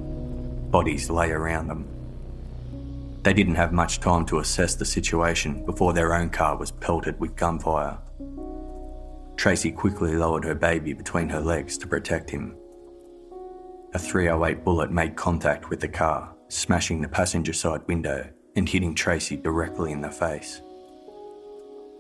Bodies 0.72 1.10
lay 1.10 1.32
around 1.32 1.68
them. 1.68 1.88
They 3.24 3.34
didn't 3.34 3.56
have 3.56 3.72
much 3.72 4.02
time 4.02 4.26
to 4.26 4.40
assess 4.40 4.76
the 4.76 4.86
situation 4.86 5.66
before 5.66 5.94
their 5.94 6.14
own 6.14 6.30
car 6.30 6.58
was 6.58 6.72
pelted 6.72 7.18
with 7.20 7.38
gunfire. 7.38 7.98
Tracy 9.38 9.72
quickly 9.72 10.16
lowered 10.16 10.44
her 10.44 10.56
baby 10.56 10.94
between 10.94 11.30
her 11.30 11.40
legs 11.40 11.78
to 11.78 11.88
protect 11.88 12.30
him. 12.30 12.56
A 13.94 14.00
308 14.00 14.66
bullet 14.66 14.92
made 14.92 15.16
contact 15.16 15.70
with 15.70 15.80
the 15.80 15.88
car, 15.88 16.36
smashing 16.50 17.02
the 17.02 17.08
passenger 17.08 17.54
side 17.54 17.88
window 17.88 18.30
and 18.56 18.68
hitting 18.68 18.94
Tracy 18.94 19.38
directly 19.38 19.92
in 19.94 20.02
the 20.02 20.12
face. 20.12 20.62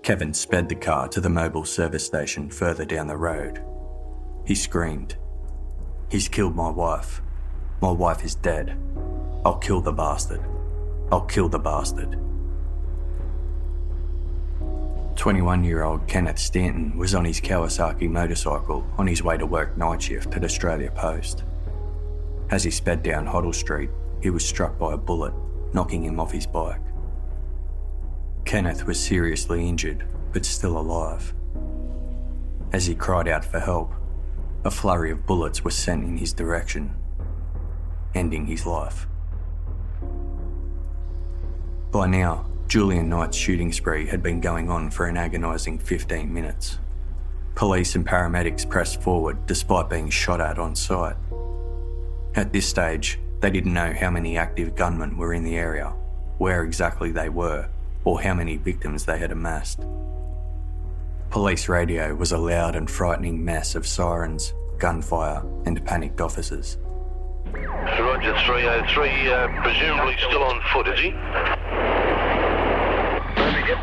Kevin 0.03 0.33
sped 0.33 0.67
the 0.67 0.75
car 0.75 1.07
to 1.07 1.21
the 1.21 1.29
mobile 1.29 1.63
service 1.63 2.05
station 2.05 2.49
further 2.49 2.83
down 2.83 3.07
the 3.07 3.15
road. 3.15 3.63
He 4.45 4.55
screamed, 4.55 5.15
He's 6.09 6.27
killed 6.27 6.55
my 6.55 6.69
wife. 6.69 7.21
My 7.81 7.91
wife 7.91 8.25
is 8.25 8.35
dead. 8.35 8.77
I'll 9.45 9.57
kill 9.57 9.79
the 9.79 9.93
bastard. 9.93 10.43
I'll 11.11 11.21
kill 11.21 11.49
the 11.49 11.59
bastard. 11.59 12.19
21 15.15 15.63
year 15.63 15.83
old 15.83 16.05
Kenneth 16.07 16.39
Stanton 16.39 16.97
was 16.97 17.15
on 17.15 17.23
his 17.23 17.39
Kawasaki 17.39 18.09
motorcycle 18.09 18.85
on 18.97 19.07
his 19.07 19.23
way 19.23 19.37
to 19.37 19.45
work 19.45 19.77
night 19.77 20.01
shift 20.01 20.35
at 20.35 20.43
Australia 20.43 20.91
Post. 20.91 21.43
As 22.49 22.63
he 22.63 22.71
sped 22.71 23.03
down 23.03 23.25
Hoddle 23.25 23.55
Street, 23.55 23.89
he 24.21 24.29
was 24.29 24.45
struck 24.45 24.77
by 24.77 24.93
a 24.93 24.97
bullet, 24.97 25.33
knocking 25.73 26.03
him 26.03 26.19
off 26.19 26.31
his 26.31 26.45
bike. 26.45 26.81
Kenneth 28.45 28.85
was 28.85 28.99
seriously 28.99 29.67
injured, 29.67 30.05
but 30.33 30.45
still 30.45 30.77
alive. 30.77 31.33
As 32.73 32.85
he 32.85 32.95
cried 32.95 33.27
out 33.27 33.45
for 33.45 33.59
help, 33.59 33.93
a 34.65 34.71
flurry 34.71 35.11
of 35.11 35.25
bullets 35.25 35.63
was 35.63 35.75
sent 35.75 36.03
in 36.03 36.17
his 36.17 36.33
direction, 36.33 36.95
ending 38.15 38.45
his 38.45 38.65
life. 38.65 39.07
By 41.93 42.07
now, 42.07 42.47
Julian 42.67 43.07
Knight's 43.07 43.37
shooting 43.37 43.71
spree 43.71 44.07
had 44.07 44.23
been 44.23 44.41
going 44.41 44.67
on 44.67 44.89
for 44.89 45.05
an 45.05 45.15
agonising 45.15 45.77
15 45.77 46.33
minutes. 46.33 46.79
Police 47.53 47.93
and 47.93 48.03
paramedics 48.03 48.67
pressed 48.67 48.99
forward 48.99 49.45
despite 49.45 49.91
being 49.91 50.09
shot 50.09 50.41
at 50.41 50.57
on 50.57 50.75
sight. 50.75 51.15
At 52.33 52.51
this 52.51 52.67
stage, 52.67 53.19
they 53.41 53.51
didn't 53.51 53.75
know 53.75 53.93
how 53.93 54.09
many 54.09 54.39
active 54.39 54.75
gunmen 54.75 55.17
were 55.17 55.35
in 55.35 55.43
the 55.43 55.55
area, 55.55 55.93
where 56.39 56.63
exactly 56.63 57.11
they 57.11 57.29
were, 57.29 57.69
or 58.05 58.19
how 58.19 58.33
many 58.33 58.57
victims 58.57 59.05
they 59.05 59.19
had 59.19 59.31
amassed. 59.31 59.85
Police 61.29 61.69
radio 61.69 62.15
was 62.15 62.31
a 62.31 62.39
loud 62.39 62.75
and 62.75 62.89
frightening 62.89 63.45
mess 63.45 63.75
of 63.75 63.85
sirens, 63.85 64.55
gunfire, 64.79 65.43
and 65.67 65.85
panicked 65.85 66.21
officers. 66.21 66.79
Roger 67.53 68.33
303, 68.47 69.31
uh, 69.31 69.61
presumably 69.61 70.15
still 70.17 70.41
on 70.41 70.59
foot, 70.71 70.87
is 70.87 70.99
he? 70.99 71.13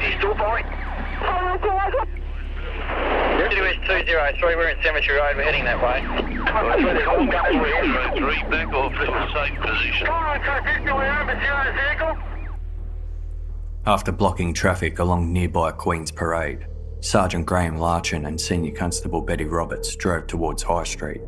He's 0.01 0.17
still 0.19 0.35
fine. 0.35 0.65
WS 3.41 3.77
203, 3.87 4.57
we're 4.57 4.69
in 4.69 4.83
Cemetery 4.83 5.19
Road, 5.19 5.37
we're 5.37 5.43
heading 5.43 5.65
that 5.65 5.81
way. 5.83 6.05
Roger, 6.07 6.95
303, 6.99 8.43
back 8.51 8.69
off 8.73 8.93
in 8.93 9.09
a 9.09 9.29
safe 9.33 9.59
position. 9.61 10.07
After 13.87 14.13
blocking 14.13 14.53
traffic 14.55 14.99
along 14.99 15.33
nearby 15.33 15.73
Queen's 15.73 16.11
Parade, 16.11 16.67
Sergeant 17.01 17.47
Graham 17.47 17.79
Larchin 17.79 18.27
and 18.27 18.41
Senior 18.41 18.73
Constable 18.73 19.23
Betty 19.23 19.45
Roberts 19.45 19.97
drove 19.97 20.27
towards 20.27 20.63
High 20.63 20.85
Street. 20.85 21.23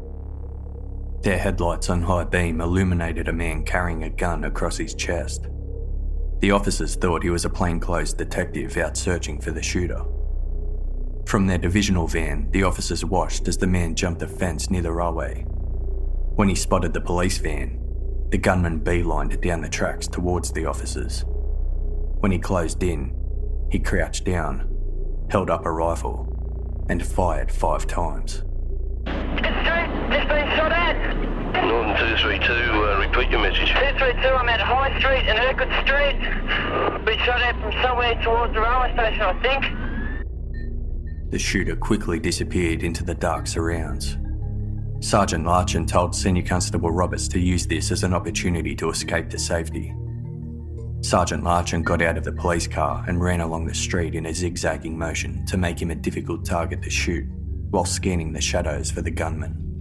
Their 1.22 1.38
headlights 1.38 1.88
on 1.88 2.02
high 2.02 2.24
beam 2.24 2.60
illuminated 2.60 3.28
a 3.28 3.32
man 3.32 3.64
carrying 3.64 4.02
a 4.04 4.10
gun 4.10 4.44
across 4.44 4.76
his 4.76 4.94
chest. 4.94 5.46
The 6.42 6.50
officers 6.50 6.96
thought 6.96 7.22
he 7.22 7.30
was 7.30 7.46
a 7.46 7.48
plainclothes 7.50 8.12
detective 8.12 8.76
out 8.76 8.98
searching 8.98 9.40
for 9.40 9.52
the 9.52 9.62
shooter. 9.62 10.02
From 11.24 11.46
their 11.46 11.56
divisional 11.56 12.06
van, 12.06 12.50
the 12.50 12.64
officers 12.64 13.04
watched 13.04 13.48
as 13.48 13.56
the 13.56 13.66
man 13.66 13.94
jumped 13.94 14.20
a 14.20 14.28
fence 14.28 14.70
near 14.70 14.82
the 14.82 14.92
railway. 14.92 15.44
When 16.34 16.50
he 16.50 16.54
spotted 16.54 16.92
the 16.92 17.00
police 17.00 17.38
van, 17.38 17.78
the 18.30 18.38
gunman 18.38 18.80
beelined 18.80 19.40
down 19.40 19.62
the 19.62 19.68
tracks 19.68 20.06
towards 20.06 20.52
the 20.52 20.66
officers. 20.66 21.24
When 22.20 22.32
he 22.32 22.38
closed 22.38 22.82
in, 22.82 23.16
he 23.70 23.78
crouched 23.78 24.24
down 24.24 24.68
held 25.32 25.48
up 25.48 25.64
a 25.64 25.72
rifle, 25.72 26.28
and 26.90 27.04
fired 27.04 27.50
five 27.50 27.86
times. 27.86 28.42
Just 29.06 30.28
been 30.28 30.50
shot 30.56 30.72
at. 30.72 31.81
Northern 31.92 32.16
232, 32.16 32.52
uh, 32.52 32.98
repeat 33.00 33.30
your 33.30 33.40
message. 33.40 33.68
232, 33.68 34.28
I'm 34.28 34.48
at 34.48 34.60
High 34.60 34.98
Street 34.98 35.28
and 35.28 35.38
Urquhart 35.38 35.68
Street. 35.84 37.04
Been 37.04 37.18
shot 37.18 37.42
at 37.42 37.60
from 37.60 37.72
somewhere 37.82 38.14
towards 38.22 38.54
the 38.54 38.60
railway 38.60 38.92
station, 38.94 39.20
I 39.20 39.34
think. 39.42 41.30
The 41.30 41.38
shooter 41.38 41.76
quickly 41.76 42.18
disappeared 42.18 42.82
into 42.82 43.04
the 43.04 43.14
dark 43.14 43.46
surrounds. 43.46 44.16
Sergeant 45.00 45.44
Larchin 45.44 45.86
told 45.86 46.14
Senior 46.14 46.44
Constable 46.44 46.90
Roberts 46.90 47.28
to 47.28 47.38
use 47.38 47.66
this 47.66 47.90
as 47.90 48.04
an 48.04 48.14
opportunity 48.14 48.74
to 48.76 48.88
escape 48.88 49.28
to 49.28 49.38
safety. 49.38 49.94
Sergeant 51.02 51.44
Larchin 51.44 51.84
got 51.84 52.00
out 52.00 52.16
of 52.16 52.24
the 52.24 52.32
police 52.32 52.66
car 52.66 53.04
and 53.06 53.20
ran 53.20 53.42
along 53.42 53.66
the 53.66 53.74
street 53.74 54.14
in 54.14 54.26
a 54.26 54.32
zigzagging 54.32 54.96
motion 54.96 55.44
to 55.46 55.58
make 55.58 55.82
him 55.82 55.90
a 55.90 55.94
difficult 55.94 56.46
target 56.46 56.80
to 56.82 56.90
shoot, 56.90 57.26
while 57.70 57.84
scanning 57.84 58.32
the 58.32 58.40
shadows 58.40 58.90
for 58.90 59.02
the 59.02 59.10
gunman. 59.10 59.71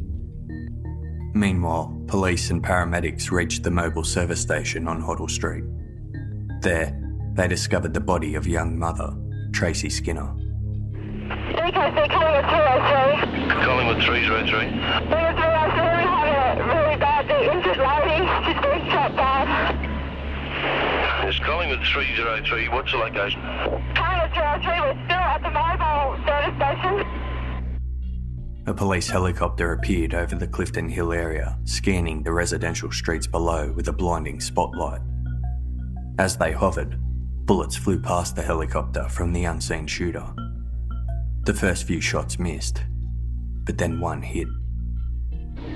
Meanwhile, 1.33 2.03
police 2.07 2.49
and 2.51 2.63
paramedics 2.63 3.31
reached 3.31 3.63
the 3.63 3.71
mobile 3.71 4.03
service 4.03 4.41
station 4.41 4.87
on 4.87 5.01
Hoddle 5.01 5.29
Street. 5.29 5.63
There, 6.61 6.97
they 7.33 7.47
discovered 7.47 7.93
the 7.93 8.01
body 8.01 8.35
of 8.35 8.45
young 8.45 8.77
mother, 8.77 9.15
Tracy 9.53 9.89
Skinner. 9.89 10.33
Because 11.31 11.95
they're 11.95 12.07
coming 12.07 12.35
at 12.35 12.45
203. 12.51 13.63
Collingwood 13.63 14.03
303. 14.03 14.65
Because 14.65 15.35
we 15.35 16.31
have 16.35 16.57
a 16.57 16.63
really 16.67 16.97
badly 16.97 17.47
injured 17.47 17.79
lady. 17.79 18.27
She's 18.45 18.61
been 18.61 18.91
shot 18.91 19.15
Collingwood 21.39 21.81
303. 21.93 22.69
What's 22.69 22.91
the 22.91 22.97
location? 22.97 23.41
Pilot 23.95 24.31
03, 24.31 24.81
we're 24.81 24.99
still 25.05 25.17
at 25.17 25.41
the 25.41 25.49
mobile 25.49 26.19
service 26.27 26.55
station. 26.55 27.10
A 28.71 28.73
police 28.73 29.09
helicopter 29.09 29.73
appeared 29.73 30.13
over 30.13 30.33
the 30.33 30.47
Clifton 30.47 30.87
Hill 30.87 31.11
area, 31.11 31.59
scanning 31.65 32.23
the 32.23 32.31
residential 32.31 32.89
streets 32.89 33.27
below 33.27 33.69
with 33.73 33.89
a 33.89 33.91
blinding 33.91 34.39
spotlight. 34.39 35.01
As 36.17 36.37
they 36.37 36.53
hovered, 36.53 36.97
bullets 37.45 37.75
flew 37.75 37.99
past 37.99 38.37
the 38.37 38.41
helicopter 38.41 39.09
from 39.09 39.33
the 39.33 39.43
unseen 39.43 39.87
shooter. 39.87 40.25
The 41.43 41.53
first 41.53 41.83
few 41.83 41.99
shots 41.99 42.39
missed, 42.39 42.81
but 43.65 43.77
then 43.77 43.99
one 43.99 44.21
hit. 44.21 44.47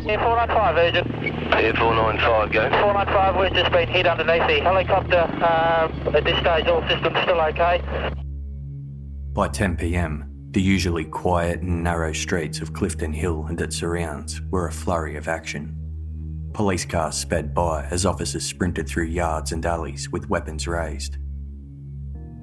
Yeah, 0.05 0.23
495, 0.23 0.77
Agent. 0.77 1.53
Air 1.53 1.73
495, 1.73 2.53
go. 2.53 2.69
495, 2.69 3.35
we've 3.35 3.53
just 3.61 3.71
been 3.73 3.89
hit 3.89 4.07
underneath 4.07 4.47
the 4.47 4.63
helicopter. 4.63 5.27
Uh, 5.43 5.91
at 6.15 6.23
this 6.23 6.39
stage, 6.39 6.67
all 6.67 6.81
systems 6.87 7.17
still 7.23 7.41
okay. 7.41 7.81
By 9.33 9.49
10 9.49 9.75
pm, 9.75 10.34
the 10.55 10.61
usually 10.61 11.03
quiet 11.03 11.59
and 11.59 11.83
narrow 11.83 12.13
streets 12.13 12.61
of 12.61 12.71
Clifton 12.71 13.11
Hill 13.11 13.45
and 13.49 13.59
its 13.59 13.75
surrounds 13.75 14.39
were 14.51 14.67
a 14.67 14.71
flurry 14.71 15.17
of 15.17 15.27
action. 15.27 15.75
Police 16.53 16.85
cars 16.85 17.17
sped 17.17 17.53
by 17.53 17.83
as 17.91 18.05
officers 18.05 18.45
sprinted 18.45 18.87
through 18.87 19.07
yards 19.07 19.51
and 19.51 19.65
alleys 19.65 20.09
with 20.13 20.29
weapons 20.29 20.65
raised. 20.65 21.17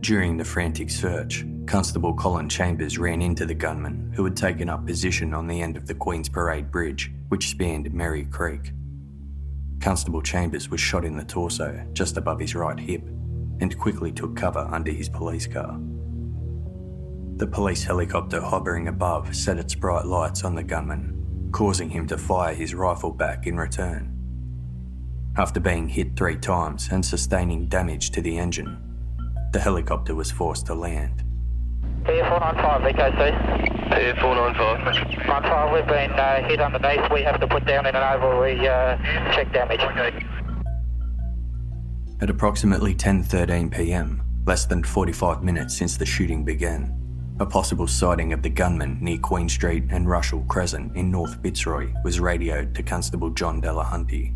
During 0.00 0.36
the 0.36 0.44
frantic 0.44 0.90
search, 0.90 1.46
Constable 1.66 2.12
Colin 2.12 2.50
Chambers 2.50 2.98
ran 2.98 3.22
into 3.22 3.46
the 3.46 3.54
gunman 3.54 4.12
who 4.14 4.24
had 4.24 4.36
taken 4.36 4.68
up 4.68 4.86
position 4.86 5.32
on 5.32 5.46
the 5.46 5.62
end 5.62 5.78
of 5.78 5.86
the 5.86 5.94
Queen's 5.94 6.28
Parade 6.28 6.70
Bridge, 6.70 7.10
which 7.30 7.48
spanned 7.48 7.94
Merry 7.94 8.26
Creek. 8.26 8.72
Constable 9.80 10.20
Chambers 10.20 10.68
was 10.68 10.82
shot 10.82 11.06
in 11.06 11.16
the 11.16 11.24
torso, 11.24 11.82
just 11.94 12.18
above 12.18 12.40
his 12.40 12.54
right 12.54 12.78
hip, 12.78 13.06
and 13.60 13.78
quickly 13.78 14.12
took 14.12 14.36
cover 14.36 14.68
under 14.70 14.90
his 14.90 15.08
police 15.08 15.46
car. 15.46 15.80
The 17.42 17.48
police 17.48 17.82
helicopter 17.82 18.40
hovering 18.40 18.86
above 18.86 19.34
set 19.34 19.58
its 19.58 19.74
bright 19.74 20.06
lights 20.06 20.44
on 20.44 20.54
the 20.54 20.62
gunman, 20.62 21.48
causing 21.50 21.90
him 21.90 22.06
to 22.06 22.16
fire 22.16 22.54
his 22.54 22.72
rifle 22.72 23.10
back 23.10 23.48
in 23.48 23.56
return. 23.56 24.16
After 25.36 25.58
being 25.58 25.88
hit 25.88 26.16
three 26.16 26.36
times 26.36 26.90
and 26.92 27.04
sustaining 27.04 27.66
damage 27.66 28.12
to 28.12 28.20
the 28.22 28.38
engine, 28.38 28.78
the 29.52 29.58
helicopter 29.58 30.14
was 30.14 30.30
forced 30.30 30.66
to 30.66 30.74
land. 30.74 31.24
Air 32.06 32.24
495, 32.28 32.82
VKC. 32.94 33.90
Air 33.90 34.14
495. 34.20 35.26
95, 35.26 35.72
we've 35.72 35.86
been 35.88 36.12
uh, 36.12 36.48
hit 36.48 36.60
underneath. 36.60 37.10
We 37.10 37.22
have 37.22 37.40
to 37.40 37.48
put 37.48 37.66
down 37.66 37.86
in 37.86 37.96
an 37.96 38.02
oval. 38.04 38.40
We 38.40 38.68
uh, 38.68 38.96
check 39.34 39.52
damage. 39.52 39.80
At 42.20 42.30
approximately 42.30 42.94
10:13 42.94 43.74
p.m., 43.74 44.22
less 44.46 44.64
than 44.64 44.84
45 44.84 45.42
minutes 45.42 45.76
since 45.76 45.96
the 45.96 46.06
shooting 46.06 46.44
began, 46.44 47.01
a 47.40 47.46
possible 47.46 47.86
sighting 47.86 48.32
of 48.32 48.42
the 48.42 48.50
gunman 48.50 48.98
near 49.00 49.18
Queen 49.18 49.48
Street 49.48 49.84
and 49.90 50.08
Russell 50.08 50.44
Crescent 50.48 50.94
in 50.96 51.10
North 51.10 51.40
Fitzroy 51.42 51.92
was 52.04 52.20
radioed 52.20 52.74
to 52.74 52.82
Constable 52.82 53.30
John 53.30 53.60
Delahunty. 53.60 54.34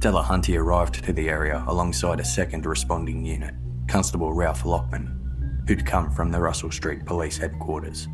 Delahunty 0.00 0.58
arrived 0.58 1.02
to 1.04 1.12
the 1.12 1.28
area 1.28 1.64
alongside 1.66 2.20
a 2.20 2.24
second 2.24 2.66
responding 2.66 3.24
unit, 3.24 3.54
Constable 3.88 4.34
Ralph 4.34 4.64
Lockman, 4.64 5.64
who'd 5.66 5.86
come 5.86 6.10
from 6.10 6.30
the 6.30 6.40
Russell 6.40 6.70
Street 6.70 7.06
Police 7.06 7.38
Headquarters. 7.38 8.08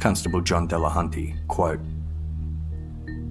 Constable 0.00 0.40
John 0.40 0.66
Delahunty, 0.66 1.46
quote, 1.48 1.80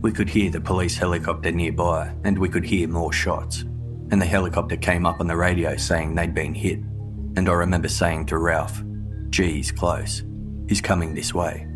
We 0.01 0.11
could 0.11 0.29
hear 0.29 0.51
the 0.51 0.61
police 0.61 0.97
helicopter 0.97 1.51
nearby 1.51 2.13
and 2.23 2.37
we 2.37 2.47
could 2.47 2.65
hear 2.65 2.87
more 2.87 3.11
shots. 3.11 3.61
And 4.11 4.21
the 4.21 4.25
helicopter 4.25 4.77
came 4.77 5.05
up 5.05 5.19
on 5.19 5.27
the 5.27 5.35
radio 5.35 5.75
saying 5.77 6.13
they'd 6.13 6.33
been 6.33 6.53
hit. 6.53 6.79
And 7.37 7.49
I 7.49 7.53
remember 7.53 7.89
saying 7.89 8.27
to 8.27 8.37
Ralph, 8.37 8.83
Geez, 9.35 9.69
close. 9.69 10.23
He's 10.69 10.79
coming 10.79 11.13
this 11.13 11.33
way. 11.33 11.67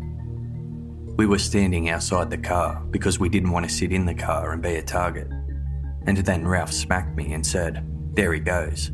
We 1.18 1.26
were 1.26 1.38
standing 1.38 1.90
outside 1.90 2.30
the 2.30 2.38
car 2.38 2.82
because 2.88 3.20
we 3.20 3.28
didn't 3.28 3.50
want 3.50 3.68
to 3.68 3.70
sit 3.70 3.92
in 3.92 4.06
the 4.06 4.14
car 4.14 4.52
and 4.52 4.62
be 4.62 4.76
a 4.76 4.82
target. 4.82 5.28
And 6.06 6.16
then 6.16 6.48
Ralph 6.48 6.72
smacked 6.72 7.14
me 7.14 7.34
and 7.34 7.46
said, 7.46 7.86
There 8.14 8.32
he 8.32 8.40
goes. 8.40 8.86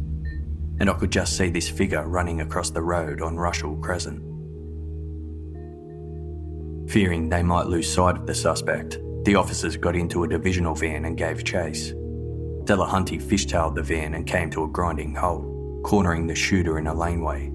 And 0.81 0.91
I 0.91 0.95
could 0.95 1.13
just 1.13 1.37
see 1.37 1.49
this 1.49 1.69
figure 1.69 2.09
running 2.09 2.41
across 2.41 2.71
the 2.71 2.83
road 2.83 3.23
on 3.23 3.37
Russell 3.37 3.77
Crescent. 3.77 4.21
Fearing 6.91 7.29
they 7.29 7.45
might 7.45 7.69
lose 7.69 7.89
sight 7.89 8.17
of 8.17 8.27
the 8.27 8.35
suspect, 8.35 8.99
the 9.23 9.37
officers 9.37 9.77
got 9.77 9.95
into 9.95 10.25
a 10.25 10.29
divisional 10.29 10.75
van 10.75 11.05
and 11.05 11.17
gave 11.17 11.45
chase. 11.45 11.93
Delahunty 12.65 13.23
fishtailed 13.23 13.77
the 13.77 13.83
van 13.85 14.15
and 14.15 14.27
came 14.27 14.51
to 14.51 14.65
a 14.65 14.69
grinding 14.69 15.15
halt, 15.15 15.45
cornering 15.85 16.27
the 16.27 16.35
shooter 16.35 16.81
in 16.81 16.89
a 16.89 16.95
laneway. 16.95 17.53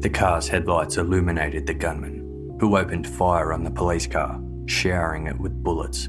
The 0.00 0.10
car's 0.10 0.46
headlights 0.46 0.96
illuminated 0.96 1.66
the 1.66 1.74
gunman, 1.74 2.56
who 2.60 2.76
opened 2.76 3.06
fire 3.06 3.52
on 3.52 3.64
the 3.64 3.70
police 3.70 4.06
car, 4.06 4.40
showering 4.66 5.26
it 5.26 5.38
with 5.38 5.62
bullets. 5.62 6.08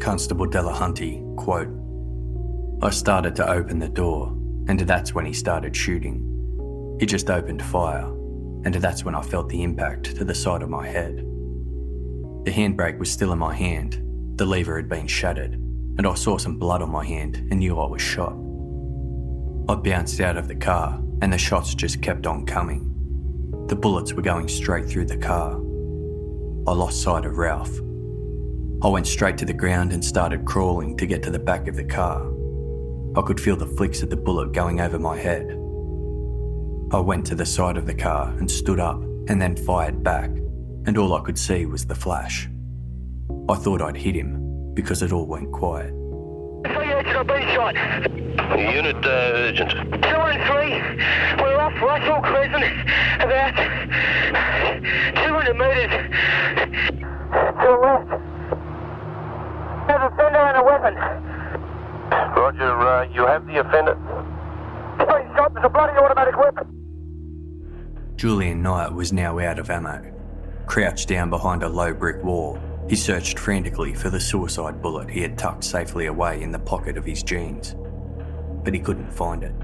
Constable 0.00 0.46
Delahunty, 0.46 1.36
quote, 1.36 1.68
I 2.80 2.90
started 2.90 3.34
to 3.36 3.50
open 3.50 3.80
the 3.80 3.88
door, 3.88 4.28
and 4.68 4.78
that's 4.78 5.12
when 5.12 5.26
he 5.26 5.32
started 5.32 5.74
shooting. 5.74 6.96
He 7.00 7.06
just 7.06 7.30
opened 7.30 7.62
fire, 7.64 8.04
and 8.64 8.72
that's 8.74 9.04
when 9.04 9.16
I 9.16 9.22
felt 9.22 9.48
the 9.48 9.64
impact 9.64 10.16
to 10.16 10.24
the 10.24 10.34
side 10.34 10.62
of 10.62 10.70
my 10.70 10.86
head. 10.86 11.16
The 12.44 12.52
handbrake 12.52 12.98
was 12.98 13.10
still 13.10 13.32
in 13.32 13.38
my 13.40 13.54
hand, 13.54 14.00
the 14.36 14.46
lever 14.46 14.76
had 14.76 14.88
been 14.88 15.08
shattered, 15.08 15.54
and 15.54 16.06
I 16.06 16.14
saw 16.14 16.38
some 16.38 16.58
blood 16.58 16.82
on 16.82 16.90
my 16.90 17.04
hand 17.04 17.38
and 17.50 17.58
knew 17.58 17.76
I 17.80 17.88
was 17.88 18.00
shot. 18.00 18.34
I 19.68 19.74
bounced 19.74 20.20
out 20.20 20.36
of 20.36 20.46
the 20.46 20.54
car, 20.54 21.02
and 21.20 21.32
the 21.32 21.38
shots 21.38 21.74
just 21.74 22.02
kept 22.02 22.26
on 22.26 22.46
coming. 22.46 22.94
The 23.68 23.76
bullets 23.76 24.12
were 24.12 24.22
going 24.22 24.48
straight 24.48 24.88
through 24.88 25.06
the 25.06 25.16
car. 25.16 25.52
I 26.66 26.72
lost 26.72 27.02
sight 27.02 27.24
of 27.24 27.38
Ralph. 27.38 27.80
I 28.82 28.88
went 28.88 29.06
straight 29.06 29.36
to 29.38 29.44
the 29.44 29.52
ground 29.52 29.92
and 29.92 30.04
started 30.04 30.44
crawling 30.44 30.96
to 30.98 31.06
get 31.06 31.22
to 31.24 31.30
the 31.30 31.38
back 31.38 31.66
of 31.66 31.76
the 31.76 31.84
car. 31.84 32.32
I 33.16 33.22
could 33.22 33.40
feel 33.40 33.56
the 33.56 33.66
flicks 33.66 34.02
of 34.02 34.10
the 34.10 34.16
bullet 34.16 34.52
going 34.52 34.80
over 34.80 34.98
my 34.98 35.16
head. 35.16 35.50
I 36.92 37.00
went 37.00 37.26
to 37.26 37.34
the 37.34 37.46
side 37.46 37.76
of 37.76 37.86
the 37.86 37.94
car 37.94 38.32
and 38.38 38.50
stood 38.50 38.80
up 38.80 39.02
and 39.28 39.42
then 39.42 39.56
fired 39.56 40.02
back, 40.02 40.30
and 40.86 40.96
all 40.96 41.14
I 41.14 41.20
could 41.22 41.38
see 41.38 41.66
was 41.66 41.84
the 41.84 41.94
flash. 41.94 42.48
I 43.48 43.54
thought 43.56 43.82
I'd 43.82 43.96
hit 43.96 44.14
him 44.14 44.72
because 44.74 45.02
it 45.02 45.12
all 45.12 45.26
went 45.26 45.50
quiet. 45.52 45.92
Agent, 46.64 47.08
I've 47.08 47.26
been 47.26 47.42
shot. 47.54 48.27
Unit 48.38 48.96
uh, 49.04 49.32
urgent. 49.34 49.70
213, 49.70 49.98
we're 51.42 51.58
off 51.58 51.74
Russell 51.82 52.20
Crescent, 52.22 52.64
about 53.20 53.54
200 55.26 55.54
metres 55.54 55.90
to 57.28 57.66
the 57.66 57.76
left. 57.82 58.08
There's 59.88 60.02
a 60.02 60.10
fender 60.16 60.38
and 60.38 60.56
a 60.56 60.62
weapon. 60.62 60.94
Roger, 62.36 62.72
uh, 62.78 63.08
you 63.12 63.26
have 63.26 63.46
the 63.46 63.60
offender. 63.60 63.96
He's 64.98 65.06
been 65.06 65.34
shot, 65.34 65.54
there's 65.54 65.66
a 65.66 65.68
bloody 65.68 65.98
automatic 65.98 66.36
weapon. 66.36 66.66
Julian 68.16 68.62
Knight 68.62 68.92
was 68.92 69.12
now 69.12 69.38
out 69.38 69.58
of 69.58 69.68
ammo. 69.70 70.12
Crouched 70.66 71.08
down 71.08 71.30
behind 71.30 71.62
a 71.62 71.68
low 71.68 71.92
brick 71.92 72.22
wall, 72.22 72.58
he 72.88 72.96
searched 72.96 73.38
frantically 73.38 73.94
for 73.94 74.10
the 74.10 74.20
suicide 74.20 74.80
bullet 74.80 75.10
he 75.10 75.20
had 75.22 75.36
tucked 75.36 75.64
safely 75.64 76.06
away 76.06 76.40
in 76.40 76.52
the 76.52 76.58
pocket 76.58 76.96
of 76.96 77.04
his 77.04 77.22
jeans. 77.22 77.74
But 78.68 78.74
he 78.74 78.80
couldn't 78.80 79.10
find 79.10 79.44
it. 79.44 79.54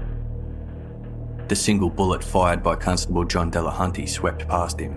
The 1.47 1.55
single 1.55 1.91
bullet 1.91 2.23
fired 2.23 2.63
by 2.63 2.75
Constable 2.75 3.23
John 3.23 3.51
Delahunty 3.51 4.09
swept 4.09 4.47
past 4.47 4.79
him. 4.79 4.95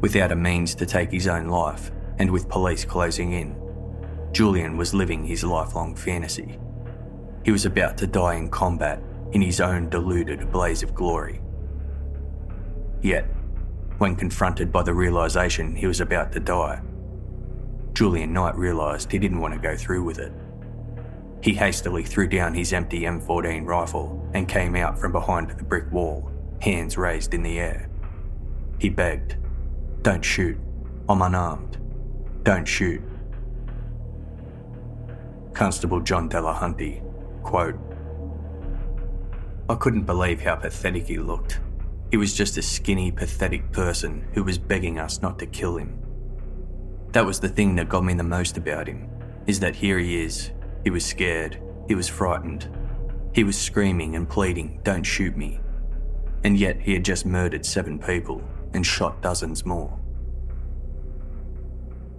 Without 0.00 0.32
a 0.32 0.34
means 0.34 0.74
to 0.74 0.86
take 0.86 1.12
his 1.12 1.28
own 1.28 1.46
life, 1.46 1.92
and 2.18 2.32
with 2.32 2.48
police 2.48 2.84
closing 2.84 3.34
in, 3.34 3.54
Julian 4.32 4.76
was 4.76 4.92
living 4.92 5.24
his 5.24 5.44
lifelong 5.44 5.94
fantasy. 5.94 6.58
He 7.44 7.52
was 7.52 7.64
about 7.64 7.96
to 7.98 8.08
die 8.08 8.34
in 8.34 8.50
combat 8.50 9.00
in 9.30 9.40
his 9.40 9.60
own 9.60 9.88
deluded 9.88 10.50
blaze 10.50 10.82
of 10.82 10.92
glory. 10.92 11.40
Yet, 13.02 13.26
when 13.98 14.16
confronted 14.16 14.72
by 14.72 14.82
the 14.82 14.94
realization 14.94 15.76
he 15.76 15.86
was 15.86 16.00
about 16.00 16.32
to 16.32 16.40
die, 16.40 16.82
Julian 17.92 18.32
Knight 18.32 18.56
realised 18.56 19.12
he 19.12 19.20
didn't 19.20 19.38
want 19.38 19.54
to 19.54 19.60
go 19.60 19.76
through 19.76 20.02
with 20.02 20.18
it. 20.18 20.32
He 21.42 21.54
hastily 21.54 22.04
threw 22.04 22.28
down 22.28 22.54
his 22.54 22.72
empty 22.72 23.00
M14 23.00 23.66
rifle 23.66 24.30
and 24.32 24.48
came 24.48 24.76
out 24.76 24.98
from 24.98 25.10
behind 25.10 25.50
the 25.50 25.64
brick 25.64 25.90
wall, 25.90 26.30
hands 26.60 26.96
raised 26.96 27.34
in 27.34 27.42
the 27.42 27.58
air. 27.58 27.90
He 28.78 28.88
begged, 28.88 29.36
Don't 30.02 30.24
shoot. 30.24 30.56
I'm 31.08 31.20
unarmed. 31.20 31.78
Don't 32.44 32.66
shoot. 32.66 33.02
Constable 35.52 36.00
John 36.00 36.28
Delahunty, 36.28 37.02
quote, 37.42 37.76
I 39.68 39.74
couldn't 39.74 40.04
believe 40.04 40.40
how 40.40 40.56
pathetic 40.56 41.06
he 41.08 41.18
looked. 41.18 41.60
He 42.10 42.16
was 42.16 42.34
just 42.34 42.56
a 42.56 42.62
skinny, 42.62 43.10
pathetic 43.10 43.72
person 43.72 44.26
who 44.34 44.44
was 44.44 44.58
begging 44.58 44.98
us 44.98 45.22
not 45.22 45.38
to 45.40 45.46
kill 45.46 45.76
him. 45.76 45.98
That 47.12 47.26
was 47.26 47.40
the 47.40 47.48
thing 47.48 47.74
that 47.76 47.88
got 47.88 48.04
me 48.04 48.14
the 48.14 48.22
most 48.22 48.56
about 48.56 48.86
him, 48.86 49.08
is 49.46 49.60
that 49.60 49.76
here 49.76 49.98
he 49.98 50.22
is. 50.22 50.52
He 50.84 50.90
was 50.90 51.04
scared, 51.04 51.60
he 51.88 51.94
was 51.94 52.08
frightened, 52.08 52.68
He 53.32 53.44
was 53.44 53.58
screaming 53.58 54.16
and 54.16 54.28
pleading, 54.28 54.80
Don't 54.82 55.04
shoot 55.04 55.36
me. 55.36 55.60
And 56.44 56.58
yet 56.58 56.80
he 56.80 56.92
had 56.92 57.04
just 57.04 57.24
murdered 57.24 57.64
seven 57.64 57.98
people 57.98 58.42
and 58.74 58.84
shot 58.84 59.22
dozens 59.22 59.64
more. 59.64 59.98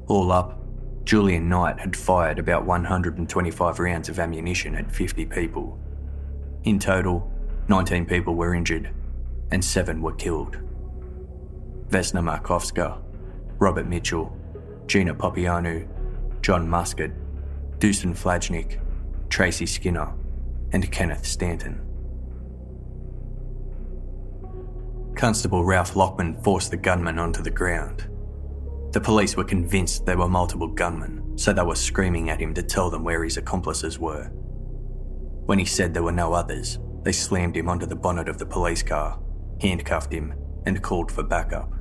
All 0.07 0.31
up, 0.31 0.59
Julian 1.05 1.49
Knight 1.49 1.79
had 1.79 1.95
fired 1.95 2.39
about 2.39 2.65
125 2.65 3.79
rounds 3.79 4.09
of 4.09 4.19
ammunition 4.19 4.75
at 4.75 4.91
50 4.91 5.25
people. 5.25 5.77
In 6.63 6.79
total, 6.79 7.29
19 7.67 8.05
people 8.05 8.35
were 8.35 8.53
injured 8.53 8.89
and 9.51 9.63
7 9.63 10.01
were 10.01 10.13
killed. 10.13 10.57
Vesna 11.89 12.21
Markovska, 12.21 13.01
Robert 13.59 13.87
Mitchell, 13.87 14.35
Gina 14.87 15.13
Papaioannou, 15.13 15.87
John 16.41 16.67
Muscat, 16.67 17.11
Dusan 17.83 18.15
Flajnik, 18.17 18.79
Tracy 19.27 19.65
Skinner, 19.65 20.13
and 20.71 20.89
Kenneth 20.89 21.25
Stanton. 21.25 21.81
Constable 25.17 25.65
Ralph 25.65 25.93
Lockman 25.97 26.41
forced 26.43 26.71
the 26.71 26.77
gunman 26.77 27.19
onto 27.19 27.43
the 27.43 27.51
ground. 27.51 28.09
The 28.93 29.01
police 29.01 29.35
were 29.35 29.43
convinced 29.43 30.05
there 30.05 30.17
were 30.17 30.29
multiple 30.29 30.69
gunmen, 30.69 31.37
so 31.37 31.51
they 31.51 31.61
were 31.61 31.75
screaming 31.75 32.29
at 32.29 32.39
him 32.39 32.53
to 32.53 32.63
tell 32.63 32.89
them 32.89 33.03
where 33.03 33.21
his 33.21 33.35
accomplices 33.35 33.99
were. 33.99 34.27
When 35.47 35.59
he 35.59 35.65
said 35.65 35.93
there 35.93 36.03
were 36.03 36.13
no 36.13 36.31
others, 36.31 36.79
they 37.03 37.11
slammed 37.11 37.57
him 37.57 37.67
onto 37.67 37.85
the 37.85 37.97
bonnet 37.97 38.29
of 38.29 38.37
the 38.37 38.45
police 38.45 38.81
car, 38.81 39.19
handcuffed 39.59 40.13
him, 40.13 40.33
and 40.65 40.81
called 40.81 41.11
for 41.11 41.23
backup. 41.23 41.73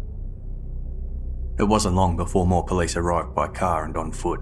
It 1.60 1.68
wasn't 1.68 1.94
long 1.94 2.16
before 2.16 2.44
more 2.44 2.64
police 2.64 2.96
arrived 2.96 3.36
by 3.36 3.46
car 3.46 3.84
and 3.84 3.96
on 3.96 4.10
foot. 4.10 4.40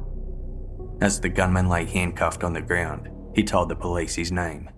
As 1.01 1.19
the 1.19 1.31
gunman 1.31 1.69
lay 1.69 1.87
handcuffed 1.87 2.45
on 2.45 2.53
the 2.53 2.61
ground, 2.61 3.09
he 3.35 3.43
told 3.43 3.71
the 3.71 3.77
police 3.77 4.15
his 4.15 4.31
name 4.31 4.69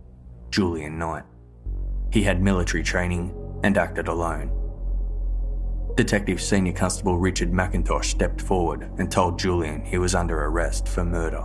Julian 0.50 0.98
Knight. 0.98 1.24
He 2.12 2.22
had 2.22 2.40
military 2.40 2.84
training 2.84 3.34
and 3.64 3.76
acted 3.76 4.06
alone. 4.06 4.50
Detective 5.96 6.40
Senior 6.40 6.74
Constable 6.74 7.18
Richard 7.18 7.52
McIntosh 7.52 8.04
stepped 8.04 8.40
forward 8.40 8.88
and 8.98 9.10
told 9.10 9.38
Julian 9.38 9.84
he 9.84 9.98
was 9.98 10.14
under 10.14 10.44
arrest 10.44 10.86
for 10.86 11.04
murder. 11.04 11.42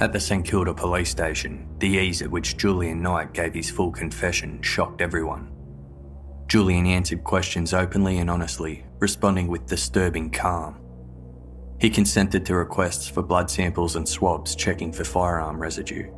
At 0.00 0.12
the 0.12 0.20
St 0.20 0.44
Kilda 0.44 0.74
police 0.74 1.10
station, 1.10 1.68
the 1.78 1.88
ease 1.88 2.20
at 2.22 2.30
which 2.30 2.56
Julian 2.56 3.02
Knight 3.02 3.32
gave 3.32 3.54
his 3.54 3.70
full 3.70 3.90
confession 3.90 4.60
shocked 4.62 5.00
everyone. 5.00 5.50
Julian 6.46 6.86
answered 6.86 7.24
questions 7.24 7.72
openly 7.72 8.18
and 8.18 8.30
honestly, 8.30 8.84
responding 9.00 9.48
with 9.48 9.66
disturbing 9.66 10.30
calm. 10.30 10.78
He 11.80 11.90
consented 11.90 12.44
to 12.46 12.56
requests 12.56 13.08
for 13.08 13.22
blood 13.22 13.50
samples 13.50 13.94
and 13.94 14.08
swabs 14.08 14.56
checking 14.56 14.92
for 14.92 15.04
firearm 15.04 15.60
residue. 15.60 16.10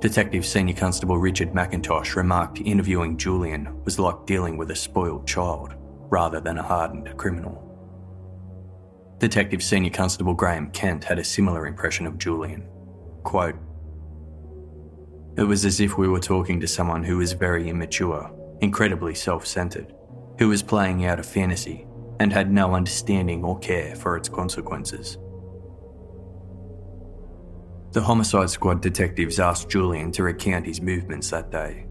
Detective 0.00 0.44
Senior 0.44 0.74
Constable 0.74 1.18
Richard 1.18 1.52
McIntosh 1.52 2.16
remarked 2.16 2.60
interviewing 2.60 3.16
Julian 3.16 3.82
was 3.84 3.98
like 3.98 4.26
dealing 4.26 4.56
with 4.56 4.70
a 4.72 4.76
spoiled 4.76 5.26
child 5.26 5.74
rather 6.10 6.40
than 6.40 6.58
a 6.58 6.62
hardened 6.62 7.16
criminal. 7.16 7.60
Detective 9.18 9.62
Senior 9.62 9.90
Constable 9.90 10.34
Graham 10.34 10.70
Kent 10.72 11.04
had 11.04 11.20
a 11.20 11.24
similar 11.24 11.66
impression 11.66 12.04
of 12.04 12.18
Julian. 12.18 12.68
Quote, 13.22 13.54
It 15.36 15.44
was 15.44 15.64
as 15.64 15.80
if 15.80 15.96
we 15.96 16.08
were 16.08 16.20
talking 16.20 16.60
to 16.60 16.68
someone 16.68 17.04
who 17.04 17.18
was 17.18 17.32
very 17.32 17.68
immature, 17.68 18.30
incredibly 18.60 19.14
self 19.14 19.46
centered, 19.46 19.94
who 20.40 20.48
was 20.48 20.62
playing 20.62 21.06
out 21.06 21.20
a 21.20 21.22
fantasy 21.22 21.86
and 22.20 22.32
had 22.32 22.52
no 22.52 22.74
understanding 22.74 23.44
or 23.44 23.58
care 23.58 23.94
for 23.96 24.16
its 24.16 24.28
consequences. 24.28 25.18
The 27.92 28.02
homicide 28.02 28.50
squad 28.50 28.82
detectives 28.82 29.38
asked 29.38 29.70
Julian 29.70 30.10
to 30.12 30.24
recount 30.24 30.66
his 30.66 30.80
movements 30.80 31.30
that 31.30 31.50
day. 31.50 31.86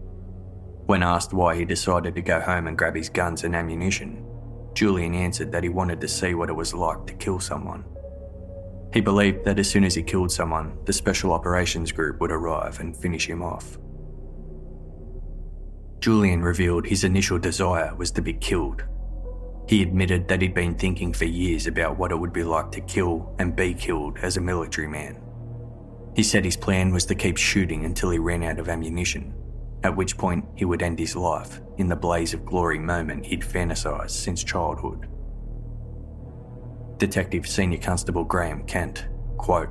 When 0.86 1.02
asked 1.02 1.32
why 1.32 1.56
he 1.56 1.64
decided 1.64 2.14
to 2.14 2.20
go 2.20 2.40
home 2.40 2.66
and 2.66 2.76
grab 2.76 2.94
his 2.94 3.08
guns 3.08 3.44
and 3.44 3.56
ammunition, 3.56 4.22
Julian 4.74 5.14
answered 5.14 5.50
that 5.52 5.62
he 5.62 5.70
wanted 5.70 6.00
to 6.02 6.08
see 6.08 6.34
what 6.34 6.50
it 6.50 6.54
was 6.54 6.74
like 6.74 7.06
to 7.06 7.14
kill 7.14 7.40
someone. 7.40 7.84
He 8.92 9.00
believed 9.00 9.44
that 9.44 9.58
as 9.58 9.70
soon 9.70 9.84
as 9.84 9.94
he 9.94 10.02
killed 10.02 10.30
someone, 10.30 10.78
the 10.84 10.92
Special 10.92 11.32
Operations 11.32 11.90
Group 11.90 12.20
would 12.20 12.30
arrive 12.30 12.80
and 12.80 12.96
finish 12.96 13.28
him 13.28 13.42
off. 13.42 13.78
Julian 16.00 16.42
revealed 16.42 16.86
his 16.86 17.02
initial 17.02 17.38
desire 17.38 17.94
was 17.94 18.10
to 18.10 18.20
be 18.20 18.34
killed. 18.34 18.84
He 19.66 19.82
admitted 19.82 20.28
that 20.28 20.42
he'd 20.42 20.54
been 20.54 20.74
thinking 20.74 21.12
for 21.12 21.24
years 21.24 21.66
about 21.66 21.96
what 21.96 22.12
it 22.12 22.16
would 22.16 22.32
be 22.32 22.44
like 22.44 22.70
to 22.72 22.80
kill 22.82 23.34
and 23.38 23.56
be 23.56 23.72
killed 23.72 24.18
as 24.18 24.36
a 24.36 24.40
military 24.40 24.88
man. 24.88 25.20
He 26.14 26.22
said 26.22 26.44
his 26.44 26.56
plan 26.56 26.92
was 26.92 27.06
to 27.06 27.14
keep 27.14 27.38
shooting 27.38 27.84
until 27.84 28.10
he 28.10 28.18
ran 28.18 28.42
out 28.42 28.58
of 28.58 28.68
ammunition, 28.68 29.34
at 29.82 29.96
which 29.96 30.18
point 30.18 30.44
he 30.54 30.64
would 30.64 30.82
end 30.82 30.98
his 30.98 31.16
life 31.16 31.60
in 31.78 31.88
the 31.88 31.96
blaze 31.96 32.34
of 32.34 32.44
glory 32.44 32.78
moment 32.78 33.26
he'd 33.26 33.42
fantasised 33.44 34.10
since 34.14 34.44
childhood. 34.44 35.08
Detective 36.98 37.46
Senior 37.46 37.78
Constable 37.78 38.22
Graham 38.22 38.64
Kent, 38.66 39.06
quote, 39.38 39.70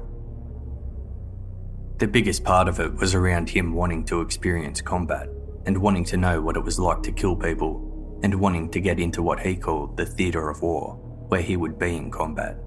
The 2.00 2.08
biggest 2.08 2.44
part 2.44 2.68
of 2.68 2.80
it 2.80 2.96
was 2.96 3.14
around 3.14 3.50
him 3.50 3.74
wanting 3.74 4.04
to 4.06 4.22
experience 4.22 4.82
combat 4.82 5.30
and 5.66 5.78
wanting 5.78 6.04
to 6.06 6.18
know 6.18 6.42
what 6.42 6.58
it 6.58 6.64
was 6.64 6.80
like 6.80 7.04
to 7.04 7.12
kill 7.12 7.36
people 7.36 7.93
and 8.24 8.40
wanting 8.40 8.70
to 8.72 8.80
get 8.80 9.00
into 9.00 9.22
what 9.22 9.40
he 9.40 9.56
called 9.56 9.98
the 9.98 10.06
theatre 10.06 10.50
of 10.50 10.62
war, 10.62 10.96
where 11.28 11.42
he 11.42 11.58
would 11.58 11.78
be 11.78 11.96
in 11.96 12.10
combat. 12.10 12.58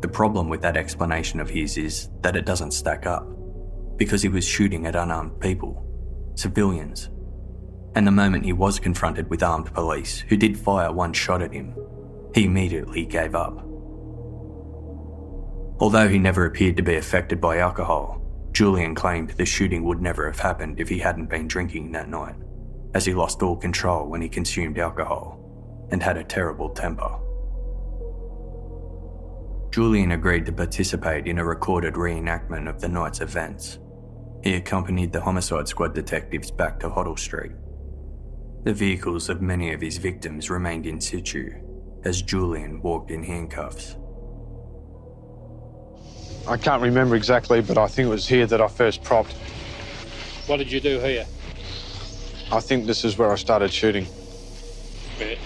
The 0.00 0.08
problem 0.08 0.48
with 0.48 0.60
that 0.62 0.76
explanation 0.76 1.40
of 1.40 1.48
his 1.48 1.78
is 1.78 2.10
that 2.20 2.36
it 2.36 2.44
doesn't 2.44 2.72
stack 2.72 3.06
up, 3.06 3.26
because 3.96 4.22
he 4.22 4.28
was 4.28 4.44
shooting 4.44 4.86
at 4.86 4.96
unarmed 4.96 5.40
people, 5.40 5.84
civilians. 6.34 7.08
And 7.94 8.06
the 8.06 8.12
moment 8.12 8.44
he 8.44 8.52
was 8.52 8.78
confronted 8.78 9.30
with 9.30 9.42
armed 9.42 9.72
police 9.72 10.18
who 10.28 10.36
did 10.36 10.58
fire 10.58 10.92
one 10.92 11.12
shot 11.12 11.42
at 11.42 11.52
him, 11.52 11.74
he 12.34 12.44
immediately 12.44 13.06
gave 13.06 13.34
up. 13.34 13.64
Although 15.80 16.08
he 16.08 16.18
never 16.18 16.44
appeared 16.44 16.76
to 16.76 16.82
be 16.82 16.96
affected 16.96 17.40
by 17.40 17.58
alcohol, 17.58 18.20
Julian 18.52 18.94
claimed 18.94 19.30
the 19.30 19.46
shooting 19.46 19.84
would 19.84 20.02
never 20.02 20.26
have 20.26 20.40
happened 20.40 20.80
if 20.80 20.88
he 20.88 20.98
hadn't 20.98 21.30
been 21.30 21.46
drinking 21.46 21.92
that 21.92 22.08
night, 22.08 22.34
as 22.94 23.04
he 23.04 23.14
lost 23.14 23.42
all 23.42 23.56
control 23.56 24.06
when 24.06 24.22
he 24.22 24.28
consumed 24.28 24.78
alcohol 24.78 25.38
and 25.90 26.02
had 26.02 26.16
a 26.16 26.24
terrible 26.24 26.70
temper. 26.70 27.18
Julian 29.70 30.12
agreed 30.12 30.46
to 30.46 30.52
participate 30.52 31.26
in 31.26 31.38
a 31.38 31.44
recorded 31.44 31.94
reenactment 31.94 32.68
of 32.68 32.80
the 32.80 32.88
night's 32.88 33.20
events. 33.20 33.78
He 34.42 34.54
accompanied 34.54 35.12
the 35.12 35.20
homicide 35.20 35.68
squad 35.68 35.94
detectives 35.94 36.50
back 36.50 36.80
to 36.80 36.88
Hoddle 36.88 37.18
Street. 37.18 37.52
The 38.64 38.72
vehicles 38.72 39.28
of 39.28 39.42
many 39.42 39.72
of 39.72 39.80
his 39.80 39.98
victims 39.98 40.50
remained 40.50 40.86
in 40.86 41.00
situ 41.00 41.50
as 42.04 42.22
Julian 42.22 42.80
walked 42.82 43.10
in 43.10 43.22
handcuffs. 43.22 43.96
I 46.46 46.56
can't 46.56 46.82
remember 46.82 47.14
exactly, 47.14 47.60
but 47.60 47.76
I 47.76 47.86
think 47.88 48.06
it 48.06 48.10
was 48.10 48.26
here 48.26 48.46
that 48.46 48.60
I 48.60 48.68
first 48.68 49.02
propped. 49.02 49.32
What 50.46 50.56
did 50.56 50.72
you 50.72 50.80
do 50.80 50.98
here? 50.98 51.26
I 52.50 52.60
think 52.60 52.86
this 52.86 53.04
is 53.04 53.18
where 53.18 53.30
I 53.30 53.36
started 53.36 53.72
shooting, 53.72 54.06
Okay. 55.16 55.38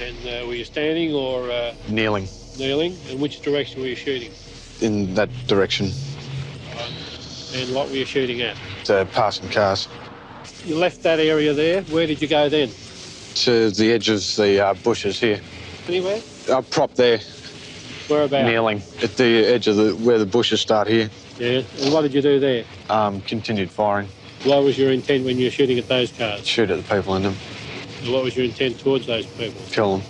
And 0.00 0.16
uh, 0.28 0.46
were 0.46 0.54
you 0.54 0.64
standing 0.64 1.14
or 1.14 1.50
uh, 1.50 1.74
kneeling 1.88 2.28
kneeling? 2.58 2.96
And 3.10 3.20
which 3.20 3.40
direction 3.42 3.80
were 3.80 3.86
you 3.88 3.96
shooting? 3.96 4.30
in 4.82 5.14
that 5.14 5.30
direction 5.46 5.86
And 7.54 7.74
what 7.74 7.88
were 7.88 7.96
you 7.96 8.04
shooting 8.04 8.42
at? 8.42 8.56
to 8.84 9.06
passing 9.12 9.48
cars 9.50 9.88
You 10.66 10.76
left 10.76 11.02
that 11.02 11.18
area 11.18 11.52
there. 11.54 11.82
Where 11.84 12.06
did 12.06 12.20
you 12.22 12.28
go 12.28 12.48
then? 12.48 12.68
to 13.36 13.70
the 13.70 13.92
edge 13.92 14.08
of 14.08 14.20
the 14.36 14.60
uh, 14.64 14.72
bushes 14.82 15.20
here. 15.20 15.40
Anywhere? 15.88 16.20
I 16.50 16.60
prop 16.62 16.94
there, 16.94 17.18
Whereabouts? 18.08 18.46
kneeling 18.48 18.80
at 19.02 19.16
the 19.16 19.44
edge 19.46 19.66
of 19.68 19.76
the 19.76 19.92
where 19.96 20.18
the 20.18 20.24
bushes 20.26 20.60
start 20.60 20.88
here. 20.88 21.10
Yeah. 21.38 21.62
And 21.80 21.92
what 21.92 22.02
did 22.02 22.14
you 22.14 22.22
do 22.22 22.38
there? 22.40 22.64
Um, 22.88 23.20
continued 23.22 23.70
firing, 23.70 24.08
What 24.46 24.62
was 24.62 24.78
your 24.78 24.92
intent 24.92 25.24
when 25.24 25.38
you 25.38 25.46
were 25.46 25.50
shooting 25.50 25.76
at 25.76 25.88
those 25.88 26.12
cars? 26.12 26.46
shoot 26.46 26.70
at 26.70 26.76
the 26.76 26.94
people 26.94 27.16
in 27.16 27.24
them, 27.24 27.34
And 28.02 28.12
what 28.12 28.22
was 28.22 28.36
your 28.36 28.44
intent 28.44 28.78
towards 28.78 29.04
those 29.06 29.26
people? 29.26 29.60
kill 29.72 29.98
them. 29.98 30.06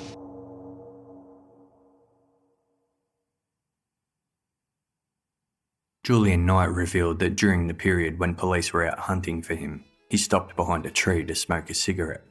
Julian 6.05 6.45
Knight 6.45 6.67
revealed 6.67 7.19
that 7.21 7.35
during 7.37 7.67
the 7.67 7.75
period 7.75 8.19
when 8.19 8.35
police 8.35 8.73
were 8.73 8.87
out 8.87 8.99
hunting 8.99 9.43
for 9.43 9.55
him, 9.55 9.85
he 10.11 10.19
stopped 10.19 10.55
behind 10.55 10.85
a 10.85 10.91
tree 10.91 11.25
to 11.25 11.35
smoke 11.35 11.71
a 11.71 11.75
cigarette. 11.75 12.23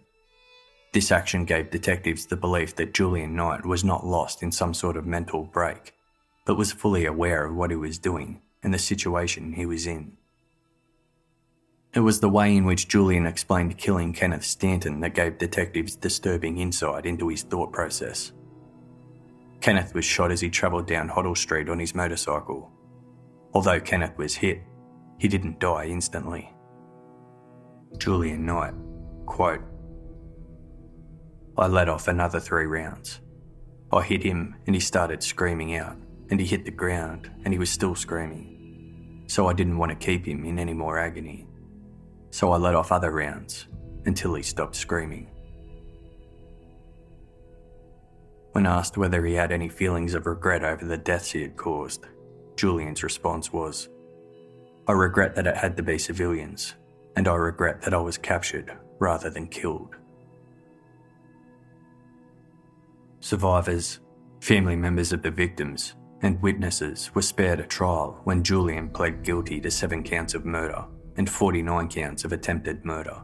This 0.93 1.12
action 1.12 1.43
gave 1.43 1.72
detectives 1.72 2.28
the 2.28 2.38
belief 2.38 2.76
that 2.76 2.93
Julian 2.93 3.36
Knight 3.36 3.66
was 3.66 3.84
not 3.84 4.06
lost 4.06 4.43
in 4.43 4.51
some 4.51 4.74
sort 4.74 4.95
of 4.95 5.06
mental 5.06 5.43
break, 5.43 5.93
but 6.45 6.56
was 6.56 6.72
fully 6.72 7.06
aware 7.06 7.45
of 7.45 7.56
what 7.56 7.72
he 7.72 7.76
was 7.76 7.97
doing 7.97 8.41
and 8.64 8.74
the 8.74 8.80
situation 8.80 9.53
he 9.53 9.66
was 9.66 9.88
in. 9.88 10.16
It 11.96 12.02
was 12.02 12.20
the 12.20 12.30
way 12.30 12.58
in 12.58 12.66
which 12.66 12.89
Julian 12.89 13.26
explained 13.26 13.78
killing 13.78 14.12
Kenneth 14.12 14.43
Stanton 14.43 15.00
that 15.00 15.16
gave 15.16 15.38
detectives 15.38 15.96
disturbing 15.96 16.58
insight 16.58 17.06
into 17.06 17.30
his 17.30 17.43
thought 17.43 17.72
process. 17.72 18.34
Kenneth 19.62 19.93
was 19.93 20.04
shot 20.04 20.30
as 20.30 20.41
he 20.41 20.50
travelled 20.50 20.88
down 20.88 21.08
Hoddle 21.08 21.38
Street 21.38 21.70
on 21.70 21.80
his 21.80 21.96
motorcycle. 21.96 22.70
Although 23.54 23.80
Kenneth 23.80 24.18
was 24.18 24.36
hit, 24.36 24.62
he 25.20 25.30
didn't 25.30 25.62
die 25.62 25.86
instantly. 25.86 26.54
Julian 27.98 28.46
Knight, 28.46 28.74
quote, 29.26 29.62
I 31.58 31.68
let 31.68 31.88
off 31.88 32.10
another 32.10 32.41
three 32.41 32.66
rounds. 32.66 33.22
I 33.93 34.02
hit 34.02 34.22
him 34.22 34.58
and 34.68 34.76
he 34.76 34.82
started 34.82 35.24
screaming 35.24 35.78
out, 35.78 35.96
and 36.30 36.41
he 36.41 36.46
hit 36.46 36.66
the 36.66 36.72
ground 36.72 37.32
and 37.46 37.54
he 37.54 37.58
was 37.58 37.70
still 37.70 37.96
screaming. 37.96 39.24
So 39.28 39.48
I 39.48 39.54
didn't 39.54 39.78
want 39.78 39.91
to 39.91 40.06
keep 40.06 40.28
him 40.28 40.43
in 40.43 40.60
any 40.60 40.74
more 40.74 41.00
agony. 41.00 41.45
So 42.36 42.52
I 42.52 42.58
let 42.58 42.76
off 42.76 42.92
other 42.92 43.12
rounds 43.12 43.68
until 44.06 44.34
he 44.34 44.44
stopped 44.44 44.76
screaming. 44.76 45.30
When 48.52 48.66
asked 48.66 48.98
whether 48.98 49.26
he 49.26 49.36
had 49.36 49.54
any 49.54 49.70
feelings 49.70 50.14
of 50.14 50.26
regret 50.26 50.62
over 50.62 50.84
the 50.84 50.98
deaths 50.98 51.32
he 51.32 51.44
had 51.44 51.56
caused, 51.56 52.08
Julian's 52.58 53.04
response 53.04 53.54
was, 53.54 53.88
I 54.86 54.92
regret 54.92 55.34
that 55.36 55.48
it 55.48 55.56
had 55.56 55.78
to 55.78 55.84
be 55.84 55.98
civilians, 55.98 56.74
and 57.16 57.30
I 57.30 57.36
regret 57.36 57.82
that 57.84 57.94
I 57.94 58.00
was 58.00 58.18
captured 58.18 58.70
rather 59.00 59.30
than 59.30 59.48
killed. 59.48 59.96
Survivors, 63.22 64.02
family 64.42 64.76
members 64.76 65.14
of 65.14 65.22
the 65.22 65.32
victims, 65.32 65.96
and 66.22 66.42
witnesses 66.42 67.16
were 67.16 67.22
spared 67.22 67.62
a 67.62 67.66
trial 67.66 68.20
when 68.26 68.44
Julian 68.44 68.90
pled 68.90 69.24
guilty 69.24 69.62
to 69.62 69.72
seven 69.72 70.04
counts 70.04 70.34
of 70.34 70.44
murder 70.44 70.84
and 71.18 71.30
49 71.30 71.88
counts 71.89 72.24
of 72.26 72.32
attempted 72.32 72.86
murder. 72.86 73.22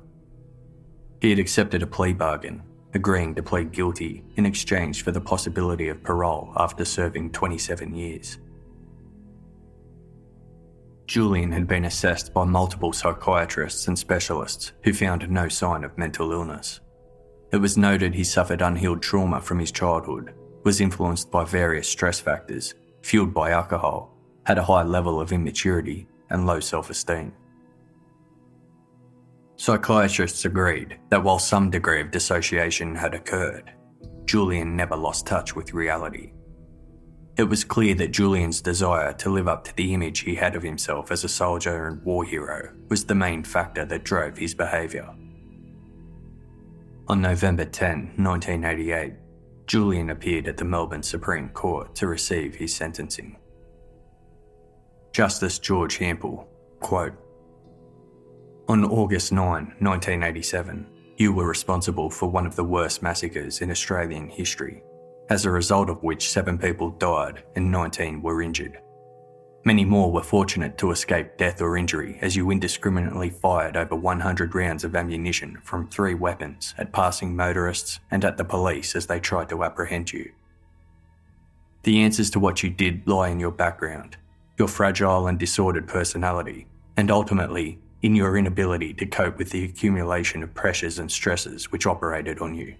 He 1.21 1.29
had 1.29 1.39
accepted 1.39 1.83
a 1.83 1.87
plea 1.87 2.13
bargain, 2.13 2.63
agreeing 2.93 3.35
to 3.35 3.43
plead 3.43 3.71
guilty 3.71 4.23
in 4.35 4.45
exchange 4.45 5.03
for 5.03 5.11
the 5.11 5.21
possibility 5.21 5.89
of 5.89 6.03
parole 6.03 6.51
after 6.57 6.83
serving 6.83 7.31
27 7.31 7.93
years. 7.93 8.37
Julian 11.07 11.51
had 11.51 11.67
been 11.67 11.85
assessed 11.85 12.33
by 12.33 12.45
multiple 12.45 12.93
psychiatrists 12.93 13.87
and 13.87 13.99
specialists 13.99 14.71
who 14.83 14.93
found 14.93 15.29
no 15.29 15.49
sign 15.49 15.83
of 15.83 15.97
mental 15.97 16.31
illness. 16.31 16.79
It 17.51 17.57
was 17.57 17.77
noted 17.77 18.15
he 18.15 18.23
suffered 18.23 18.61
unhealed 18.61 19.01
trauma 19.01 19.41
from 19.41 19.59
his 19.59 19.73
childhood, 19.73 20.33
was 20.63 20.79
influenced 20.79 21.29
by 21.29 21.43
various 21.43 21.89
stress 21.89 22.21
factors, 22.21 22.75
fueled 23.01 23.33
by 23.33 23.51
alcohol, 23.51 24.15
had 24.45 24.57
a 24.57 24.63
high 24.63 24.83
level 24.83 25.19
of 25.19 25.33
immaturity, 25.33 26.07
and 26.29 26.45
low 26.45 26.61
self 26.61 26.89
esteem. 26.89 27.33
Psychiatrists 29.62 30.45
agreed 30.45 30.97
that 31.09 31.24
while 31.24 31.38
some 31.38 31.70
degree 31.70 32.01
of 32.01 32.09
dissociation 32.09 32.95
had 32.95 33.14
occurred, 33.14 33.72
Julian 34.26 34.76
never 34.76 34.95
lost 34.95 35.28
touch 35.28 35.55
with 35.55 35.76
reality. 35.76 36.34
It 37.38 37.43
was 37.43 37.64
clear 37.64 37.93
that 37.93 38.09
Julian's 38.09 38.59
desire 38.59 39.14
to 39.14 39.30
live 39.30 39.47
up 39.47 39.64
to 39.66 39.76
the 39.76 39.93
image 39.93 40.22
he 40.22 40.34
had 40.34 40.55
of 40.55 40.64
himself 40.64 41.12
as 41.12 41.24
a 41.24 41.30
soldier 41.30 41.89
and 41.89 42.03
war 42.03 42.26
hero 42.26 42.74
was 42.89 43.05
the 43.05 43.14
main 43.14 43.43
factor 43.43 43.86
that 43.86 44.03
drove 44.03 44.36
his 44.36 44.55
behaviour. 44.55 45.07
On 47.07 47.22
November 47.22 47.66
10, 47.66 48.14
1988, 48.18 49.14
Julian 49.68 50.09
appeared 50.09 50.47
at 50.47 50.57
the 50.57 50.66
Melbourne 50.66 51.03
Supreme 51.03 51.49
Court 51.49 51.93
to 51.93 52.07
receive 52.07 52.55
his 52.55 52.76
sentencing. 52.76 53.38
Justice 55.14 55.59
George 55.59 55.99
Hampel, 55.99 56.47
quote, 56.80 57.14
On 58.72 58.86
August 58.86 59.34
9, 59.34 59.43
1987, 59.80 60.88
you 61.17 61.34
were 61.34 61.45
responsible 61.45 62.09
for 62.09 62.30
one 62.30 62.45
of 62.45 62.55
the 62.55 62.63
worst 62.63 63.03
massacres 63.03 63.59
in 63.59 63.69
Australian 63.69 64.30
history 64.30 64.82
as 65.30 65.43
a 65.43 65.51
result 65.51 65.89
of 65.89 66.01
which 66.03 66.30
seven 66.30 66.57
people 66.57 66.91
died 66.91 67.43
and 67.57 67.69
19 67.69 68.22
were 68.22 68.41
injured. 68.41 68.80
Many 69.65 69.84
more 69.84 70.09
were 70.09 70.24
fortunate 70.24 70.78
to 70.78 70.91
escape 70.91 71.36
death 71.36 71.61
or 71.61 71.76
injury 71.76 72.17
as 72.22 72.38
you 72.38 72.49
indiscriminately 72.49 73.30
fired 73.30 73.76
over 73.76 73.93
100 73.93 74.55
rounds 74.55 74.86
of 74.86 74.95
ammunition 74.95 75.57
from 75.65 75.89
three 75.89 76.13
weapons 76.13 76.74
at 76.78 76.93
passing 76.93 77.36
motorists 77.36 77.99
and 78.09 78.24
at 78.24 78.38
the 78.38 78.45
police 78.45 78.95
as 78.95 79.05
they 79.05 79.19
tried 79.19 79.49
to 79.49 79.65
apprehend 79.65 80.13
you. 80.13 80.32
The 81.84 82.03
answers 82.03 82.30
to 82.30 82.39
what 82.39 82.63
you 82.63 82.69
did 82.69 83.05
lie 83.05 83.28
in 83.28 83.39
your 83.41 83.51
background, 83.51 84.15
your 84.57 84.69
fragile 84.69 85.28
and 85.28 85.38
disordered 85.38 85.89
personality, 85.89 86.67
and 86.95 87.11
ultimately 87.11 87.78
in 88.01 88.15
your 88.15 88.37
inability 88.37 88.93
to 88.95 89.05
cope 89.05 89.37
with 89.37 89.51
the 89.51 89.63
accumulation 89.63 90.41
of 90.43 90.53
pressures 90.53 90.99
and 90.99 91.11
stresses 91.11 91.71
which 91.71 91.85
operated 91.85 92.39
on 92.39 92.55
you. 92.55 92.75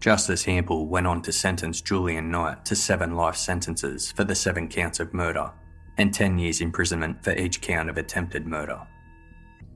Justice 0.00 0.44
Hampel 0.44 0.86
went 0.86 1.06
on 1.06 1.22
to 1.22 1.32
sentence 1.32 1.80
Julian 1.80 2.30
Knight 2.30 2.64
to 2.66 2.76
seven 2.76 3.16
life 3.16 3.36
sentences 3.36 4.12
for 4.12 4.24
the 4.24 4.34
seven 4.34 4.68
counts 4.68 5.00
of 5.00 5.14
murder 5.14 5.50
and 5.98 6.12
10 6.12 6.38
years 6.38 6.60
imprisonment 6.60 7.24
for 7.24 7.32
each 7.32 7.60
count 7.60 7.88
of 7.88 7.96
attempted 7.96 8.46
murder. 8.46 8.86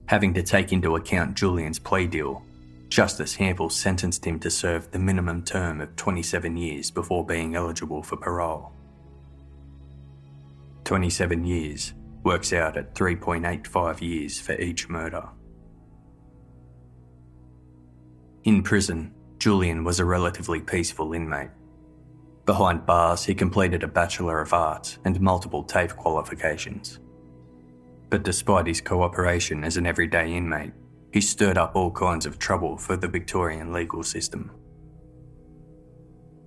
Having 0.06 0.34
to 0.34 0.42
take 0.42 0.72
into 0.72 0.96
account 0.96 1.36
Julian's 1.36 1.78
plea 1.78 2.06
deal, 2.06 2.44
Justice 2.88 3.36
Hampel 3.36 3.72
sentenced 3.72 4.24
him 4.24 4.38
to 4.40 4.50
serve 4.50 4.90
the 4.90 4.98
minimum 4.98 5.42
term 5.44 5.80
of 5.80 5.96
27 5.96 6.56
years 6.56 6.90
before 6.90 7.24
being 7.24 7.54
eligible 7.54 8.02
for 8.02 8.16
parole. 8.16 8.72
27 10.84 11.44
years 11.44 11.94
works 12.22 12.52
out 12.52 12.76
at 12.76 12.94
3.85 12.94 14.00
years 14.00 14.40
for 14.40 14.52
each 14.52 14.88
murder. 14.88 15.28
In 18.44 18.62
prison, 18.62 19.14
Julian 19.38 19.84
was 19.84 20.00
a 20.00 20.04
relatively 20.04 20.60
peaceful 20.60 21.12
inmate. 21.12 21.50
Behind 22.46 22.84
bars, 22.84 23.24
he 23.24 23.34
completed 23.34 23.82
a 23.82 23.88
Bachelor 23.88 24.40
of 24.40 24.52
Arts 24.52 24.98
and 25.04 25.20
multiple 25.20 25.62
TAFE 25.62 25.96
qualifications. 25.96 26.98
But 28.08 28.22
despite 28.22 28.66
his 28.66 28.80
cooperation 28.80 29.62
as 29.62 29.76
an 29.76 29.86
everyday 29.86 30.34
inmate, 30.34 30.72
he 31.12 31.20
stirred 31.20 31.58
up 31.58 31.76
all 31.76 31.90
kinds 31.90 32.26
of 32.26 32.38
trouble 32.38 32.76
for 32.76 32.96
the 32.96 33.08
Victorian 33.08 33.72
legal 33.72 34.02
system. 34.02 34.50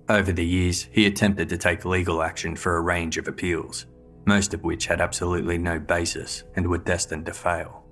Over 0.08 0.32
the 0.32 0.44
years, 0.44 0.88
he 0.92 1.06
attempted 1.06 1.48
to 1.48 1.56
take 1.56 1.84
legal 1.84 2.22
action 2.22 2.56
for 2.56 2.76
a 2.76 2.82
range 2.82 3.16
of 3.16 3.26
appeals, 3.26 3.86
most 4.26 4.54
of 4.54 4.62
which 4.64 4.86
had 4.86 5.00
absolutely 5.00 5.58
no 5.58 5.78
basis 5.78 6.44
and 6.56 6.66
were 6.66 6.78
destined 6.78 7.26
to 7.26 7.32
fail. 7.32 7.84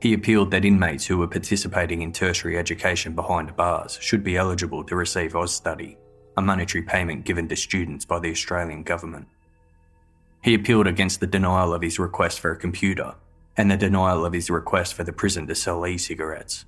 He 0.00 0.14
appealed 0.14 0.50
that 0.50 0.64
inmates 0.64 1.06
who 1.06 1.18
were 1.18 1.28
participating 1.28 2.00
in 2.00 2.12
tertiary 2.12 2.56
education 2.56 3.14
behind 3.14 3.54
bars 3.54 3.98
should 4.00 4.24
be 4.24 4.36
eligible 4.36 4.82
to 4.84 4.96
receive 4.96 5.32
Austudy, 5.34 5.96
a 6.38 6.42
monetary 6.42 6.82
payment 6.82 7.26
given 7.26 7.48
to 7.48 7.56
students 7.56 8.06
by 8.06 8.18
the 8.18 8.30
Australian 8.30 8.82
government. 8.82 9.28
He 10.42 10.54
appealed 10.54 10.86
against 10.86 11.20
the 11.20 11.26
denial 11.26 11.74
of 11.74 11.82
his 11.82 11.98
request 11.98 12.40
for 12.40 12.52
a 12.52 12.56
computer 12.56 13.14
and 13.58 13.70
the 13.70 13.76
denial 13.76 14.24
of 14.24 14.32
his 14.32 14.48
request 14.48 14.94
for 14.94 15.04
the 15.04 15.12
prison 15.12 15.46
to 15.46 15.54
sell 15.54 15.86
e 15.86 15.98
cigarettes. 15.98 16.64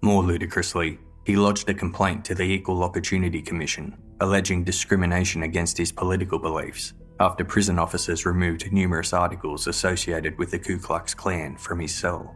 More 0.00 0.22
ludicrously, 0.22 0.98
he 1.26 1.36
lodged 1.36 1.68
a 1.68 1.74
complaint 1.74 2.24
to 2.24 2.34
the 2.34 2.44
Equal 2.44 2.82
Opportunity 2.82 3.42
Commission 3.42 3.98
alleging 4.20 4.64
discrimination 4.64 5.42
against 5.42 5.76
his 5.76 5.92
political 5.92 6.38
beliefs 6.38 6.94
after 7.20 7.44
prison 7.44 7.78
officers 7.78 8.26
removed 8.26 8.70
numerous 8.72 9.12
articles 9.12 9.66
associated 9.66 10.36
with 10.38 10.50
the 10.50 10.58
Ku 10.58 10.78
Klux 10.78 11.14
Klan 11.14 11.56
from 11.56 11.80
his 11.80 11.94
cell. 11.94 12.34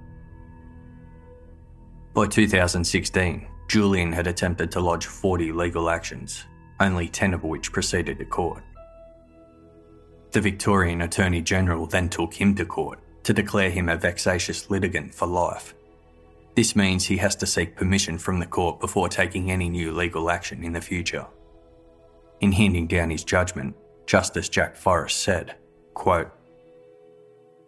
By 2.15 2.27
2016, 2.27 3.47
Julian 3.69 4.13
had 4.13 4.27
attempted 4.27 4.71
to 4.73 4.81
lodge 4.81 5.07
40 5.07 5.53
legal 5.53 5.91
actions, 5.91 6.45
only 6.81 7.09
10 7.09 7.35
of 7.35 7.45
which 7.45 7.73
proceeded 7.73 8.19
to 8.19 8.25
court. 8.25 8.63
The 10.33 10.41
Victorian 10.41 11.03
Attorney 11.03 11.43
General 11.43 11.87
then 11.87 12.09
took 12.09 12.35
him 12.35 12.55
to 12.57 12.65
court 12.65 13.01
to 13.25 13.33
declare 13.33 13.71
him 13.71 13.89
a 13.89 13.97
vexatious 13.97 14.71
litigant 14.71 15.15
for 15.15 15.27
life. 15.27 15.75
This 16.55 16.75
means 16.75 17.05
he 17.05 17.17
has 17.19 17.37
to 17.37 17.47
seek 17.47 17.77
permission 17.77 18.19
from 18.19 18.41
the 18.41 18.47
court 18.47 18.81
before 18.81 19.09
taking 19.09 19.51
any 19.51 19.69
new 19.69 19.93
legal 19.93 20.31
action 20.31 20.65
in 20.65 20.73
the 20.73 20.81
future. 20.81 21.27
In 22.41 22.53
handing 22.53 22.87
down 22.87 23.11
his 23.11 23.25
judgment, 23.25 23.77
Justice 24.07 24.49
Jack 24.49 24.77
Forrest 24.77 25.23
said, 25.23 25.55
quote, 25.95 26.31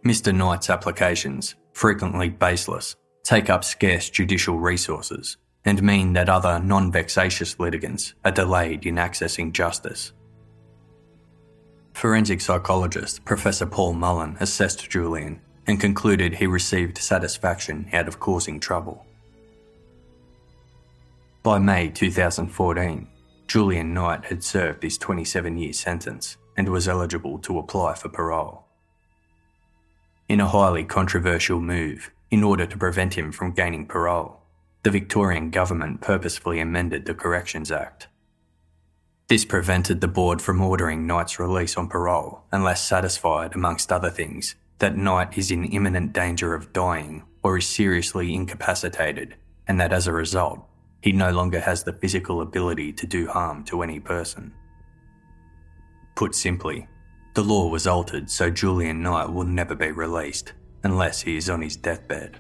Mr. 0.05 0.35
Knight's 0.35 0.71
applications, 0.71 1.55
frequently 1.75 2.29
baseless, 2.29 2.97
take 3.23 3.49
up 3.49 3.63
scarce 3.63 4.11
judicial 4.11 4.59
resources 4.59 5.37
and 5.65 5.83
mean 5.83 6.15
that 6.15 6.29
other 6.29 6.59
non 6.59 6.91
vexatious 6.91 7.61
litigants 7.61 8.15
are 8.25 8.33
delayed 8.33 8.85
in 8.85 8.97
accessing 8.97 9.53
justice. 9.53 10.13
Forensic 11.95 12.41
psychologist 12.41 13.25
Professor 13.25 13.67
Paul 13.67 13.93
Mullen 13.93 14.37
assessed 14.41 14.91
Julian 14.91 15.41
and 15.67 15.79
concluded 15.79 16.35
he 16.35 16.47
received 16.47 16.99
satisfaction 16.99 17.89
out 17.93 18.09
of 18.09 18.19
causing 18.19 18.59
trouble. 18.59 19.07
By 21.43 21.59
May 21.59 21.91
2014, 21.91 23.09
Julian 23.53 23.93
Knight 23.93 24.25
had 24.25 24.43
served 24.43 24.83
his 24.83 24.97
27 24.97 25.59
year 25.59 25.75
sentence 25.75 26.39
and 26.57 26.71
was 26.71 26.89
eligible 26.89 27.39
to 27.41 27.59
apply 27.59 27.93
for 27.93 28.09
parole. 28.09 28.65
In 30.27 30.41
a 30.41 30.49
highly 30.49 30.85
controversial 30.85 31.61
move, 31.61 32.11
in 32.31 32.43
order 32.43 32.65
to 32.65 32.79
prevent 32.79 33.13
him 33.13 33.31
from 33.31 33.53
gaining 33.53 33.85
parole, 33.85 34.41
the 34.85 34.91
Victorian 34.91 35.51
government 35.51 36.01
purposefully 36.01 36.61
amended 36.61 37.05
the 37.05 37.13
Corrections 37.13 37.71
Act. 37.71 38.09
This 39.29 39.45
prevented 39.45 40.01
the 40.01 40.09
board 40.09 40.41
from 40.41 40.63
ordering 40.63 41.07
Knight's 41.07 41.39
release 41.39 41.77
on 41.77 41.89
parole 41.89 42.45
unless 42.53 42.83
satisfied, 42.83 43.55
amongst 43.55 43.93
other 43.93 44.09
things, 44.09 44.55
that 44.79 44.97
Knight 44.97 45.37
is 45.37 45.51
in 45.51 45.67
imminent 45.67 46.15
danger 46.15 46.55
of 46.55 46.73
dying 46.73 47.23
or 47.43 47.59
is 47.59 47.69
seriously 47.69 48.35
incapacitated, 48.35 49.35
and 49.69 49.79
that 49.79 49.93
as 49.93 50.07
a 50.07 50.13
result, 50.13 50.67
he 51.03 51.13
no 51.13 51.31
longer 51.31 51.61
has 51.61 51.83
the 51.83 51.93
physical 51.93 52.41
ability 52.41 52.93
to 52.93 53.07
do 53.07 53.27
harm 53.27 53.65
to 53.65 53.83
any 53.83 54.01
person. 54.01 54.55
Put 56.15 56.35
simply, 56.35 56.89
the 57.35 57.43
law 57.43 57.69
was 57.69 57.87
altered 57.87 58.31
so 58.31 58.51
Julian 58.51 59.03
Knight 59.03 59.33
will 59.33 59.45
never 59.45 59.75
be 59.75 59.91
released 59.91 60.53
unless 60.85 61.23
he 61.23 61.37
is 61.37 61.51
on 61.51 61.63
his 61.63 61.77
deathbed. 61.77 62.39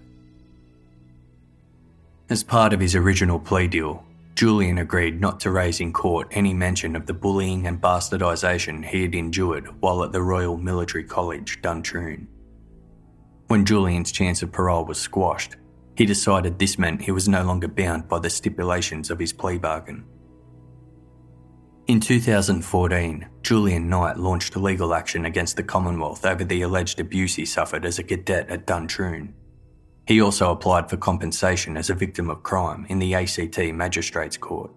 As 2.30 2.44
part 2.44 2.72
of 2.72 2.80
his 2.80 2.94
original 2.94 3.38
plea 3.38 3.66
deal, 3.66 4.04
Julian 4.34 4.78
agreed 4.78 5.20
not 5.20 5.40
to 5.40 5.50
raise 5.50 5.80
in 5.80 5.92
court 5.92 6.28
any 6.30 6.54
mention 6.54 6.96
of 6.96 7.06
the 7.06 7.12
bullying 7.12 7.66
and 7.66 7.80
bastardisation 7.80 8.84
he 8.84 9.02
had 9.02 9.14
endured 9.14 9.68
while 9.80 10.02
at 10.02 10.12
the 10.12 10.22
Royal 10.22 10.56
Military 10.56 11.04
College, 11.04 11.60
Duntroon. 11.62 12.26
When 13.48 13.66
Julian's 13.66 14.12
chance 14.12 14.42
of 14.42 14.52
parole 14.52 14.84
was 14.84 14.98
squashed, 14.98 15.56
he 15.96 16.06
decided 16.06 16.58
this 16.58 16.78
meant 16.78 17.02
he 17.02 17.12
was 17.12 17.28
no 17.28 17.42
longer 17.42 17.68
bound 17.68 18.08
by 18.08 18.18
the 18.18 18.30
stipulations 18.30 19.10
of 19.10 19.18
his 19.18 19.32
plea 19.32 19.58
bargain. 19.58 20.04
In 21.88 22.00
2014, 22.00 23.28
Julian 23.42 23.88
Knight 23.88 24.16
launched 24.16 24.56
legal 24.56 24.94
action 24.94 25.26
against 25.26 25.56
the 25.56 25.64
Commonwealth 25.64 26.24
over 26.24 26.44
the 26.44 26.62
alleged 26.62 27.00
abuse 27.00 27.34
he 27.34 27.44
suffered 27.44 27.84
as 27.84 27.98
a 27.98 28.04
cadet 28.04 28.48
at 28.48 28.66
Duntroon. 28.66 29.34
He 30.06 30.20
also 30.20 30.50
applied 30.50 30.88
for 30.88 30.96
compensation 30.96 31.76
as 31.76 31.90
a 31.90 31.94
victim 31.94 32.30
of 32.30 32.42
crime 32.42 32.86
in 32.88 32.98
the 32.98 33.14
ACT 33.14 33.58
Magistrates 33.74 34.36
Court. 34.36 34.70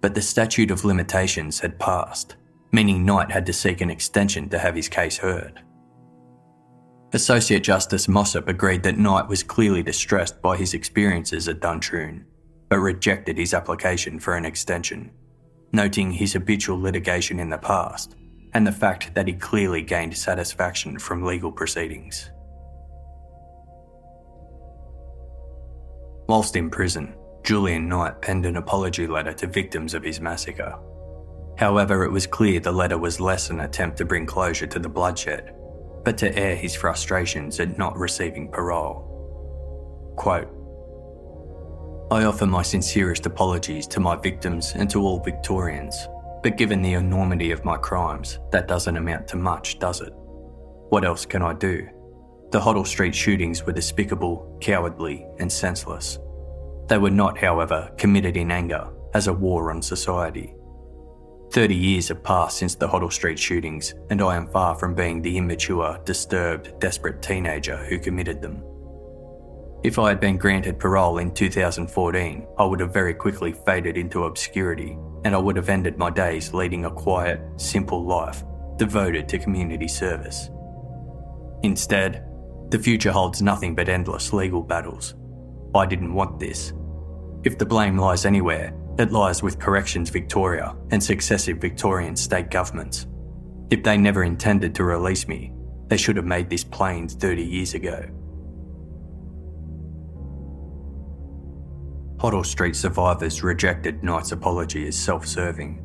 But 0.00 0.14
the 0.14 0.22
statute 0.22 0.70
of 0.70 0.84
limitations 0.84 1.60
had 1.60 1.78
passed, 1.78 2.36
meaning 2.70 3.04
Knight 3.04 3.30
had 3.30 3.46
to 3.46 3.52
seek 3.52 3.80
an 3.80 3.90
extension 3.90 4.48
to 4.50 4.58
have 4.58 4.74
his 4.74 4.88
case 4.88 5.18
heard. 5.18 5.62
Associate 7.14 7.60
Justice 7.62 8.06
Mossop 8.06 8.48
agreed 8.48 8.82
that 8.82 8.98
Knight 8.98 9.28
was 9.28 9.42
clearly 9.42 9.82
distressed 9.82 10.42
by 10.42 10.58
his 10.58 10.74
experiences 10.74 11.48
at 11.48 11.60
Duntroon, 11.60 12.24
but 12.68 12.80
rejected 12.80 13.38
his 13.38 13.54
application 13.54 14.20
for 14.20 14.34
an 14.34 14.44
extension, 14.44 15.10
noting 15.72 16.12
his 16.12 16.34
habitual 16.34 16.78
litigation 16.78 17.40
in 17.40 17.48
the 17.48 17.56
past 17.56 18.14
and 18.52 18.66
the 18.66 18.72
fact 18.72 19.14
that 19.14 19.26
he 19.26 19.32
clearly 19.32 19.80
gained 19.80 20.16
satisfaction 20.16 20.98
from 20.98 21.24
legal 21.24 21.50
proceedings. 21.50 22.30
Whilst 26.28 26.56
in 26.56 26.68
prison, 26.68 27.14
Julian 27.42 27.88
Knight 27.88 28.20
penned 28.20 28.44
an 28.44 28.58
apology 28.58 29.06
letter 29.06 29.32
to 29.32 29.46
victims 29.46 29.94
of 29.94 30.02
his 30.02 30.20
massacre. 30.20 30.78
However, 31.56 32.04
it 32.04 32.12
was 32.12 32.26
clear 32.26 32.60
the 32.60 32.70
letter 32.70 32.98
was 32.98 33.18
less 33.18 33.48
an 33.48 33.60
attempt 33.60 33.96
to 33.96 34.04
bring 34.04 34.26
closure 34.26 34.66
to 34.66 34.78
the 34.78 34.90
bloodshed 34.90 35.54
but 36.08 36.16
to 36.16 36.34
air 36.38 36.56
his 36.56 36.74
frustrations 36.74 37.60
at 37.60 37.76
not 37.76 37.94
receiving 37.98 38.50
parole. 38.50 40.14
Quote 40.16 40.48
I 42.10 42.24
offer 42.24 42.46
my 42.46 42.62
sincerest 42.62 43.26
apologies 43.26 43.86
to 43.88 44.00
my 44.00 44.16
victims 44.16 44.72
and 44.74 44.88
to 44.88 45.02
all 45.02 45.22
Victorians, 45.22 46.08
but 46.42 46.56
given 46.56 46.80
the 46.80 46.94
enormity 46.94 47.50
of 47.50 47.66
my 47.66 47.76
crimes, 47.76 48.38
that 48.52 48.68
doesn't 48.68 48.96
amount 48.96 49.28
to 49.28 49.36
much, 49.36 49.78
does 49.80 50.00
it? 50.00 50.14
What 50.88 51.04
else 51.04 51.26
can 51.26 51.42
I 51.42 51.52
do? 51.52 51.86
The 52.52 52.60
Hoddle 52.60 52.86
Street 52.86 53.14
shootings 53.14 53.66
were 53.66 53.74
despicable, 53.74 54.56
cowardly, 54.62 55.26
and 55.38 55.52
senseless. 55.52 56.18
They 56.86 56.96
were 56.96 57.10
not, 57.10 57.36
however, 57.36 57.92
committed 57.98 58.38
in 58.38 58.50
anger 58.50 58.88
as 59.12 59.26
a 59.26 59.34
war 59.34 59.70
on 59.70 59.82
society. 59.82 60.54
30 61.50 61.74
years 61.74 62.08
have 62.08 62.22
passed 62.22 62.58
since 62.58 62.74
the 62.74 62.86
Hoddle 62.86 63.12
Street 63.12 63.38
shootings, 63.38 63.94
and 64.10 64.20
I 64.20 64.36
am 64.36 64.48
far 64.48 64.74
from 64.74 64.94
being 64.94 65.22
the 65.22 65.36
immature, 65.36 65.98
disturbed, 66.04 66.78
desperate 66.78 67.22
teenager 67.22 67.76
who 67.76 67.98
committed 67.98 68.42
them. 68.42 68.62
If 69.82 69.98
I 69.98 70.08
had 70.08 70.20
been 70.20 70.36
granted 70.36 70.78
parole 70.78 71.18
in 71.18 71.32
2014, 71.32 72.46
I 72.58 72.64
would 72.64 72.80
have 72.80 72.92
very 72.92 73.14
quickly 73.14 73.52
faded 73.52 73.96
into 73.96 74.24
obscurity, 74.24 74.98
and 75.24 75.34
I 75.34 75.38
would 75.38 75.56
have 75.56 75.68
ended 75.68 75.96
my 75.96 76.10
days 76.10 76.52
leading 76.52 76.84
a 76.84 76.90
quiet, 76.90 77.40
simple 77.56 78.04
life 78.04 78.44
devoted 78.76 79.28
to 79.28 79.38
community 79.38 79.88
service. 79.88 80.50
Instead, 81.62 82.24
the 82.70 82.78
future 82.78 83.10
holds 83.10 83.40
nothing 83.40 83.74
but 83.74 83.88
endless 83.88 84.32
legal 84.32 84.62
battles. 84.62 85.14
I 85.74 85.86
didn't 85.86 86.14
want 86.14 86.38
this. 86.38 86.72
If 87.44 87.56
the 87.56 87.66
blame 87.66 87.96
lies 87.96 88.26
anywhere, 88.26 88.72
it 88.98 89.12
lies 89.12 89.42
with 89.42 89.60
Corrections 89.60 90.10
Victoria 90.10 90.74
and 90.90 91.02
successive 91.02 91.58
Victorian 91.58 92.16
state 92.16 92.50
governments. 92.50 93.06
If 93.70 93.84
they 93.84 93.96
never 93.96 94.24
intended 94.24 94.74
to 94.74 94.84
release 94.84 95.28
me, 95.28 95.52
they 95.86 95.96
should 95.96 96.16
have 96.16 96.24
made 96.24 96.50
this 96.50 96.64
plain 96.64 97.08
30 97.08 97.44
years 97.44 97.74
ago. 97.74 98.04
Hoddle 102.16 102.44
Street 102.44 102.74
survivors 102.74 103.44
rejected 103.44 104.02
Knight's 104.02 104.32
apology 104.32 104.88
as 104.88 104.96
self 104.96 105.24
serving. 105.24 105.84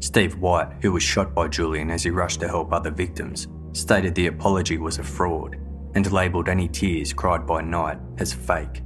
Steve 0.00 0.36
White, 0.38 0.72
who 0.82 0.90
was 0.90 1.04
shot 1.04 1.32
by 1.32 1.46
Julian 1.46 1.90
as 1.90 2.02
he 2.02 2.10
rushed 2.10 2.40
to 2.40 2.48
help 2.48 2.72
other 2.72 2.90
victims, 2.90 3.46
stated 3.72 4.16
the 4.16 4.26
apology 4.26 4.78
was 4.78 4.98
a 4.98 5.04
fraud 5.04 5.56
and 5.94 6.10
labelled 6.10 6.48
any 6.48 6.66
tears 6.66 7.12
cried 7.12 7.46
by 7.46 7.60
Knight 7.60 7.98
as 8.18 8.32
fake. 8.32 8.82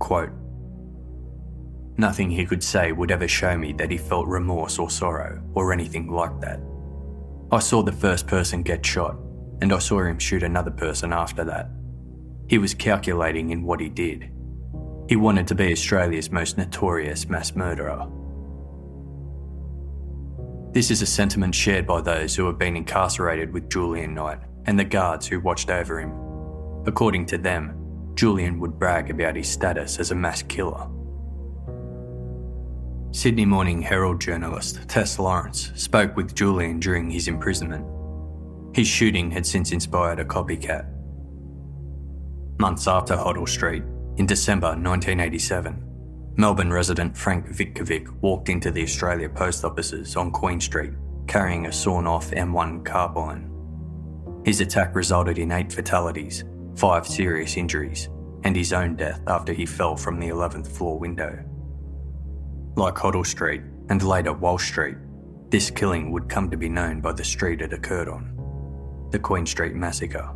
Quote, 0.00 0.32
Nothing 2.00 2.30
he 2.30 2.46
could 2.46 2.64
say 2.64 2.92
would 2.92 3.10
ever 3.10 3.28
show 3.28 3.58
me 3.58 3.74
that 3.74 3.90
he 3.90 3.98
felt 3.98 4.26
remorse 4.26 4.78
or 4.78 4.88
sorrow 4.88 5.42
or 5.52 5.70
anything 5.70 6.10
like 6.10 6.40
that. 6.40 6.58
I 7.52 7.58
saw 7.58 7.82
the 7.82 7.92
first 7.92 8.26
person 8.26 8.62
get 8.62 8.86
shot, 8.86 9.18
and 9.60 9.70
I 9.70 9.80
saw 9.80 10.02
him 10.02 10.18
shoot 10.18 10.42
another 10.42 10.70
person 10.70 11.12
after 11.12 11.44
that. 11.44 11.68
He 12.48 12.56
was 12.56 12.72
calculating 12.72 13.50
in 13.50 13.64
what 13.64 13.80
he 13.80 13.90
did. 13.90 14.30
He 15.10 15.16
wanted 15.16 15.46
to 15.48 15.54
be 15.54 15.72
Australia's 15.72 16.30
most 16.30 16.56
notorious 16.56 17.28
mass 17.28 17.54
murderer. 17.54 18.08
This 20.72 20.90
is 20.90 21.02
a 21.02 21.06
sentiment 21.06 21.54
shared 21.54 21.86
by 21.86 22.00
those 22.00 22.34
who 22.34 22.46
have 22.46 22.56
been 22.56 22.78
incarcerated 22.78 23.52
with 23.52 23.68
Julian 23.68 24.14
Knight 24.14 24.38
and 24.64 24.78
the 24.78 24.84
guards 24.84 25.26
who 25.26 25.38
watched 25.38 25.68
over 25.68 26.00
him. 26.00 26.14
According 26.86 27.26
to 27.26 27.36
them, 27.36 27.76
Julian 28.14 28.58
would 28.58 28.78
brag 28.78 29.10
about 29.10 29.36
his 29.36 29.50
status 29.50 29.98
as 29.98 30.12
a 30.12 30.14
mass 30.14 30.42
killer 30.42 30.88
Sydney 33.12 33.44
Morning 33.44 33.82
Herald 33.82 34.20
journalist 34.20 34.88
Tess 34.88 35.18
Lawrence 35.18 35.72
spoke 35.74 36.16
with 36.16 36.34
Julian 36.34 36.78
during 36.78 37.10
his 37.10 37.26
imprisonment. 37.26 37.84
His 38.74 38.86
shooting 38.86 39.32
had 39.32 39.44
since 39.44 39.72
inspired 39.72 40.20
a 40.20 40.24
copycat. 40.24 40.86
Months 42.58 42.86
after 42.86 43.16
Hoddle 43.16 43.48
Street, 43.48 43.82
in 44.16 44.26
December 44.26 44.68
1987, 44.68 46.34
Melbourne 46.36 46.72
resident 46.72 47.16
Frank 47.16 47.48
Vitkovic 47.48 48.08
walked 48.20 48.48
into 48.48 48.70
the 48.70 48.82
Australia 48.84 49.28
Post 49.28 49.64
offices 49.64 50.14
on 50.14 50.30
Queen 50.30 50.60
Street 50.60 50.92
carrying 51.26 51.66
a 51.66 51.72
sawn 51.72 52.06
off 52.06 52.30
M1 52.30 52.84
carbine. 52.84 53.50
His 54.44 54.60
attack 54.60 54.94
resulted 54.94 55.38
in 55.38 55.52
eight 55.52 55.72
fatalities, 55.72 56.44
five 56.76 57.06
serious 57.06 57.56
injuries, 57.56 58.08
and 58.44 58.56
his 58.56 58.72
own 58.72 58.96
death 58.96 59.20
after 59.26 59.52
he 59.52 59.66
fell 59.66 59.96
from 59.96 60.18
the 60.18 60.28
11th 60.28 60.68
floor 60.68 60.98
window. 60.98 61.44
Like 62.76 62.94
Hoddle 62.94 63.26
Street 63.26 63.62
and 63.88 64.02
later 64.02 64.32
Walsh 64.32 64.68
Street, 64.68 64.96
this 65.50 65.70
killing 65.70 66.12
would 66.12 66.28
come 66.28 66.50
to 66.50 66.56
be 66.56 66.68
known 66.68 67.00
by 67.00 67.12
the 67.12 67.24
street 67.24 67.60
it 67.60 67.72
occurred 67.72 68.08
on 68.08 68.36
the 69.10 69.18
Queen 69.18 69.44
Street 69.44 69.74
Massacre. 69.74 70.32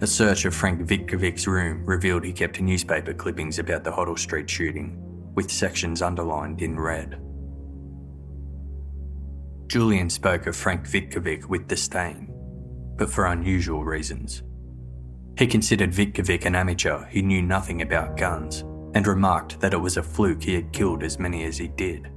A 0.00 0.06
search 0.06 0.44
of 0.44 0.54
Frank 0.54 0.82
Vitkovic's 0.82 1.48
room 1.48 1.84
revealed 1.84 2.24
he 2.24 2.32
kept 2.32 2.60
newspaper 2.60 3.12
clippings 3.12 3.58
about 3.58 3.82
the 3.82 3.90
Hoddle 3.90 4.18
Street 4.18 4.48
shooting, 4.48 4.96
with 5.34 5.50
sections 5.50 6.00
underlined 6.00 6.62
in 6.62 6.78
red. 6.78 7.20
Julian 9.66 10.08
spoke 10.08 10.46
of 10.46 10.54
Frank 10.54 10.86
Vitkovic 10.86 11.46
with 11.46 11.66
disdain, 11.66 12.32
but 12.96 13.10
for 13.10 13.26
unusual 13.26 13.84
reasons. 13.84 14.44
He 15.36 15.48
considered 15.48 15.90
Vitkovic 15.90 16.44
an 16.44 16.54
amateur 16.54 17.06
who 17.06 17.22
knew 17.22 17.42
nothing 17.42 17.82
about 17.82 18.16
guns 18.16 18.62
and 18.94 19.06
remarked 19.06 19.60
that 19.60 19.74
it 19.74 19.80
was 19.80 19.96
a 19.96 20.02
fluke 20.02 20.42
he 20.42 20.54
had 20.54 20.72
killed 20.72 21.02
as 21.02 21.18
many 21.18 21.44
as 21.44 21.58
he 21.58 21.68
did. 21.68 22.08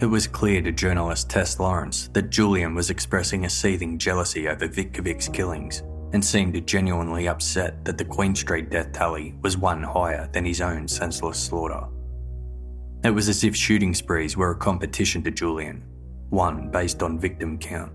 It 0.00 0.06
was 0.06 0.26
clear 0.26 0.62
to 0.62 0.72
journalist 0.72 1.28
Tess 1.28 1.60
Lawrence 1.60 2.08
that 2.14 2.30
Julian 2.30 2.74
was 2.74 2.88
expressing 2.88 3.44
a 3.44 3.50
seething 3.50 3.98
jealousy 3.98 4.48
over 4.48 4.66
Vitkovic's 4.66 5.28
killings 5.28 5.82
and 6.12 6.24
seemed 6.24 6.66
genuinely 6.66 7.28
upset 7.28 7.84
that 7.84 7.98
the 7.98 8.04
Queen 8.04 8.34
Street 8.34 8.70
death 8.70 8.92
tally 8.92 9.34
was 9.42 9.56
one 9.56 9.82
higher 9.82 10.28
than 10.32 10.44
his 10.44 10.60
own 10.60 10.88
senseless 10.88 11.38
slaughter. 11.38 11.86
It 13.04 13.10
was 13.10 13.28
as 13.28 13.44
if 13.44 13.54
shooting 13.54 13.94
sprees 13.94 14.36
were 14.36 14.50
a 14.50 14.56
competition 14.56 15.22
to 15.24 15.30
Julian, 15.30 15.84
one 16.30 16.70
based 16.70 17.02
on 17.02 17.18
victim 17.18 17.58
count. 17.58 17.92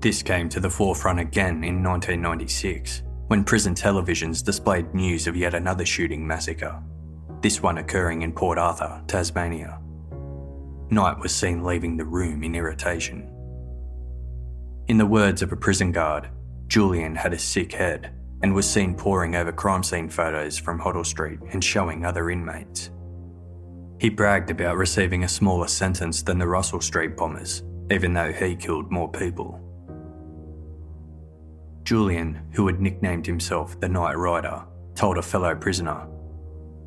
This 0.00 0.22
came 0.22 0.48
to 0.50 0.60
the 0.60 0.70
forefront 0.70 1.20
again 1.20 1.64
in 1.64 1.82
1996 1.82 3.02
when 3.28 3.44
prison 3.44 3.74
televisions 3.74 4.44
displayed 4.44 4.94
news 4.94 5.26
of 5.26 5.36
yet 5.36 5.54
another 5.54 5.86
shooting 5.86 6.26
massacre, 6.26 6.82
this 7.40 7.62
one 7.62 7.78
occurring 7.78 8.22
in 8.22 8.32
Port 8.32 8.58
Arthur, 8.58 9.02
Tasmania. 9.06 9.78
Knight 10.90 11.18
was 11.18 11.34
seen 11.34 11.64
leaving 11.64 11.96
the 11.96 12.04
room 12.04 12.42
in 12.42 12.54
irritation. 12.54 13.30
In 14.88 14.98
the 14.98 15.06
words 15.06 15.40
of 15.40 15.52
a 15.52 15.56
prison 15.56 15.92
guard, 15.92 16.28
Julian 16.66 17.14
had 17.14 17.32
a 17.32 17.38
sick 17.38 17.72
head 17.72 18.12
and 18.42 18.54
was 18.54 18.68
seen 18.68 18.94
poring 18.94 19.36
over 19.36 19.52
crime 19.52 19.82
scene 19.82 20.10
photos 20.10 20.58
from 20.58 20.78
Hoddle 20.78 21.06
Street 21.06 21.38
and 21.52 21.64
showing 21.64 22.04
other 22.04 22.30
inmates. 22.30 22.90
He 23.98 24.10
bragged 24.10 24.50
about 24.50 24.76
receiving 24.76 25.24
a 25.24 25.28
smaller 25.28 25.68
sentence 25.68 26.20
than 26.20 26.38
the 26.38 26.46
Russell 26.46 26.82
Street 26.82 27.16
bombers, 27.16 27.62
even 27.90 28.12
though 28.12 28.32
he 28.32 28.54
killed 28.54 28.92
more 28.92 29.10
people. 29.10 29.63
Julian, 31.84 32.40
who 32.52 32.66
had 32.66 32.80
nicknamed 32.80 33.26
himself 33.26 33.78
the 33.78 33.88
Night 33.88 34.16
Rider, 34.16 34.64
told 34.94 35.18
a 35.18 35.22
fellow 35.22 35.54
prisoner, 35.54 36.06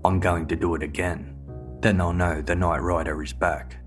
I'm 0.04 0.20
going 0.20 0.48
to 0.48 0.56
do 0.56 0.74
it 0.76 0.84
again. 0.84 1.36
Then 1.82 1.98
they'll 1.98 2.14
know 2.14 2.42
the 2.42 2.56
Night 2.56 2.82
Rider 2.82 3.22
is 3.22 3.34
back. 3.34 3.78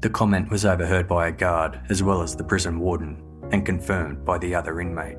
The 0.00 0.10
comment 0.10 0.50
was 0.50 0.66
overheard 0.66 1.06
by 1.06 1.28
a 1.28 1.32
guard 1.32 1.80
as 1.88 2.02
well 2.02 2.22
as 2.22 2.34
the 2.34 2.44
prison 2.44 2.80
warden 2.80 3.22
and 3.52 3.64
confirmed 3.64 4.24
by 4.24 4.38
the 4.38 4.54
other 4.54 4.80
inmate. 4.80 5.18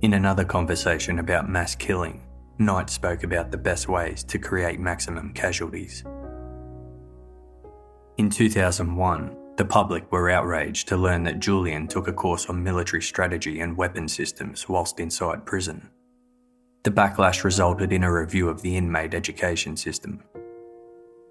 In 0.00 0.14
another 0.14 0.44
conversation 0.44 1.18
about 1.18 1.48
mass 1.48 1.74
killing, 1.74 2.22
Knight 2.58 2.90
spoke 2.90 3.24
about 3.24 3.50
the 3.50 3.58
best 3.58 3.88
ways 3.88 4.22
to 4.24 4.38
create 4.38 4.78
maximum 4.78 5.32
casualties. 5.32 6.04
In 8.16 8.30
2001, 8.30 9.36
the 9.58 9.64
public 9.64 10.10
were 10.12 10.30
outraged 10.30 10.86
to 10.86 10.96
learn 10.96 11.24
that 11.24 11.40
Julian 11.40 11.88
took 11.88 12.06
a 12.06 12.12
course 12.12 12.46
on 12.46 12.62
military 12.62 13.02
strategy 13.02 13.58
and 13.58 13.76
weapon 13.76 14.06
systems 14.06 14.68
whilst 14.68 15.00
inside 15.00 15.44
prison. 15.44 15.90
The 16.84 16.92
backlash 16.92 17.42
resulted 17.42 17.92
in 17.92 18.04
a 18.04 18.12
review 18.12 18.48
of 18.48 18.62
the 18.62 18.76
inmate 18.76 19.14
education 19.14 19.76
system. 19.76 20.22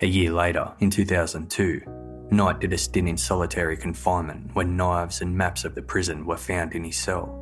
A 0.02 0.06
year 0.06 0.32
later, 0.32 0.74
in 0.80 0.90
2002, 0.90 1.82
Knight 2.30 2.60
did 2.60 2.74
a 2.74 2.78
stint 2.78 3.08
in 3.08 3.16
solitary 3.16 3.78
confinement 3.78 4.54
when 4.54 4.76
knives 4.76 5.22
and 5.22 5.34
maps 5.34 5.64
of 5.64 5.74
the 5.74 5.82
prison 5.82 6.26
were 6.26 6.36
found 6.36 6.74
in 6.74 6.84
his 6.84 6.98
cell. 6.98 7.34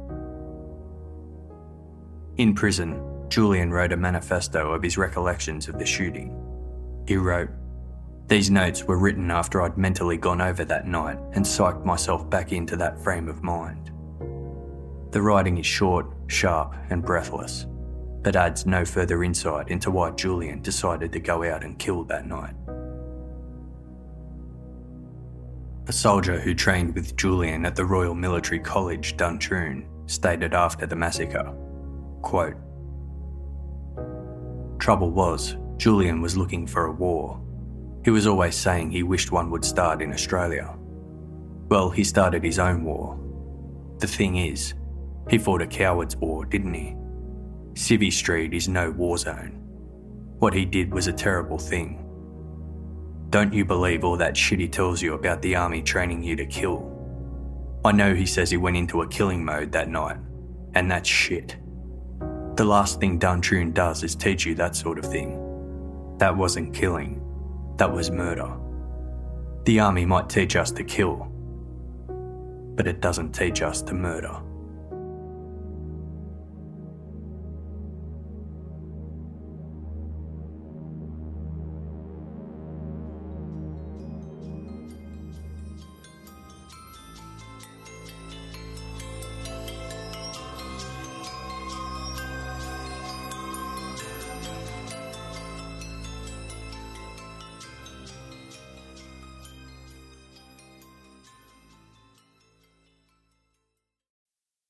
In 2.38 2.54
prison, 2.54 3.02
Julian 3.28 3.72
wrote 3.72 3.92
a 3.92 3.98
manifesto 3.98 4.72
of 4.72 4.84
his 4.84 5.00
recollections 5.00 5.68
of 5.68 5.80
the 5.80 5.86
shooting. 5.86 6.40
He 7.08 7.18
wrote, 7.18 7.50
These 8.28 8.50
notes 8.50 8.84
were 8.84 8.98
written 8.98 9.30
after 9.30 9.62
I'd 9.62 9.78
mentally 9.78 10.18
gone 10.18 10.42
over 10.42 10.66
that 10.66 10.88
night 10.88 11.20
and 11.34 11.46
psyched 11.46 11.86
myself 11.86 12.28
back 12.28 12.52
into 12.52 12.76
that 12.78 13.00
frame 13.04 13.28
of 13.28 13.44
mind. 13.44 13.92
The 15.12 15.22
writing 15.22 15.60
is 15.60 15.66
short, 15.66 16.08
sharp, 16.26 16.76
and 16.90 17.04
breathless, 17.04 17.68
but 18.24 18.36
adds 18.36 18.66
no 18.66 18.84
further 18.84 19.24
insight 19.24 19.70
into 19.70 19.92
why 19.92 20.10
Julian 20.12 20.64
decided 20.64 21.12
to 21.14 21.20
go 21.20 21.44
out 21.44 21.64
and 21.64 21.78
kill 21.78 22.04
that 22.06 22.28
night. 22.28 22.56
A 25.88 25.94
soldier 25.94 26.40
who 26.40 26.56
trained 26.56 26.96
with 26.96 27.16
Julian 27.16 27.64
at 27.64 27.76
the 27.76 27.86
Royal 27.86 28.16
Military 28.16 28.60
College, 28.60 29.18
Duntroon, 29.18 29.86
stated 30.08 30.56
after 30.56 30.88
the 30.88 30.96
massacre, 30.96 31.54
quote, 32.24 32.56
Trouble 34.80 35.12
was, 35.12 35.58
Julian 35.78 36.22
was 36.22 36.36
looking 36.36 36.66
for 36.66 36.88
a 36.88 36.92
war. 36.92 37.40
He 38.06 38.12
was 38.12 38.28
always 38.28 38.56
saying 38.56 38.92
he 38.92 39.04
wished 39.04 39.34
one 39.34 39.50
would 39.50 39.66
start 39.66 40.02
in 40.02 40.14
Australia. 40.14 40.78
Well, 41.68 41.90
he 41.90 42.06
started 42.06 42.44
his 42.44 42.60
own 42.60 42.86
war. 42.86 43.20
The 43.98 44.08
thing 44.08 44.38
is, 44.38 44.76
he 45.30 45.38
fought 45.38 45.62
a 45.62 45.68
coward's 45.68 46.16
war, 46.16 46.46
didn't 46.46 46.74
he? 46.74 46.96
Civvy 47.74 48.14
Street 48.14 48.54
is 48.54 48.70
no 48.70 48.92
war 48.92 49.18
zone. 49.18 49.60
What 50.40 50.54
he 50.54 50.64
did 50.64 50.94
was 50.94 51.08
a 51.08 51.14
terrible 51.14 51.58
thing, 51.58 52.06
don't 53.36 53.54
you 53.54 53.66
believe 53.66 54.06
all 54.06 54.16
that 54.16 54.38
shit 54.38 54.60
he 54.60 54.68
tells 54.70 55.02
you 55.02 55.14
about 55.14 55.42
the 55.42 55.58
army 55.58 55.82
training 55.82 56.24
you 56.24 56.38
to 56.38 56.46
kill? 56.46 56.90
I 57.84 57.92
know 57.92 58.16
he 58.16 58.26
says 58.26 58.50
he 58.50 58.56
went 58.56 58.78
into 58.78 59.02
a 59.02 59.08
killing 59.10 59.44
mode 59.44 59.74
that 59.74 59.90
night, 59.90 60.18
and 60.74 60.90
that's 60.90 61.10
shit. 61.10 61.58
The 62.56 62.64
last 62.64 63.02
thing 63.02 63.20
Duntroon 63.20 63.74
does 63.74 64.04
is 64.04 64.16
teach 64.16 64.46
you 64.46 64.56
that 64.56 64.76
sort 64.76 65.00
of 65.00 65.06
thing. 65.06 66.16
That 66.18 66.38
wasn't 66.38 66.74
killing, 66.74 67.22
that 67.78 67.92
was 67.92 68.12
murder. 68.12 68.52
The 69.66 69.80
army 69.80 70.06
might 70.06 70.30
teach 70.30 70.56
us 70.56 70.72
to 70.72 70.84
kill, 70.84 71.28
but 72.76 72.88
it 72.88 73.02
doesn't 73.02 73.34
teach 73.34 73.62
us 73.62 73.82
to 73.84 73.94
murder. 73.94 74.42